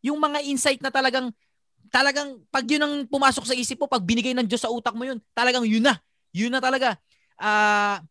Yung 0.00 0.16
mga 0.16 0.38
insight 0.46 0.78
na 0.78 0.94
talagang 0.94 1.34
talagang 1.90 2.38
pag 2.54 2.62
yun 2.70 2.86
ang 2.86 2.94
pumasok 3.10 3.50
sa 3.50 3.58
isip 3.58 3.82
mo, 3.82 3.90
pag 3.90 4.06
binigay 4.06 4.30
ng 4.30 4.46
Diyos 4.46 4.62
sa 4.62 4.70
utak 4.70 4.94
mo 4.94 5.02
yun, 5.02 5.18
talagang 5.34 5.66
yun 5.66 5.82
na. 5.82 5.98
Yun 6.30 6.54
na 6.54 6.62
talaga. 6.62 6.94
Ah 7.34 7.98
uh, 7.98 8.06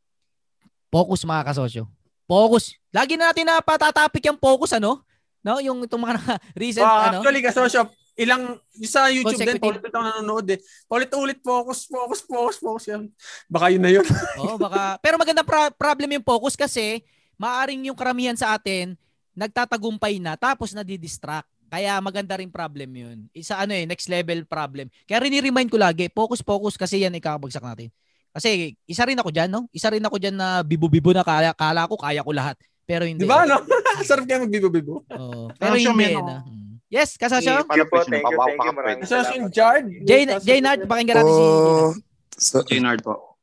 focus 0.91 1.23
mga 1.23 1.47
kasosyo. 1.47 1.88
Focus. 2.29 2.77
Lagi 2.93 3.17
na 3.17 3.32
natin 3.32 3.47
na 3.47 3.63
patatapik 3.63 4.21
yung 4.27 4.38
focus 4.38 4.75
ano? 4.77 5.01
No, 5.39 5.63
yung 5.63 5.79
itong 5.88 6.03
mga 6.03 6.19
recent 6.62 6.86
uh, 6.86 7.10
ano. 7.10 7.17
Actually, 7.23 7.41
kasosyo, 7.41 7.88
ilang 8.19 8.60
sa 8.84 9.08
YouTube 9.08 9.39
din 9.39 9.55
paulit 9.63 9.79
ito 9.79 9.95
nanonood 9.95 10.47
eh. 10.51 10.60
Paulit-ulit 10.91 11.39
focus, 11.39 11.88
focus, 11.88 12.19
focus, 12.27 12.58
focus 12.60 12.84
yan. 12.91 13.01
Baka 13.47 13.71
yun 13.71 13.84
na 13.84 13.91
yun. 13.95 14.03
Oo, 14.43 14.60
baka. 14.60 14.99
Pero 14.99 15.15
maganda 15.15 15.41
pra- 15.47 15.71
problem 15.71 16.19
yung 16.19 16.25
focus 16.27 16.60
kasi 16.60 16.99
maaring 17.39 17.88
yung 17.88 17.95
karamihan 17.95 18.36
sa 18.36 18.60
atin 18.60 18.99
nagtatagumpay 19.32 20.19
na 20.19 20.36
tapos 20.36 20.75
nadidistract. 20.75 21.47
Kaya 21.69 21.95
maganda 22.01 22.36
rin 22.36 22.51
problem 22.51 22.89
yun. 22.91 23.17
Isa 23.32 23.55
ano 23.55 23.71
eh, 23.71 23.86
next 23.88 24.10
level 24.12 24.43
problem. 24.43 24.91
Kaya 25.08 25.23
rin-remind 25.23 25.69
ko 25.71 25.77
lagi, 25.79 26.12
focus, 26.12 26.41
focus 26.43 26.75
kasi 26.75 27.05
yan 27.05 27.15
ikakabagsak 27.15 27.62
natin. 27.63 27.93
Kasi 28.34 28.73
isa 28.86 29.05
rin 29.05 29.17
ako 29.17 29.29
dyan, 29.29 29.49
no? 29.49 29.69
Isa 29.69 29.89
rin 29.89 30.01
ako 30.01 30.17
dyan 30.17 30.34
na 30.38 30.65
bibo-bibo 30.65 31.13
na 31.13 31.21
kaya, 31.21 31.53
kala 31.53 31.86
ko 31.86 31.95
kaya 31.97 32.21
ko 32.25 32.34
lahat. 32.34 32.58
Pero 32.89 33.05
hindi. 33.05 33.21
Di 33.21 33.29
ba, 33.29 33.45
no? 33.45 33.62
Sarap 34.10 34.25
kaya 34.25 34.41
magbibo-bibo. 34.41 35.05
Oo. 35.13 35.53
Pero 35.55 35.77
hindi 35.77 35.93
may 35.93 36.17
na. 36.17 36.41
Yes, 36.89 37.21
kasosyo? 37.21 37.62
Thank 37.69 37.78
you 37.78 37.86
po, 37.86 38.02
thank 38.02 38.25
you, 38.25 38.38
thank 38.41 38.65
you. 38.65 38.73
Maraming 38.73 39.02
Kasosyo 39.06 39.45
salamat. 39.45 39.54
Jard. 39.54 39.86
Jay, 40.10 40.25
Jaynard, 40.25 40.82
pakinggan 40.89 41.21
natin 41.21 41.34
si 41.38 41.45
Oh, 41.45 41.89
so, 42.34 42.65
Jaynard 42.65 43.06
po. 43.06 43.38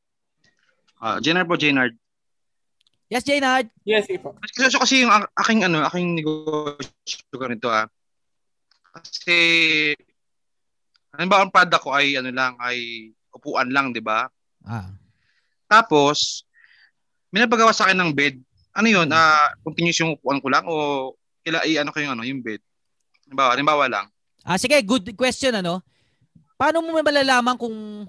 Ah, 0.99 1.23
Jaynard 1.23 1.47
po, 1.47 1.55
Jaynard. 1.55 1.95
Yes, 3.07 3.23
Jaynard. 3.23 3.71
Yes, 3.87 4.11
po. 4.19 4.35
Kasi 4.43 4.67
so, 4.67 4.83
kasi 4.83 5.07
yung 5.07 5.15
ak- 5.15 5.31
aking 5.47 5.63
ano, 5.63 5.87
aking 5.87 6.19
negosyo 6.19 7.39
ganito 7.39 7.71
ah. 7.71 7.87
Kasi 8.99 9.39
ano 11.15 11.31
ba 11.31 11.47
ang 11.47 11.55
product 11.55 11.87
ko 11.87 11.95
ay 11.95 12.19
ano 12.19 12.35
lang 12.35 12.59
ay 12.59 13.11
upuan 13.31 13.71
lang, 13.71 13.95
'di 13.95 14.03
ba? 14.03 14.27
Ah. 14.67 14.91
Tapos 15.71 16.43
may 17.31 17.47
nagpagawa 17.47 17.71
sa 17.71 17.87
akin 17.87 17.95
ng 17.95 18.11
bed. 18.11 18.43
Ano 18.75 18.91
'yun? 18.91 19.07
Ah, 19.15 19.55
continuous 19.63 20.03
yung 20.03 20.19
upuan 20.19 20.43
ko 20.43 20.51
lang 20.51 20.67
o 20.67 21.15
kila 21.47 21.63
i 21.63 21.79
ano 21.79 21.95
ko 21.95 22.03
yung 22.03 22.19
ano, 22.19 22.27
yung 22.27 22.43
bed. 22.43 22.59
Halimbawa, 23.27 23.51
halimbawa 23.59 23.85
lang. 23.91 24.07
Ah, 24.47 24.55
sige, 24.55 24.79
good 24.87 25.11
question 25.19 25.51
ano. 25.59 25.83
Paano 26.55 26.79
mo 26.81 26.95
malalaman 26.95 27.59
kung 27.59 28.07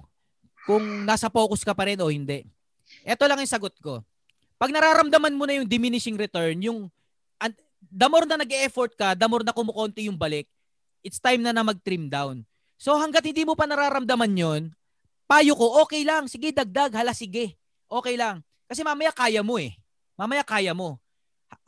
kung 0.62 0.84
nasa 1.02 1.26
focus 1.26 1.66
ka 1.66 1.74
pa 1.74 1.90
rin 1.90 1.98
o 1.98 2.06
hindi? 2.06 2.46
Ito 3.02 3.26
lang 3.26 3.42
yung 3.42 3.50
sagot 3.50 3.74
ko. 3.82 4.00
Pag 4.56 4.70
nararamdaman 4.70 5.34
mo 5.34 5.44
na 5.44 5.58
yung 5.58 5.66
diminishing 5.66 6.14
return, 6.14 6.62
yung 6.62 6.86
an- 7.42 7.58
the 7.82 8.06
more 8.06 8.26
na 8.26 8.38
nag-effort 8.38 8.94
ka, 8.94 9.18
the 9.18 9.26
more 9.26 9.42
na 9.42 9.54
kumukonti 9.54 10.06
yung 10.06 10.18
balik, 10.18 10.46
it's 11.02 11.18
time 11.18 11.42
na 11.42 11.50
na 11.50 11.66
mag-trim 11.66 12.06
down. 12.06 12.46
So 12.78 12.94
hanggat 12.94 13.26
hindi 13.26 13.42
mo 13.42 13.58
pa 13.58 13.66
nararamdaman 13.66 14.38
yon, 14.38 14.62
payo 15.26 15.58
ko, 15.58 15.82
okay 15.82 16.06
lang, 16.06 16.30
sige 16.30 16.54
dagdag, 16.54 16.94
hala 16.94 17.10
sige. 17.10 17.58
Okay 17.90 18.14
lang. 18.14 18.46
Kasi 18.70 18.86
mamaya 18.86 19.10
kaya 19.10 19.42
mo 19.42 19.58
eh. 19.58 19.74
Mamaya 20.14 20.46
kaya 20.46 20.76
mo. 20.76 21.00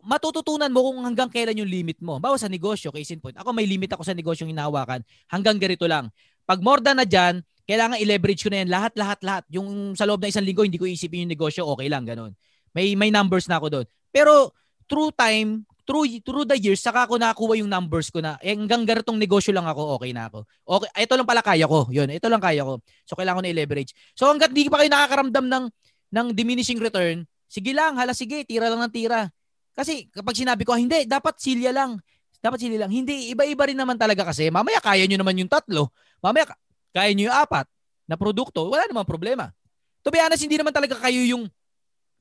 Matututunan 0.00 0.72
mo 0.72 0.90
kung 0.90 1.04
hanggang 1.04 1.28
kailan 1.28 1.60
yung 1.60 1.70
limit 1.70 2.00
mo. 2.00 2.16
Bawa 2.16 2.36
sa 2.40 2.48
negosyo, 2.48 2.88
case 2.90 3.12
in 3.12 3.20
point. 3.20 3.36
Ako 3.36 3.52
may 3.52 3.68
limit 3.68 3.92
ako 3.92 4.04
sa 4.04 4.16
negosyong 4.16 4.50
hinahawakan. 4.52 5.04
Hanggang 5.28 5.60
ganito 5.60 5.84
lang. 5.84 6.08
Pag 6.48 6.64
more 6.64 6.80
than 6.80 6.98
na 6.98 7.06
dyan, 7.06 7.44
kailangan 7.68 8.02
i-leverage 8.02 8.42
ko 8.42 8.50
na 8.50 8.66
yan 8.66 8.70
lahat, 8.72 8.92
lahat, 8.98 9.20
lahat. 9.22 9.44
Yung 9.54 9.94
sa 9.94 10.02
loob 10.08 10.18
ng 10.24 10.30
isang 10.34 10.42
linggo, 10.42 10.66
hindi 10.66 10.80
ko 10.80 10.90
isipin 10.90 11.28
yung 11.28 11.32
negosyo, 11.32 11.62
okay 11.70 11.86
lang, 11.86 12.02
ganun. 12.02 12.34
May 12.74 12.98
may 12.98 13.14
numbers 13.14 13.46
na 13.46 13.62
ako 13.62 13.66
doon. 13.70 13.86
Pero 14.10 14.50
through 14.90 15.14
time, 15.14 15.62
through 15.86 16.22
through 16.26 16.46
the 16.46 16.58
years, 16.58 16.82
saka 16.82 17.06
ako 17.06 17.18
nakuha 17.18 17.58
yung 17.62 17.70
numbers 17.70 18.10
ko 18.10 18.18
na 18.18 18.34
eh, 18.42 18.54
hanggang 18.54 18.82
ganitong 18.82 19.18
negosyo 19.18 19.54
lang 19.54 19.66
ako, 19.70 19.98
okay 19.98 20.10
na 20.10 20.26
ako. 20.26 20.46
Okay, 20.66 20.90
ito 21.06 21.14
lang 21.14 21.26
pala 21.26 21.42
kaya 21.42 21.66
ko. 21.70 21.86
Yun, 21.90 22.10
ito 22.10 22.26
lang 22.26 22.42
kaya 22.42 22.62
ko. 22.66 22.82
So 23.06 23.14
kailangan 23.14 23.38
ko 23.38 23.44
na 23.46 23.50
i-leverage. 23.54 23.94
So 24.18 24.26
hangga't 24.26 24.50
di 24.50 24.66
pa 24.66 24.82
kayo 24.82 24.90
nakakaramdam 24.90 25.46
ng 25.46 25.64
ng 26.10 26.26
diminishing 26.34 26.82
return, 26.82 27.22
sige 27.46 27.70
lang, 27.70 27.94
hala 27.94 28.14
sige, 28.14 28.42
tira 28.42 28.66
lang 28.66 28.82
ng 28.82 28.92
tira. 28.94 29.30
Kasi 29.74 30.11
kapag 30.11 30.37
sinabi 30.37 30.62
ko, 30.66 30.74
"Ah, 30.74 30.80
hindi, 30.80 31.06
dapat 31.06 31.38
silya 31.40 31.70
lang. 31.70 32.00
Dapat 32.40 32.59
silya 32.61 32.85
lang. 32.85 32.92
Hindi, 32.92 33.33
iba-iba 33.37 33.68
rin 33.68 33.76
naman 33.76 34.00
talaga 34.00 34.24
kasi. 34.24 34.48
Mamaya 34.48 34.80
kaya 34.80 35.04
nyo 35.04 35.20
naman 35.20 35.37
yung 35.37 35.50
tatlo. 35.50 35.92
Mamaya 36.24 36.48
ka- 36.48 36.61
kaya 36.96 37.12
nyo 37.12 37.28
yung 37.28 37.37
apat 37.37 37.68
na 38.09 38.16
produkto. 38.16 38.64
Wala 38.72 38.88
namang 38.88 39.06
problema. 39.06 39.52
To 40.00 40.09
be 40.09 40.16
honest, 40.16 40.40
hindi 40.40 40.56
naman 40.56 40.72
talaga 40.72 40.96
kayo 40.96 41.20
yung 41.20 41.44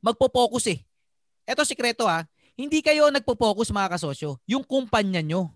magpo-focus 0.03 0.75
eh. 0.75 0.79
Ito 1.47 1.63
sikreto 1.63 2.03
ha. 2.03 2.27
Hindi 2.59 2.83
kayo 2.83 3.07
nagpo-focus 3.07 3.71
mga 3.71 3.95
kasosyo. 3.95 4.35
Yung 4.43 4.67
kumpanya 4.67 5.23
nyo 5.23 5.55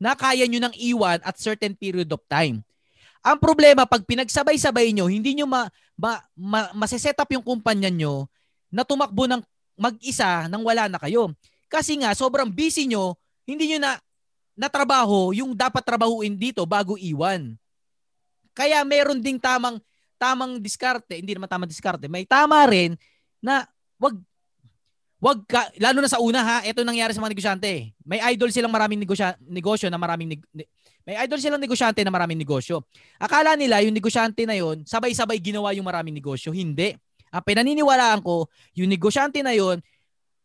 na 0.00 0.16
kaya 0.16 0.48
nyo 0.48 0.58
nang 0.58 0.74
iwan 0.80 1.20
at 1.20 1.36
certain 1.36 1.76
period 1.76 2.08
of 2.08 2.24
time. 2.26 2.64
Ang 3.22 3.38
problema, 3.38 3.86
pag 3.86 4.02
pinagsabay-sabay 4.02 4.90
nyo, 4.90 5.06
hindi 5.06 5.38
nyo 5.38 5.46
ma, 5.46 5.70
ma, 5.94 6.18
ma, 6.34 6.60
maseset 6.74 7.14
up 7.14 7.30
yung 7.30 7.44
kumpanya 7.44 7.86
nyo 7.86 8.26
na 8.72 8.82
tumakbo 8.82 9.30
ng 9.30 9.44
mag-isa 9.82 10.46
nang 10.46 10.62
wala 10.62 10.86
na 10.86 11.02
kayo. 11.02 11.34
Kasi 11.66 11.98
nga, 11.98 12.14
sobrang 12.14 12.46
busy 12.46 12.86
nyo, 12.86 13.18
hindi 13.42 13.74
nyo 13.74 13.78
na 13.82 13.92
natrabaho 14.54 15.34
yung 15.34 15.58
dapat 15.58 15.82
trabahuin 15.82 16.38
dito 16.38 16.62
bago 16.62 16.94
iwan. 16.94 17.58
Kaya 18.54 18.84
meron 18.86 19.18
ding 19.18 19.40
tamang 19.42 19.82
tamang 20.20 20.62
diskarte, 20.62 21.18
hindi 21.18 21.34
naman 21.34 21.50
tamang 21.50 21.66
diskarte, 21.66 22.06
may 22.06 22.22
tama 22.22 22.62
rin 22.70 22.94
na 23.42 23.66
wag 23.98 24.14
wag 25.18 25.42
ka, 25.50 25.66
lalo 25.82 25.98
na 25.98 26.10
sa 26.10 26.22
una 26.22 26.42
ha, 26.42 26.56
ito 26.62 26.82
nangyari 26.86 27.10
sa 27.10 27.22
mga 27.22 27.34
negosyante. 27.34 27.94
May 28.06 28.22
idol 28.34 28.50
silang 28.54 28.70
maraming 28.70 29.02
negosya, 29.02 29.34
negosyo 29.42 29.90
na 29.90 29.98
maraming 29.98 30.34
neg- 30.34 30.50
ne- 30.54 30.70
may 31.02 31.18
idol 31.26 31.38
silang 31.42 31.62
negosyante 31.62 32.02
na 32.06 32.14
maraming 32.14 32.38
negosyo. 32.38 32.86
Akala 33.18 33.58
nila 33.58 33.82
yung 33.82 33.94
negosyante 33.94 34.46
na 34.46 34.54
yon 34.54 34.86
sabay-sabay 34.86 35.38
ginawa 35.42 35.74
yung 35.74 35.86
maraming 35.86 36.14
negosyo. 36.14 36.54
Hindi. 36.54 36.94
Ang 37.32 37.44
pinaniniwalaan 37.48 38.20
ko, 38.20 38.52
yung 38.76 38.92
negosyante 38.92 39.40
na 39.40 39.56
yon 39.56 39.80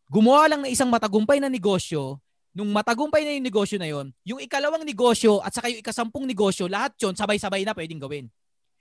gumawa 0.08 0.48
lang 0.48 0.64
ng 0.64 0.72
isang 0.72 0.88
matagumpay 0.88 1.44
na 1.44 1.52
negosyo. 1.52 2.24
Nung 2.56 2.72
matagumpay 2.72 3.28
na 3.28 3.36
yung 3.36 3.46
negosyo 3.46 3.78
na 3.78 3.92
yon, 3.92 4.10
yung 4.24 4.40
ikalawang 4.40 4.88
negosyo 4.88 5.44
at 5.44 5.52
saka 5.52 5.68
yung 5.68 5.84
ikasampung 5.84 6.24
negosyo, 6.24 6.66
lahat 6.66 6.96
yon 6.98 7.14
sabay-sabay 7.14 7.68
na 7.68 7.76
pwedeng 7.76 8.00
gawin. 8.02 8.26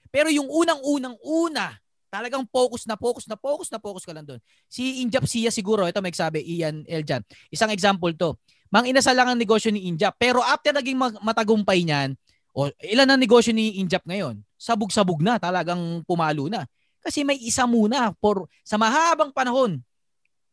Pero 0.09 0.31
yung 0.31 0.47
unang-unang 0.47 1.19
una, 1.21 1.77
talagang 2.07 2.47
focus 2.49 2.87
na 2.87 2.95
focus 2.95 3.27
na 3.27 3.37
focus 3.37 3.69
na 3.69 3.83
focus 3.83 4.07
ka 4.07 4.15
lang 4.15 4.25
doon. 4.25 4.41
Si 4.71 5.03
Injap 5.03 5.27
Sia 5.27 5.51
siguro, 5.51 5.85
ito 5.85 5.99
may 6.01 6.15
sabi, 6.15 6.41
Ian 6.47 6.87
Eljan. 6.87 7.21
Isang 7.51 7.75
example 7.75 8.15
to. 8.15 8.39
Mang 8.71 8.87
inasal 8.87 9.19
lang 9.19 9.29
ang 9.35 9.39
negosyo 9.39 9.75
ni 9.75 9.91
Injap. 9.91 10.15
Pero 10.17 10.41
after 10.41 10.71
naging 10.73 10.97
matagumpay 11.21 11.83
niyan, 11.83 12.15
o 12.57 12.73
ilan 12.81 13.13
ang 13.13 13.21
negosyo 13.21 13.53
ni 13.53 13.83
Injap 13.83 14.07
ngayon? 14.09 14.41
Sabog-sabog 14.57 15.21
na, 15.21 15.37
talagang 15.37 16.01
pumalo 16.09 16.49
na. 16.49 16.65
Kasi 17.07 17.23
may 17.23 17.39
isa 17.39 17.63
muna 17.71 18.11
for 18.19 18.51
sa 18.67 18.75
mahabang 18.75 19.31
panahon. 19.31 19.79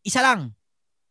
Isa 0.06 0.22
lang. 0.22 0.54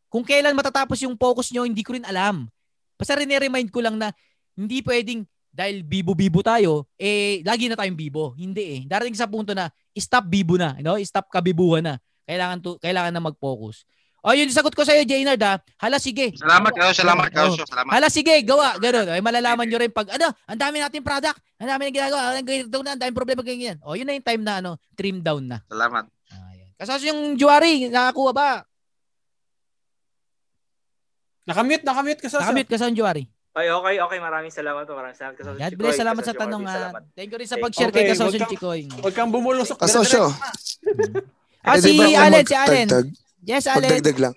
Kung 0.06 0.22
kailan 0.22 0.54
matatapos 0.54 1.02
yung 1.02 1.18
focus 1.18 1.50
nyo, 1.50 1.66
hindi 1.66 1.82
ko 1.82 1.98
rin 1.98 2.06
alam. 2.06 2.46
Basta 2.94 3.18
rin-remind 3.18 3.74
ko 3.74 3.82
lang 3.82 3.98
na 3.98 4.14
hindi 4.54 4.78
pwedeng 4.86 5.26
dahil 5.50 5.82
bibo-bibo 5.82 6.40
tayo, 6.46 6.86
eh, 6.94 7.42
lagi 7.42 7.66
na 7.66 7.74
tayong 7.74 7.98
bibo. 7.98 8.38
Hindi 8.38 8.62
eh. 8.62 8.80
Darating 8.86 9.18
sa 9.18 9.26
punto 9.26 9.50
na, 9.50 9.66
stop 9.98 10.30
bibo 10.30 10.54
na. 10.54 10.78
You 10.78 10.86
know? 10.86 10.96
Stop 11.02 11.26
kabibuhan 11.26 11.82
na. 11.82 11.94
Kailangan, 12.22 12.58
to, 12.62 12.70
kailangan 12.78 13.12
na 13.12 13.20
mag-focus. 13.20 13.82
O, 14.22 14.30
yun 14.38 14.46
yung 14.46 14.54
sagot 14.54 14.70
ko 14.70 14.86
sa'yo, 14.86 15.02
Jaynard 15.02 15.42
ha. 15.42 15.58
Hala, 15.82 15.98
sige. 15.98 16.30
Salamat 16.38 16.70
kayo, 16.70 16.94
salamat 16.94 17.26
kayo, 17.34 17.58
Oo. 17.58 17.66
salamat. 17.66 17.90
Hala, 17.90 18.06
sige, 18.06 18.38
gawa. 18.46 18.78
Ganun. 18.78 19.10
Ay, 19.10 19.18
malalaman 19.18 19.66
nyo 19.66 19.82
rin 19.82 19.90
pag, 19.90 20.14
ano, 20.14 20.30
ang 20.46 20.60
dami 20.62 20.78
natin 20.78 21.02
product. 21.02 21.42
Ang 21.58 21.68
dami 21.74 21.90
na 21.90 21.90
ginagawa. 21.90 22.20
Ang 22.38 22.46
ganito 22.46 22.78
na, 22.86 22.94
ang 22.94 23.00
daming 23.02 23.18
problema 23.18 23.42
ganyan. 23.42 23.82
O, 23.82 23.98
yun 23.98 24.06
na 24.06 24.14
yung 24.14 24.22
time 24.22 24.42
na, 24.46 24.62
ano, 24.62 24.78
trim 24.94 25.18
down 25.18 25.50
na. 25.50 25.58
Salamat. 25.66 26.06
Kasi 26.78 27.10
yung 27.10 27.34
Juari, 27.34 27.90
nakakuha 27.90 28.30
ba? 28.30 28.50
Nakamute, 31.42 31.82
nakamute 31.82 32.22
ka 32.22 32.30
sa 32.30 32.46
Nakamute 32.46 32.70
ka 32.70 32.78
sa 32.78 32.94
Juari. 32.94 33.26
Ay, 33.52 33.68
okay, 33.68 34.00
okay. 34.00 34.18
Maraming 34.22 34.54
salamat 34.54 34.86
po. 34.86 34.96
Maraming 34.96 35.18
salamat. 35.18 35.36
Kasosyo 35.36 35.58
God 35.60 35.74
bless. 35.76 35.98
Salamat 35.98 36.22
sa 36.24 36.34
tanong. 36.34 36.62
Ah. 36.64 36.72
salamat. 36.72 37.02
Thank 37.12 37.30
you 37.34 37.38
rin 37.42 37.48
sa 37.50 37.58
pag-share 37.60 37.90
Okay, 37.92 38.06
kay 38.06 38.14
Kasosyo 38.16 38.40
Chikoy. 38.48 38.80
Huwag 38.88 39.14
kang 39.18 39.34
bumulusok. 39.34 39.82
Kasosyo. 39.82 40.30
Ah, 41.62 41.78
si 41.78 41.94
Allen, 41.94 42.42
si 42.42 42.58
Allen. 42.58 42.90
Yes, 43.42 43.66
Allen. 43.66 43.90
Magdagdag 43.90 44.18
lang. 44.22 44.34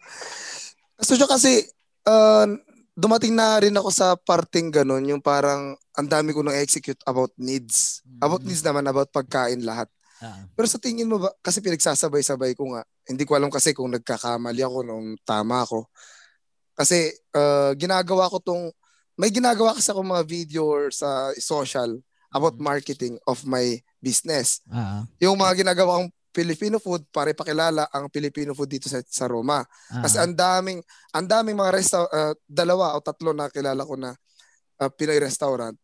Kasosyo 0.98 1.30
kasi, 1.30 1.62
uh, 2.10 2.50
dumating 2.96 3.36
na 3.36 3.60
rin 3.62 3.76
ako 3.76 3.90
sa 3.92 4.16
parting 4.18 4.72
ganun, 4.72 5.04
yung 5.06 5.22
parang 5.22 5.76
ang 5.94 6.08
dami 6.08 6.32
ko 6.32 6.42
nang 6.42 6.56
execute 6.58 7.00
about 7.06 7.30
needs. 7.38 8.02
About 8.18 8.42
needs 8.42 8.64
naman, 8.66 8.88
about 8.88 9.12
pagkain 9.12 9.62
lahat. 9.62 9.92
Ah. 10.24 10.48
Pero 10.56 10.66
sa 10.66 10.80
tingin 10.80 11.12
mo 11.12 11.20
ba, 11.20 11.30
kasi 11.44 11.60
pinagsasabay-sabay 11.60 12.56
ko 12.56 12.72
nga, 12.72 12.88
hindi 13.06 13.28
ko 13.28 13.36
alam 13.36 13.52
kasi 13.52 13.76
kung 13.76 13.92
nagkakamali 13.92 14.64
ako 14.64 14.78
nung 14.88 15.20
tama 15.28 15.68
ako. 15.68 15.92
Kasi 16.76 17.12
uh, 17.36 17.76
ginagawa 17.76 18.32
ko 18.32 18.40
tong, 18.40 18.72
may 19.20 19.32
ginagawa 19.32 19.76
kasi 19.76 19.92
ako 19.92 20.04
mga 20.04 20.26
video 20.28 20.64
or 20.68 20.92
sa 20.92 21.32
social 21.40 22.00
about 22.36 22.60
marketing 22.60 23.16
of 23.28 23.44
my 23.48 23.80
business. 24.00 24.64
Ah. 24.72 25.04
Yung 25.20 25.40
mga 25.40 25.64
ginagawa 25.64 26.04
kong 26.04 26.12
Filipino 26.36 26.84
food 26.84 27.08
para 27.16 27.32
ipakilala 27.32 27.88
ang 27.96 28.12
Filipino 28.12 28.52
food 28.52 28.68
dito 28.68 28.92
sa, 28.92 29.00
sa 29.08 29.32
Roma. 29.32 29.64
Kasi 30.04 30.20
Ah. 30.20 30.28
ang 30.28 30.36
daming 30.36 30.84
ang 31.16 31.24
daming 31.24 31.56
mga 31.56 31.72
resta 31.72 32.04
uh, 32.04 32.36
dalawa 32.44 32.92
o 32.92 33.00
tatlo 33.00 33.32
na 33.32 33.48
kilala 33.48 33.88
ko 33.88 33.96
na 33.96 34.12
uh, 34.84 34.92
Pinoy 34.92 35.16
restaurant. 35.24 35.80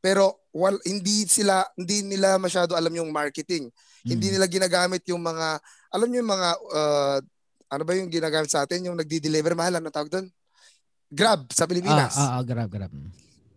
Pero 0.00 0.48
wal, 0.56 0.80
hindi 0.88 1.28
sila 1.28 1.60
hindi 1.76 2.00
nila 2.00 2.40
masyado 2.40 2.72
alam 2.72 2.88
yung 2.96 3.12
marketing. 3.12 3.68
Hindi 4.00 4.32
nila 4.32 4.48
ginagamit 4.48 5.04
yung 5.12 5.20
mga 5.20 5.60
alam 5.92 6.08
niyo 6.08 6.24
yung 6.24 6.32
mga 6.32 6.48
uh, 6.56 7.18
ano 7.68 7.82
ba 7.84 7.92
yung 7.92 8.08
ginagamit 8.08 8.48
sa 8.48 8.64
atin 8.64 8.88
yung 8.88 8.96
nagdi-deliver 8.96 9.52
mahal 9.52 9.76
ano 9.76 9.92
tawag 9.92 10.08
doon? 10.08 10.26
Grab 11.12 11.44
sa 11.52 11.68
Pilipinas. 11.68 12.16
Ah, 12.16 12.40
ah, 12.40 12.40
ah, 12.40 12.42
grab, 12.42 12.72
grab. 12.72 12.88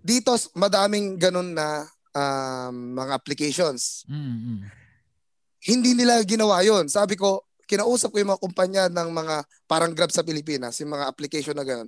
Dito 0.03 0.35
madaming 0.59 1.15
ganun 1.15 1.55
na 1.55 1.87
um, 2.11 2.99
mga 2.99 3.11
applications 3.15 4.03
Mm, 4.11 4.19
mm. 4.59 4.82
Hindi 5.63 5.95
nila 5.95 6.19
ginawa 6.27 6.59
yon. 6.61 6.91
Sabi 6.91 7.15
ko, 7.15 7.47
kinausap 7.67 8.11
ko 8.11 8.17
yung 8.19 8.31
mga 8.35 8.43
kumpanya 8.43 8.83
ng 8.91 9.09
mga 9.09 9.35
parang 9.65 9.95
Grab 9.95 10.11
sa 10.11 10.21
Pilipinas, 10.21 10.75
yung 10.83 10.91
mga 10.91 11.07
application 11.07 11.55
na 11.55 11.63
gano'n. 11.63 11.87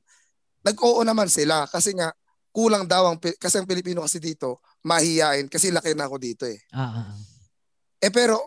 Nag-oo 0.66 1.04
naman 1.04 1.28
sila 1.30 1.68
kasi 1.70 1.94
nga 1.94 2.10
kulang 2.56 2.88
daw 2.88 3.12
ang 3.12 3.20
kasi 3.20 3.60
ang 3.60 3.68
Pilipino 3.68 4.00
kasi 4.00 4.18
dito 4.18 4.64
mahihiyain 4.88 5.52
kasi 5.52 5.76
laki 5.76 5.92
na 5.92 6.08
ako 6.08 6.16
dito 6.18 6.48
eh. 6.48 6.58
Ah. 6.72 7.12
Eh 8.00 8.10
pero 8.10 8.40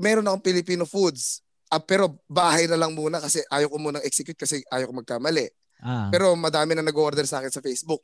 meron 0.00 0.26
akong 0.26 0.42
Filipino 0.42 0.88
foods. 0.88 1.44
Ah, 1.68 1.82
pero 1.82 2.24
bahay 2.26 2.64
na 2.66 2.80
lang 2.80 2.96
muna 2.96 3.20
kasi 3.20 3.44
ayaw 3.52 3.68
ko 3.68 3.76
munang 3.78 4.02
execute 4.02 4.38
kasi 4.38 4.64
ayaw 4.72 4.90
ko 4.90 4.94
magkamali. 5.04 5.46
Ah. 5.84 6.08
Pero 6.08 6.32
madami 6.34 6.72
na 6.74 6.82
nag-order 6.82 7.28
sa 7.28 7.44
akin 7.44 7.52
sa 7.52 7.62
Facebook. 7.62 8.00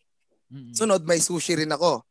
Sunod, 0.50 1.06
may 1.06 1.22
sushi 1.22 1.54
rin 1.54 1.70
ako. 1.70 2.02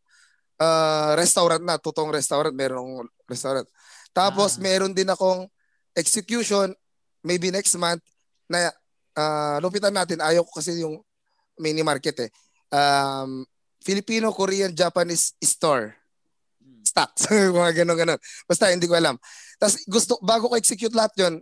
Ah, 0.59 1.15
restaurant 1.19 1.63
na, 1.63 1.75
totoong 1.75 2.11
restaurant, 2.11 2.55
meron 2.55 2.79
akong 2.79 3.11
restaurant. 3.27 3.67
Tapos 4.11 4.59
meron 4.59 4.91
din 4.91 5.09
akong 5.09 5.47
execution 5.95 6.73
maybe 7.23 7.51
next 7.51 7.75
month 7.75 8.03
na 8.47 8.71
ah, 9.15 9.57
lupitan 9.59 9.93
natin. 9.93 10.23
Ayaw 10.23 10.43
ko 10.47 10.59
kasi 10.59 10.79
yung 10.81 10.99
mini 11.59 11.83
market 11.83 12.27
eh. 12.27 12.31
Um, 12.71 13.43
Filipino, 13.83 14.31
Korean, 14.31 14.75
Japanese 14.75 15.35
store. 15.39 15.95
Stocks. 16.83 17.29
mga 17.59 17.83
ganun 17.83 17.97
ganon 17.99 18.19
Basta 18.47 18.71
hindi 18.71 18.87
ko 18.87 18.95
alam. 18.95 19.15
Tapos 19.59 19.83
gusto, 19.85 20.17
bago 20.23 20.51
ko 20.51 20.55
execute 20.55 20.95
lahat 20.95 21.13
yon 21.19 21.35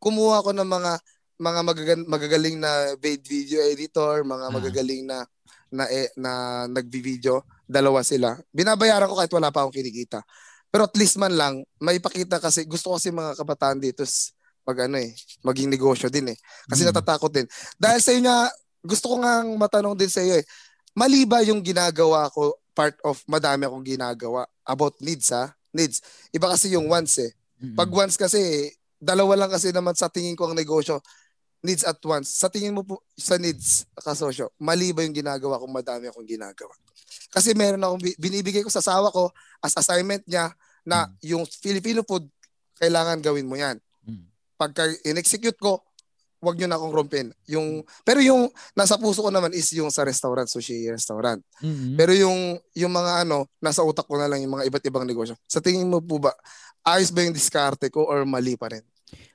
kumuha 0.00 0.40
ko 0.40 0.50
ng 0.56 0.66
mga 0.66 0.92
mga 1.40 1.60
magagan, 1.64 2.00
magagaling 2.04 2.56
na 2.60 2.96
vid- 3.00 3.24
video 3.24 3.64
editor, 3.64 4.24
mga 4.24 4.46
magagaling 4.52 5.08
na 5.08 5.24
na 5.70 5.86
eh, 5.88 6.10
na 6.18 6.64
nagvi-video, 6.66 7.46
dalawa 7.64 8.02
sila. 8.02 8.36
Binabayaran 8.50 9.06
ko 9.06 9.16
kahit 9.16 9.32
wala 9.32 9.54
pa 9.54 9.64
akong 9.64 9.78
kinikita. 9.78 10.20
Pero 10.70 10.86
at 10.86 10.94
least 10.94 11.18
man 11.18 11.34
lang, 11.34 11.54
may 11.82 11.98
pakita 11.98 12.38
kasi 12.38 12.62
gusto 12.64 12.94
ko 12.94 12.94
kasi 12.96 13.10
mga 13.10 13.34
kabataan 13.34 13.82
dito 13.82 14.06
mag 14.62 14.78
ano 14.86 15.02
eh, 15.02 15.10
maging 15.42 15.66
negosyo 15.66 16.06
din 16.06 16.30
eh. 16.30 16.38
Kasi 16.70 16.86
natatakot 16.86 17.32
din. 17.34 17.46
Dahil 17.74 17.98
sa 17.98 18.12
inyo, 18.14 18.34
gusto 18.86 19.10
ko 19.10 19.16
nga 19.18 19.42
matanong 19.42 19.98
din 19.98 20.06
sa 20.06 20.22
iyo 20.22 20.38
eh. 20.38 20.44
Mali 20.94 21.26
ba 21.26 21.42
yung 21.42 21.58
ginagawa 21.58 22.30
ko 22.30 22.54
part 22.70 22.94
of 23.02 23.18
madami 23.26 23.66
akong 23.66 23.82
ginagawa 23.82 24.46
about 24.62 24.94
needs 25.02 25.34
ha? 25.34 25.50
Needs. 25.74 26.02
Iba 26.30 26.54
kasi 26.54 26.70
yung 26.70 26.86
wants 26.86 27.18
eh. 27.18 27.34
Pag 27.76 27.90
once 27.92 28.16
kasi, 28.16 28.70
dalawa 28.96 29.36
lang 29.36 29.50
kasi 29.52 29.68
naman 29.68 29.92
sa 29.92 30.08
tingin 30.08 30.38
ko 30.38 30.48
ang 30.48 30.56
negosyo, 30.56 31.02
needs 31.60 31.84
at 31.84 32.00
once. 32.04 32.32
Sa 32.40 32.48
tingin 32.48 32.72
mo 32.72 32.82
po 32.84 33.04
sa 33.16 33.36
needs, 33.36 33.84
kasosyo, 34.00 34.52
mali 34.56 34.92
ba 34.96 35.04
yung 35.04 35.16
ginagawa 35.16 35.60
kung 35.60 35.72
madami 35.72 36.08
akong 36.08 36.28
ginagawa? 36.28 36.72
Kasi 37.30 37.52
meron 37.52 37.84
akong 37.84 38.00
bi- 38.00 38.18
binibigay 38.18 38.64
ko 38.64 38.72
sa 38.72 38.80
asawa 38.80 39.12
ko 39.12 39.28
as 39.60 39.76
assignment 39.76 40.24
niya 40.24 40.52
na 40.82 41.12
yung 41.20 41.44
Filipino 41.44 42.00
food, 42.02 42.24
kailangan 42.80 43.20
gawin 43.20 43.44
mo 43.46 43.60
yan. 43.60 43.76
Pagka 44.56 44.88
in-execute 45.04 45.56
ko, 45.56 45.84
wag 46.40 46.56
nyo 46.56 46.68
na 46.68 46.76
akong 46.80 46.92
rumpin. 46.96 47.28
Yung, 47.52 47.84
pero 48.00 48.24
yung 48.24 48.48
nasa 48.72 48.96
puso 48.96 49.20
ko 49.20 49.28
naman 49.28 49.52
is 49.52 49.68
yung 49.76 49.92
sa 49.92 50.04
restaurant, 50.08 50.48
sushi 50.48 50.88
restaurant. 50.88 51.40
Mhm. 51.60 52.00
Pero 52.00 52.12
yung 52.16 52.56
yung 52.72 52.92
mga 52.92 53.28
ano, 53.28 53.44
nasa 53.60 53.84
utak 53.84 54.08
ko 54.08 54.16
na 54.16 54.24
lang 54.24 54.40
yung 54.40 54.56
mga 54.56 54.64
iba't 54.72 54.84
ibang 54.88 55.04
negosyo. 55.04 55.36
Sa 55.44 55.60
tingin 55.60 55.88
mo 55.88 56.00
po 56.00 56.16
ba, 56.16 56.32
ayos 56.84 57.12
ba 57.12 57.24
yung 57.24 57.36
diskarte 57.36 57.92
ko 57.92 58.08
or 58.08 58.24
mali 58.24 58.56
pa 58.56 58.72
rin? 58.72 58.84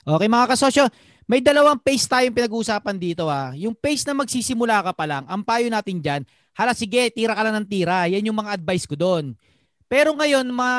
Okay 0.01 0.30
mga 0.30 0.49
kasosyo, 0.49 0.89
may 1.26 1.41
dalawang 1.41 1.82
phase 1.82 2.05
tayong 2.05 2.34
pinag-uusapan 2.38 2.97
dito 3.01 3.26
ha. 3.26 3.49
Yung 3.57 3.73
phase 3.73 4.05
na 4.05 4.13
magsisimula 4.13 4.86
ka 4.86 4.91
pa 4.93 5.05
lang, 5.09 5.26
ang 5.26 5.41
payo 5.41 5.65
natin 5.73 5.97
dyan, 5.97 6.21
hala 6.53 6.78
sige, 6.78 7.09
tira 7.09 7.34
ka 7.34 7.41
lang 7.41 7.61
ng 7.61 7.67
tira. 7.67 8.05
Yan 8.05 8.30
yung 8.30 8.38
mga 8.38 8.61
advice 8.61 8.86
ko 8.86 8.93
doon. 8.93 9.34
Pero 9.89 10.13
ngayon, 10.13 10.45
ma... 10.53 10.69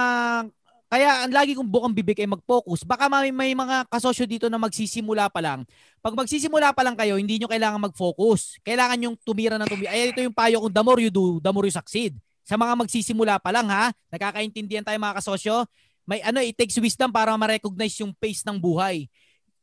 kaya 0.86 1.26
ang 1.26 1.34
lagi 1.34 1.58
kong 1.58 1.66
bukang 1.66 1.90
bibig 1.90 2.14
ay 2.22 2.30
mag-focus. 2.30 2.86
Baka 2.86 3.10
may, 3.10 3.34
may 3.34 3.52
mga 3.58 3.90
kasosyo 3.90 4.22
dito 4.22 4.46
na 4.46 4.54
magsisimula 4.54 5.26
pa 5.28 5.42
lang. 5.42 5.66
Pag 5.98 6.14
magsisimula 6.14 6.70
pa 6.70 6.86
lang 6.86 6.94
kayo, 6.94 7.18
hindi 7.18 7.42
nyo 7.42 7.50
kailangan 7.50 7.82
mag-focus. 7.90 8.62
Kailangan 8.62 9.02
yung 9.02 9.14
tumira 9.18 9.58
ng 9.58 9.66
tumira. 9.66 9.90
Ay, 9.90 10.14
ito 10.14 10.22
yung 10.22 10.34
payo 10.34 10.62
kong 10.62 10.74
the 10.74 10.82
more 10.86 11.00
you 11.02 11.10
do, 11.10 11.42
the 11.42 11.50
more 11.50 11.66
you 11.66 11.74
succeed. 11.74 12.14
Sa 12.46 12.54
mga 12.54 12.78
magsisimula 12.78 13.42
pa 13.42 13.50
lang 13.50 13.66
ha, 13.66 13.90
nakakaintindihan 14.14 14.86
tayo 14.86 14.94
mga 14.94 15.18
kasosyo, 15.18 15.66
may 16.06 16.22
ano, 16.22 16.38
it 16.38 16.54
takes 16.54 16.78
wisdom 16.78 17.10
para 17.10 17.34
ma-recognize 17.34 17.98
yung 17.98 18.14
pace 18.14 18.46
ng 18.46 18.54
buhay. 18.54 19.10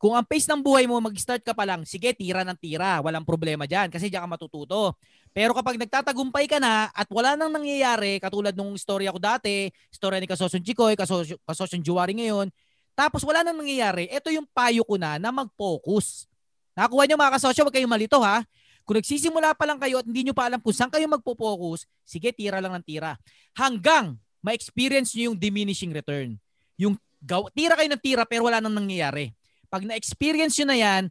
Kung 0.04 0.20
ang 0.20 0.28
pace 0.28 0.52
ng 0.52 0.60
buhay 0.60 0.84
mo, 0.84 1.00
mag-start 1.00 1.48
ka 1.48 1.56
pa 1.56 1.64
lang, 1.64 1.88
sige, 1.88 2.12
tira 2.12 2.44
ng 2.44 2.60
tira. 2.60 3.00
Walang 3.00 3.24
problema 3.24 3.64
dyan 3.64 3.88
kasi 3.88 4.12
diyan 4.12 4.28
ka 4.28 4.36
matututo. 4.36 5.00
Pero 5.32 5.56
kapag 5.56 5.80
nagtatagumpay 5.80 6.44
ka 6.44 6.60
na 6.60 6.92
at 6.92 7.08
wala 7.08 7.40
nang 7.40 7.56
nangyayari, 7.56 8.20
katulad 8.20 8.52
nung 8.52 8.76
story 8.76 9.08
ako 9.08 9.16
dati, 9.16 9.72
story 9.88 10.20
ni 10.20 10.28
Kasosyon 10.28 10.60
Chikoy, 10.60 11.00
Kasosyon, 11.00 11.40
Kasosyon 11.48 11.80
Juwari 11.80 12.20
ngayon, 12.20 12.52
tapos 13.00 13.24
wala 13.24 13.48
nang 13.48 13.64
nangyayari, 13.64 14.12
ito 14.12 14.28
yung 14.28 14.44
payo 14.52 14.84
ko 14.84 15.00
na 15.00 15.16
na 15.16 15.32
mag-focus. 15.32 16.28
Nakakuha 16.76 17.08
nyo 17.08 17.16
mga 17.24 17.34
kasosyo, 17.40 17.64
huwag 17.64 17.76
kayong 17.80 17.96
malito 17.96 18.20
ha. 18.20 18.44
Kung 18.84 19.00
nagsisimula 19.00 19.56
pa 19.56 19.64
lang 19.64 19.80
kayo 19.80 20.04
at 20.04 20.06
hindi 20.06 20.28
nyo 20.28 20.36
pa 20.36 20.52
alam 20.52 20.60
kung 20.60 20.76
saan 20.76 20.92
kayo 20.92 21.08
magpo-focus, 21.08 21.88
sige, 22.04 22.36
tira 22.36 22.60
lang 22.60 22.76
ng 22.76 22.84
tira. 22.84 23.16
Hanggang 23.56 24.20
ma-experience 24.44 25.16
nyo 25.16 25.32
yung 25.32 25.40
diminishing 25.40 25.96
return. 25.96 26.36
Yung 26.76 27.00
gaw- 27.24 27.48
tira 27.56 27.80
kayo 27.80 27.88
ng 27.88 28.04
tira 28.04 28.28
pero 28.28 28.52
wala 28.52 28.60
nang 28.60 28.76
nangyayari. 28.76 29.32
Pag 29.74 29.90
na-experience 29.90 30.54
nyo 30.62 30.68
na 30.70 30.78
yan, 30.78 31.04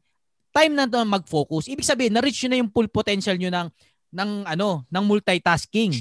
time 0.54 0.72
na 0.78 0.86
to 0.86 1.02
mag-focus. 1.02 1.66
Ibig 1.66 1.82
sabihin, 1.82 2.14
na-reach 2.14 2.46
nyo 2.46 2.50
na 2.54 2.58
yung 2.62 2.70
full 2.70 2.86
potential 2.86 3.34
nyo 3.34 3.50
ng, 3.50 3.68
ng, 4.14 4.30
ano, 4.46 4.86
ng 4.86 5.02
multitasking. 5.02 5.98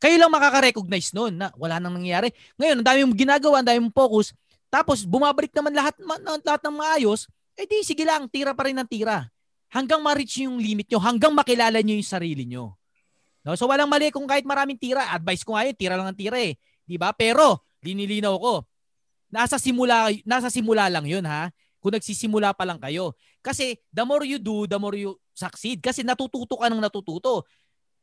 Kayo 0.00 0.16
lang 0.16 0.32
makaka-recognize 0.32 1.12
nun 1.12 1.36
na 1.36 1.52
wala 1.60 1.76
nang 1.76 2.00
nangyayari. 2.00 2.32
Ngayon, 2.56 2.80
ang 2.80 2.86
dami 2.88 2.98
mong 3.04 3.20
ginagawa, 3.20 3.60
ang 3.60 3.68
dami 3.68 3.78
mong 3.84 3.96
focus, 4.00 4.32
tapos 4.72 5.04
bumabalik 5.04 5.52
naman 5.52 5.76
lahat, 5.76 5.92
lahat 6.40 6.62
ng 6.64 6.76
maayos, 6.80 7.28
eh 7.52 7.68
di 7.68 7.84
sige 7.84 8.08
lang, 8.08 8.32
tira 8.32 8.56
pa 8.56 8.64
rin 8.64 8.80
ng 8.80 8.88
tira. 8.88 9.28
Hanggang 9.68 10.00
ma-reach 10.00 10.40
yung 10.40 10.56
limit 10.56 10.88
nyo, 10.88 11.04
hanggang 11.04 11.36
makilala 11.36 11.84
nyo 11.84 12.00
yung 12.00 12.08
sarili 12.08 12.48
nyo. 12.48 12.80
No? 13.44 13.60
So 13.60 13.68
walang 13.68 13.92
mali 13.92 14.08
kung 14.08 14.24
kahit 14.24 14.48
maraming 14.48 14.80
tira. 14.80 15.12
Advice 15.12 15.44
ko 15.44 15.52
nga 15.52 15.68
yun, 15.68 15.76
tira 15.76 16.00
lang 16.00 16.08
ng 16.08 16.16
tira 16.16 16.40
eh. 16.40 16.56
Di 16.80 16.96
ba? 16.96 17.12
Pero, 17.12 17.68
linilinaw 17.84 18.34
ko, 18.40 18.64
nasa 19.28 19.60
simula, 19.60 20.08
nasa 20.24 20.48
simula 20.48 20.88
lang 20.88 21.04
yun 21.04 21.28
ha. 21.28 21.52
Kung 21.84 21.92
nagsisimula 21.92 22.56
pa 22.56 22.64
lang 22.64 22.80
kayo. 22.80 23.12
Kasi 23.44 23.76
the 23.92 24.08
more 24.08 24.24
you 24.24 24.40
do, 24.40 24.64
the 24.64 24.80
more 24.80 24.96
you 24.96 25.20
succeed. 25.36 25.84
Kasi 25.84 26.00
natututo 26.00 26.56
ka 26.56 26.72
ng 26.72 26.80
natututo. 26.80 27.44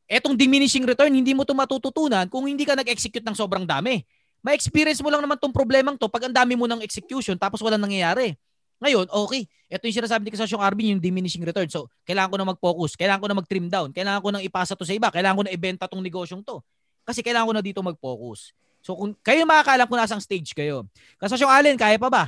Etong 0.06 0.38
diminishing 0.38 0.86
return, 0.86 1.10
hindi 1.10 1.34
mo 1.34 1.42
to 1.42 1.58
matututunan 1.58 2.30
kung 2.30 2.46
hindi 2.46 2.62
ka 2.62 2.78
nag-execute 2.78 3.26
ng 3.26 3.34
sobrang 3.34 3.66
dami. 3.66 4.06
Ma-experience 4.46 5.02
mo 5.02 5.10
lang 5.10 5.26
naman 5.26 5.42
tong 5.42 5.50
problemang 5.50 5.98
to 5.98 6.06
pag 6.06 6.30
ang 6.30 6.36
dami 6.36 6.54
mo 6.54 6.70
ng 6.70 6.86
execution 6.86 7.34
tapos 7.42 7.58
walang 7.66 7.82
nangyayari. 7.82 8.38
Ngayon, 8.82 9.10
okay. 9.10 9.50
Ito 9.70 9.86
yung 9.90 9.98
sinasabi 10.04 10.22
ni 10.28 10.32
Kasasyong 10.34 10.62
Arvin, 10.62 10.98
yung 10.98 11.02
diminishing 11.02 11.46
return. 11.46 11.70
So, 11.70 11.90
kailangan 12.06 12.34
ko 12.34 12.38
na 12.42 12.46
mag-focus. 12.54 12.98
Kailangan 12.98 13.22
ko 13.22 13.28
na 13.30 13.38
mag-trim 13.38 13.66
down. 13.70 13.90
Kailangan 13.94 14.22
ko 14.22 14.30
na 14.34 14.42
ipasa 14.42 14.74
to 14.74 14.86
sa 14.86 14.94
iba. 14.94 15.14
Kailangan 15.14 15.38
ko 15.38 15.44
na 15.46 15.54
ibenta 15.54 15.86
tong 15.86 16.02
negosyong 16.02 16.42
to. 16.42 16.62
Kasi 17.06 17.22
kailangan 17.22 17.50
ko 17.50 17.54
na 17.58 17.64
dito 17.64 17.80
mag-focus. 17.86 18.54
So, 18.82 18.98
kung 18.98 19.14
kayo 19.22 19.46
makakaalam 19.46 19.86
kung 19.86 20.02
nasang 20.02 20.20
stage 20.20 20.58
kayo. 20.58 20.90
Kasasyong 21.22 21.54
Allen, 21.54 21.78
kaya 21.78 22.02
pa 22.02 22.10
ba? 22.10 22.24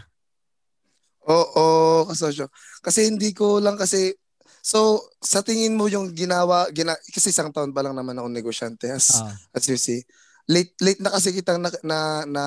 Oo, 1.28 2.04
kasosyo. 2.06 2.50
Kasi 2.82 3.08
hindi 3.08 3.32
ko 3.32 3.60
lang 3.60 3.76
kasi 3.76 4.16
So, 4.64 5.12
sa 5.20 5.44
tingin 5.44 5.76
mo 5.76 5.92
yung 5.92 6.16
ginawa, 6.16 6.72
gina, 6.72 6.96
kasi 7.12 7.36
isang 7.36 7.52
taon 7.52 7.76
pa 7.76 7.84
lang 7.84 8.00
naman 8.00 8.16
ako 8.16 8.32
negosyante 8.32 8.88
as, 8.88 9.12
Ah. 9.20 9.36
as 9.52 9.68
you 9.68 9.76
see. 9.76 10.00
Late, 10.48 10.72
late 10.80 11.04
na 11.04 11.12
kasi 11.12 11.36
kitang 11.36 11.60
na, 11.60 11.68
na, 11.84 11.98
na, 12.24 12.44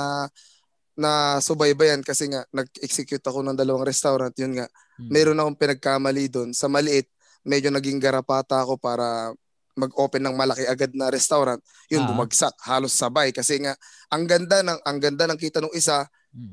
na 0.97 1.11
subaybayan 1.45 2.01
kasi 2.01 2.33
nga 2.33 2.49
nag-execute 2.49 3.21
ako 3.21 3.45
ng 3.45 3.53
dalawang 3.53 3.85
restaurant. 3.85 4.33
Yun 4.33 4.57
nga, 4.57 4.65
meron 4.97 5.37
akong 5.37 5.61
pinagkamali 5.61 6.33
doon. 6.33 6.57
Sa 6.57 6.73
maliit, 6.73 7.13
medyo 7.45 7.69
naging 7.69 8.01
garapata 8.01 8.65
ako 8.65 8.81
para 8.81 9.37
mag-open 9.77 10.25
ng 10.25 10.33
malaki 10.41 10.65
agad 10.65 10.97
na 10.97 11.13
restaurant. 11.13 11.61
Yun, 11.93 12.01
Ah. 12.01 12.09
bumagsak. 12.09 12.57
Halos 12.65 12.97
sabay. 12.97 13.29
Kasi 13.29 13.61
nga, 13.61 13.77
ang 14.09 14.25
ganda 14.25 14.65
ng, 14.65 14.81
ang 14.89 14.97
ganda 14.97 15.29
ng 15.29 15.37
kita 15.37 15.61
ng 15.61 15.77
isa, 15.77 16.09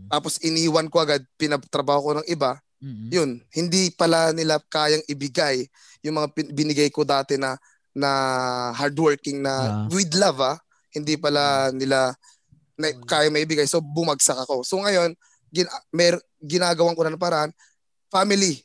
tapos 0.08 0.40
iniwan 0.40 0.88
ko 0.88 1.00
agad, 1.00 1.20
pinatrabaho 1.36 2.00
ko 2.00 2.12
ng 2.18 2.28
iba, 2.28 2.56
yun, 3.10 3.40
hindi 3.50 3.92
pala 3.92 4.32
nila 4.32 4.60
kayang 4.60 5.04
ibigay 5.06 5.64
yung 6.02 6.20
mga 6.20 6.28
pin- 6.32 6.52
binigay 6.52 6.88
ko 6.88 7.04
dati 7.04 7.36
na 7.36 7.56
na 7.92 8.10
hardworking 8.74 9.40
na 9.40 9.54
Ah. 9.54 9.88
with 9.88 10.12
love 10.16 10.40
ah, 10.40 10.60
hindi 10.92 11.16
pala 11.16 11.72
nila 11.72 12.12
na, 12.76 12.92
kaya 13.04 13.30
maibigay. 13.30 13.64
So 13.64 13.80
bumagsak 13.80 14.36
ako. 14.36 14.64
So 14.64 14.82
ngayon, 14.82 15.16
gin, 15.48 15.70
mer, 15.92 16.18
ginagawan 16.40 16.92
ko 16.92 17.06
na 17.06 17.14
ng 17.14 17.22
paraan, 17.22 17.52
family 18.10 18.60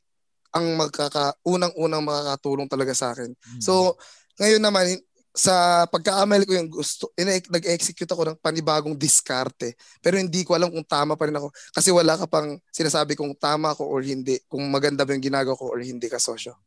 ang 0.50 0.64
magkaka 0.74 1.36
unang-unang 1.44 2.02
makakatulong 2.02 2.66
talaga 2.66 2.96
sa 2.96 3.12
akin. 3.12 3.30
So 3.60 3.94
ngayon 4.40 4.64
naman 4.64 4.96
sa 5.30 5.84
pagkaamal 5.86 6.42
ko 6.42 6.52
yung 6.52 6.66
gusto, 6.66 7.12
ina- 7.14 7.38
nag-execute 7.38 8.08
ako 8.08 8.22
ng 8.26 8.38
panibagong 8.38 8.96
diskarte. 8.96 9.76
Pero 9.98 10.18
hindi 10.18 10.42
ko 10.42 10.52
alam 10.52 10.66
kung 10.68 10.82
tama 10.82 11.14
pa 11.14 11.28
rin 11.28 11.36
ako. 11.36 11.48
Kasi 11.70 11.88
wala 11.88 12.18
ka 12.18 12.26
pang 12.26 12.58
sinasabi 12.68 13.14
kung 13.14 13.30
tama 13.32 13.70
ko 13.72 13.86
or 13.86 14.02
hindi. 14.02 14.40
Kung 14.46 14.66
maganda 14.66 15.06
ba 15.06 15.14
yung 15.14 15.22
ginagawa 15.22 15.54
ko 15.54 15.70
or 15.70 15.78
hindi 15.78 16.10
ka 16.10 16.18
sosyo. 16.18 16.58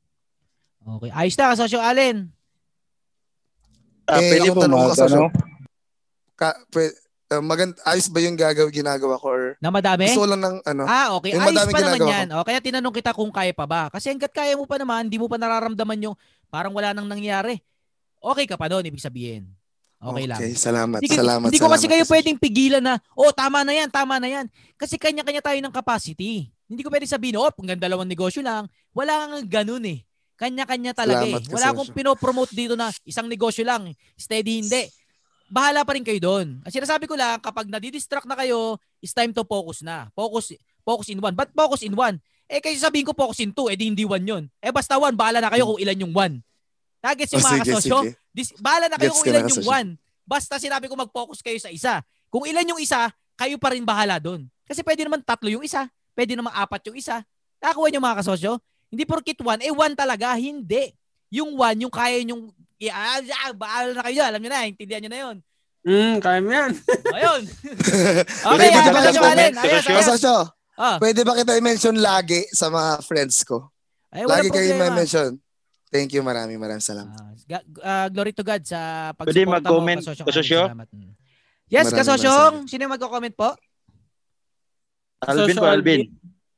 Okay. 0.81 1.11
Ayos 1.11 1.35
na, 1.35 1.51
Kasasyong 1.51 1.83
Allen. 1.83 2.17
Ah, 4.09 4.17
pwede 4.17 4.47
ako 4.47 4.55
po 4.55 4.61
mag- 4.65 4.91
kasosyo. 4.91 5.21
Ka, 6.33 6.49
pwe- 6.73 6.95
uh, 7.31 7.43
magand, 7.43 7.77
ayos 7.85 8.09
ba 8.09 8.19
yung 8.19 8.35
gagawa, 8.35 8.67
ginagawa 8.67 9.15
ko 9.15 9.27
or 9.29 9.43
Na 9.61 9.69
madami? 9.69 10.09
gusto 10.09 10.25
lang 10.25 10.41
ng 10.41 10.55
ano? 10.65 10.83
Ah, 10.83 11.13
okay. 11.15 11.31
Yung 11.31 11.43
Ayos 11.43 11.69
pa 11.69 11.79
naman 11.79 11.99
yan. 12.01 12.27
ko. 12.29 12.41
O, 12.41 12.45
kaya 12.45 12.59
tinanong 12.59 12.95
kita 12.95 13.11
kung 13.13 13.31
kaya 13.31 13.53
pa 13.53 13.63
ba. 13.63 13.87
Kasi 13.87 14.09
hanggat 14.09 14.31
kaya 14.31 14.57
mo 14.57 14.65
pa 14.65 14.75
naman, 14.75 15.05
hindi 15.05 15.15
mo 15.15 15.27
pa 15.27 15.37
nararamdaman 15.37 16.11
yung 16.11 16.15
parang 16.49 16.73
wala 16.73 16.91
nang 16.91 17.07
nangyari. 17.07 17.61
Okay 18.21 18.45
ka 18.45 18.55
pa 18.55 18.69
doon, 18.69 18.85
ibig 18.85 19.01
sabihin. 19.01 19.49
Okay, 20.01 20.25
lang. 20.25 20.39
Okay, 20.41 20.53
salamat. 20.57 20.97
Hindi, 20.97 21.13
salamat. 21.13 21.47
hindi 21.53 21.61
ko 21.61 21.69
kasi 21.69 21.85
salamat, 21.85 21.91
kayo 21.93 22.03
Kasosyo. 22.05 22.13
pwedeng 22.17 22.37
pigilan 22.41 22.81
na, 22.81 22.97
oh, 23.13 23.29
tama 23.29 23.61
na 23.61 23.73
yan, 23.73 23.89
tama 23.89 24.17
na 24.17 24.29
yan. 24.29 24.45
Kasi 24.73 24.97
kanya-kanya 24.97 25.45
tayo 25.45 25.61
ng 25.61 25.69
capacity. 25.69 26.49
Hindi 26.65 26.81
ko 26.81 26.89
pwedeng 26.89 27.13
sabihin, 27.13 27.37
oh, 27.37 27.53
kung 27.53 27.69
dalawang 27.69 28.09
negosyo 28.09 28.41
lang. 28.41 28.65
Wala 28.97 29.29
kang 29.29 29.45
ganun 29.45 29.85
eh. 29.85 30.01
Kanya-kanya 30.41 30.97
talaga 30.97 31.21
Salamat, 31.21 31.41
eh. 31.45 31.53
Wala 31.53 31.67
akong 31.69 31.89
Kasosyo. 31.93 31.99
pinopromote 32.01 32.53
dito 32.57 32.73
na 32.73 32.89
isang 33.05 33.29
negosyo 33.29 33.61
lang, 33.61 33.93
steady 34.17 34.65
hindi. 34.65 34.89
Bahala 35.53 35.85
pa 35.85 35.93
rin 35.93 36.01
kayo 36.01 36.17
doon. 36.17 36.65
Kasi 36.65 36.81
sinasabi 36.81 37.05
ko 37.05 37.13
lang, 37.13 37.37
kapag 37.37 37.69
nadidistract 37.69 38.25
na 38.25 38.33
kayo, 38.33 38.81
it's 39.05 39.13
time 39.13 39.29
to 39.29 39.45
focus 39.45 39.85
na. 39.85 40.09
Focus 40.17 40.57
focus 40.81 41.13
in 41.13 41.21
one. 41.21 41.37
But 41.37 41.53
focus 41.53 41.85
in 41.85 41.93
one? 41.93 42.17
Eh, 42.49 42.57
kasi 42.57 42.81
sabihin 42.81 43.05
ko 43.05 43.13
focus 43.13 43.45
in 43.45 43.53
two, 43.53 43.69
eh 43.69 43.77
di 43.77 43.85
hindi 43.85 44.01
one 44.01 44.25
yun. 44.25 44.43
Eh 44.57 44.73
basta 44.73 44.97
one, 44.97 45.13
bahala 45.13 45.45
na 45.45 45.53
kayo 45.53 45.69
kung 45.69 45.77
ilan 45.77 46.09
yung 46.09 46.13
one. 46.17 46.41
Nagets 47.01 47.31
yung 47.33 47.41
Oh, 47.41 47.47
mga 47.49 47.57
sige, 47.57 47.71
kasosyo? 47.73 47.97
sige. 47.99 48.11
Dis- 48.31 48.55
bahala 48.57 48.85
na 48.87 48.95
kayo 48.95 49.09
Gets 49.09 49.17
kung 49.17 49.27
ilan 49.27 49.43
yung 49.43 49.59
kasosyo. 49.59 49.73
one. 49.73 49.89
Basta 50.23 50.53
sinabi 50.55 50.85
ko 50.85 50.93
mag-focus 50.95 51.41
kayo 51.41 51.57
sa 51.57 51.67
isa. 51.67 51.93
Kung 52.29 52.45
ilan 52.45 52.63
yung 52.63 52.79
isa, 52.79 53.09
kayo 53.35 53.57
pa 53.57 53.73
rin 53.73 53.83
bahala 53.83 54.21
doon. 54.21 54.45
Kasi 54.63 54.79
pwede 54.81 55.03
naman 55.03 55.19
tatlo 55.19 55.49
yung 55.49 55.65
isa. 55.65 55.89
Pwede 56.13 56.37
naman 56.37 56.53
apat 56.53 56.87
yung 56.87 56.95
isa. 56.95 57.25
Nakakuha 57.59 57.89
niyo 57.89 57.99
mga 57.99 58.19
kasosyo? 58.21 58.61
Hindi 58.87 59.03
porkit 59.03 59.39
one, 59.41 59.59
eh 59.59 59.73
one 59.73 59.97
talaga. 59.97 60.37
Hindi. 60.37 60.93
Yung 61.31 61.57
one, 61.57 61.77
yung 61.81 61.91
kaya 61.91 62.21
yung 62.21 62.53
ah, 62.87 63.19
ah, 63.19 63.51
bahala 63.51 63.91
na 63.93 64.03
kayo. 64.05 64.21
Alam 64.23 64.39
niyo 64.39 64.51
na, 64.51 64.65
intindihan 64.65 65.01
niyo 65.01 65.11
na 65.11 65.21
yun. 65.21 65.37
Mm, 65.81 66.15
kaya 66.21 66.39
mo 66.39 66.49
yan. 66.53 66.71
Ayun. 67.09 67.41
Pwede 68.53 68.65
okay, 68.69 68.69
ba 68.69 68.79
ah, 68.79 68.93
kasosyo 68.93 69.21
ayos. 69.25 69.85
Kasosyo, 69.85 70.35
Ah. 70.81 70.97
pwede 70.97 71.21
ba 71.21 71.37
kita 71.37 71.53
i-mention 71.57 71.97
lagi 71.97 72.41
sa 72.49 72.69
mga 72.69 73.05
friends 73.05 73.45
ko? 73.45 73.69
Ay, 74.09 74.25
lagi 74.25 74.49
kayo 74.49 74.65
i-mention. 74.71 75.37
Thank 75.91 76.15
you, 76.15 76.23
maraming 76.23 76.55
maraming 76.55 76.79
salamat. 76.79 77.35
Ga- 77.43 77.67
ah, 77.83 78.07
glory 78.07 78.31
to 78.31 78.47
God 78.47 78.63
sa 78.63 79.11
Pwede 79.11 79.43
mag-comment, 79.43 79.99
mo, 79.99 80.07
kasosyong 80.07 80.27
kasosyo? 80.31 80.59
Allen. 80.63 80.71
Salamat. 80.71 80.87
Mm. 80.89 81.11
Yes, 81.67 81.85
Maraming 81.85 81.99
kasosyong. 81.99 82.55
Sino 82.71 82.81
yung 82.87 82.93
magko-comment 82.95 83.35
po? 83.35 83.49
Alvin 85.21 85.55
po, 85.59 85.67
Alvin. 85.67 85.99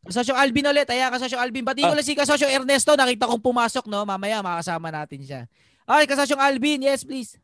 Kasosyong 0.06 0.38
Alvin 0.38 0.66
ulit. 0.70 0.88
Ayan, 0.88 1.10
kasosyong 1.10 1.42
Alvin. 1.42 1.66
Batiin 1.66 1.90
ko 1.90 1.94
Ah. 1.94 1.98
lang 1.98 2.06
si 2.06 2.14
kasosyong 2.14 2.54
Ernesto. 2.54 2.94
Nakita 2.94 3.26
kong 3.26 3.42
pumasok, 3.42 3.90
no? 3.90 4.06
Mamaya, 4.06 4.46
makasama 4.46 4.94
natin 4.94 5.20
siya. 5.26 5.42
Okay, 5.84 6.06
kasosyong 6.08 6.40
Alvin. 6.40 6.86
Yes, 6.86 7.02
please. 7.02 7.42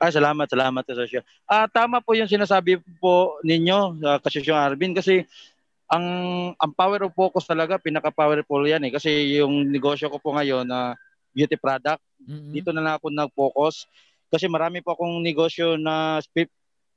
Ah, 0.00 0.08
salamat, 0.08 0.48
salamat 0.48 0.80
kasosyo. 0.80 1.20
Ah, 1.44 1.68
tama 1.68 2.00
po 2.00 2.16
yung 2.16 2.24
sinasabi 2.24 2.80
po 2.96 3.36
ninyo, 3.44 4.00
uh, 4.00 4.16
kasosyo 4.16 4.56
Arvin, 4.56 4.96
kasi 4.96 5.28
ang 5.90 6.06
ang 6.54 6.72
power 6.72 7.10
of 7.10 7.12
focus 7.18 7.50
talaga 7.50 7.74
pinaka-powerful 7.82 8.62
yan 8.62 8.86
eh 8.86 8.94
kasi 8.94 9.42
yung 9.42 9.66
negosyo 9.66 10.06
ko 10.06 10.22
po 10.22 10.38
ngayon 10.38 10.62
na 10.62 10.94
beauty 11.34 11.58
product, 11.58 12.02
dito 12.54 12.70
na 12.70 12.82
lang 12.82 12.94
ako 12.98 13.06
nag-focus 13.10 13.86
kasi 14.30 14.46
marami 14.46 14.78
po 14.82 14.94
akong 14.94 15.18
negosyo 15.18 15.74
na 15.74 16.22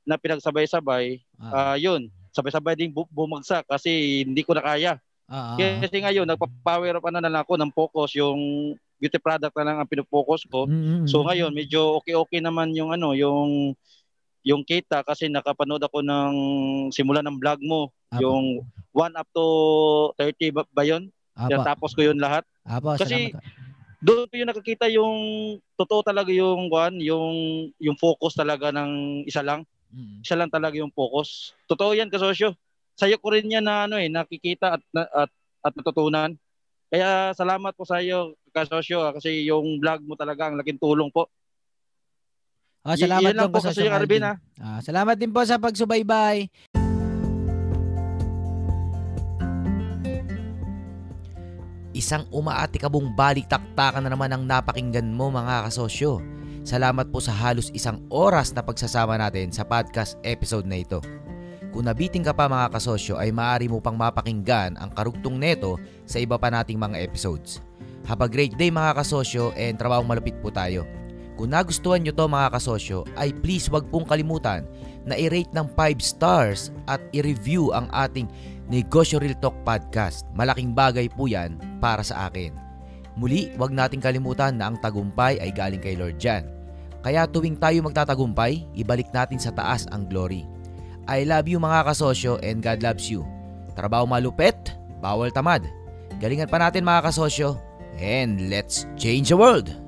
na 0.06 0.14
pinagsabay-sabay. 0.20 1.18
Ah, 1.40 1.74
yun, 1.74 2.12
sabay-sabay 2.30 2.74
ding 2.78 2.94
bu- 2.94 3.10
bumagsak 3.10 3.66
kasi 3.66 4.22
hindi 4.22 4.42
ko 4.46 4.54
na 4.54 4.62
kaya. 4.62 4.92
Ah, 5.24 5.56
Kasi 5.56 6.04
ngayon 6.04 6.28
nagpa-power 6.28 7.00
up 7.00 7.06
ano 7.08 7.18
na 7.18 7.32
lang 7.32 7.42
ako 7.42 7.56
ng 7.56 7.72
focus 7.72 8.12
yung 8.20 8.74
beauty 9.00 9.16
product 9.18 9.56
na 9.56 9.64
lang 9.64 9.76
ang 9.80 9.88
pinofocus 9.88 10.44
ko. 10.46 10.68
Mm-hmm. 10.68 11.08
So 11.08 11.24
ngayon 11.24 11.50
medyo 11.50 11.98
okay-okay 12.02 12.44
naman 12.44 12.76
yung 12.76 12.92
ano, 12.92 13.16
yung 13.16 13.72
yung 14.44 14.62
kita 14.62 15.00
kasi 15.00 15.32
nakapanood 15.32 15.80
ako 15.80 16.04
ng 16.04 16.32
simula 16.92 17.24
ng 17.24 17.40
vlog 17.40 17.60
mo, 17.64 17.88
yung 18.20 18.60
1 18.92 19.16
up 19.16 19.28
to 19.32 19.46
30 20.20 20.52
ba, 20.54 20.62
ba 20.68 20.84
yun? 20.84 21.08
Apa. 21.34 21.74
Tapos 21.74 21.96
ko 21.96 22.04
yun 22.04 22.20
lahat. 22.20 22.46
Apo, 22.62 22.94
Kasi 22.94 23.32
doon 24.04 24.28
ko 24.28 24.34
yung 24.36 24.50
nakikita 24.52 24.86
yung 24.92 25.16
totoo 25.74 26.04
talaga 26.04 26.28
yung 26.30 26.68
one, 26.68 27.00
yung 27.00 27.34
yung 27.80 27.96
focus 27.96 28.36
talaga 28.36 28.68
ng 28.70 29.24
isa 29.24 29.40
lang. 29.40 29.64
Isa 30.20 30.36
lang 30.36 30.52
talaga 30.52 30.76
yung 30.76 30.92
focus. 30.92 31.56
Totoo 31.66 31.96
yan 31.96 32.12
kasosyo. 32.12 32.52
Sa'yo 32.94 33.18
ko 33.18 33.34
rin 33.34 33.50
yan 33.50 33.64
na 33.66 33.88
ano 33.88 33.98
eh, 33.98 34.06
nakikita 34.06 34.78
at 34.78 34.82
na- 34.94 35.10
at 35.10 35.30
at 35.64 35.72
natutunan. 35.74 36.36
Kaya 36.92 37.32
salamat 37.34 37.72
po 37.74 37.82
sa 37.82 37.98
iyo 37.98 38.36
kasosyo 38.54 39.02
ah, 39.02 39.10
kasi 39.16 39.42
yung 39.48 39.80
vlog 39.82 40.04
mo 40.06 40.14
talaga 40.14 40.46
ang 40.46 40.60
laking 40.60 40.78
tulong 40.78 41.10
po. 41.10 41.26
Ah, 42.84 43.00
Y- 43.00 43.00
salamat 43.00 43.24
yan 43.24 43.36
lang 43.40 43.48
po, 43.48 43.56
po 43.56 43.64
kasosyong 43.64 43.88
kasi 43.88 43.96
Arvin 43.96 44.20
Alvin. 44.20 44.24
ah. 44.28 44.36
Ah, 44.60 44.80
salamat 44.84 45.16
din 45.16 45.32
po 45.32 45.40
sa 45.40 45.56
pagsubaybay. 45.56 46.52
Isang 51.94 52.26
umaatikabong 52.34 53.14
balik-taktakan 53.14 54.02
na 54.02 54.10
naman 54.10 54.34
ang 54.34 54.42
napakinggan 54.42 55.14
mo 55.14 55.30
mga 55.30 55.70
kasosyo. 55.70 56.18
Salamat 56.66 57.08
po 57.08 57.22
sa 57.22 57.30
halos 57.30 57.70
isang 57.70 58.02
oras 58.10 58.50
na 58.50 58.66
pagsasama 58.66 59.14
natin 59.14 59.54
sa 59.54 59.62
podcast 59.62 60.18
episode 60.26 60.66
na 60.66 60.82
ito. 60.82 60.98
Kung 61.70 61.86
nabiting 61.86 62.26
ka 62.26 62.34
pa 62.34 62.50
mga 62.50 62.74
kasosyo 62.74 63.14
ay 63.14 63.30
maaari 63.30 63.70
mo 63.70 63.78
pang 63.78 63.94
mapakinggan 63.94 64.74
ang 64.74 64.90
karugtong 64.90 65.38
neto 65.38 65.78
sa 66.04 66.18
iba 66.18 66.34
pa 66.34 66.50
nating 66.50 66.78
mga 66.78 66.98
episodes. 66.98 67.62
Have 68.04 68.20
a 68.20 68.28
great 68.28 68.58
day 68.58 68.68
mga 68.68 68.98
kasosyo 68.98 69.54
and 69.54 69.78
trabahong 69.78 70.06
malupit 70.06 70.34
po 70.42 70.50
tayo. 70.50 70.82
Kung 71.34 71.50
nagustuhan 71.50 72.02
nyo 72.02 72.14
to 72.14 72.30
mga 72.30 72.54
kasosyo 72.54 73.02
ay 73.18 73.34
please 73.34 73.66
wag 73.66 73.90
pong 73.90 74.06
kalimutan 74.06 74.62
na 75.02 75.18
i-rate 75.18 75.50
ng 75.50 75.66
5 75.66 75.98
stars 75.98 76.70
at 76.86 77.02
i-review 77.10 77.74
ang 77.74 77.90
ating 77.90 78.30
Negosyo 78.70 79.20
Real 79.20 79.36
Talk 79.42 79.58
Podcast. 79.66 80.24
Malaking 80.32 80.72
bagay 80.72 81.10
po 81.10 81.26
yan 81.26 81.58
para 81.82 82.00
sa 82.06 82.30
akin. 82.30 82.54
Muli, 83.18 83.50
wag 83.60 83.74
nating 83.74 84.02
kalimutan 84.02 84.58
na 84.58 84.70
ang 84.70 84.76
tagumpay 84.78 85.38
ay 85.38 85.50
galing 85.54 85.82
kay 85.82 85.94
Lord 85.94 86.18
Jan. 86.18 86.50
Kaya 87.04 87.28
tuwing 87.28 87.60
tayo 87.60 87.84
magtatagumpay, 87.84 88.64
ibalik 88.80 89.12
natin 89.12 89.36
sa 89.36 89.52
taas 89.52 89.84
ang 89.92 90.08
glory. 90.08 90.48
I 91.04 91.28
love 91.28 91.44
you 91.44 91.60
mga 91.60 91.92
kasosyo 91.92 92.40
and 92.40 92.64
God 92.64 92.80
loves 92.80 93.12
you. 93.12 93.28
Trabaho 93.76 94.08
malupet, 94.08 94.56
bawal 95.04 95.28
tamad. 95.28 95.68
Galingan 96.16 96.48
pa 96.48 96.56
natin 96.56 96.86
mga 96.86 97.12
kasosyo 97.12 97.60
and 98.00 98.48
let's 98.48 98.88
change 98.96 99.28
the 99.28 99.36
world! 99.36 99.83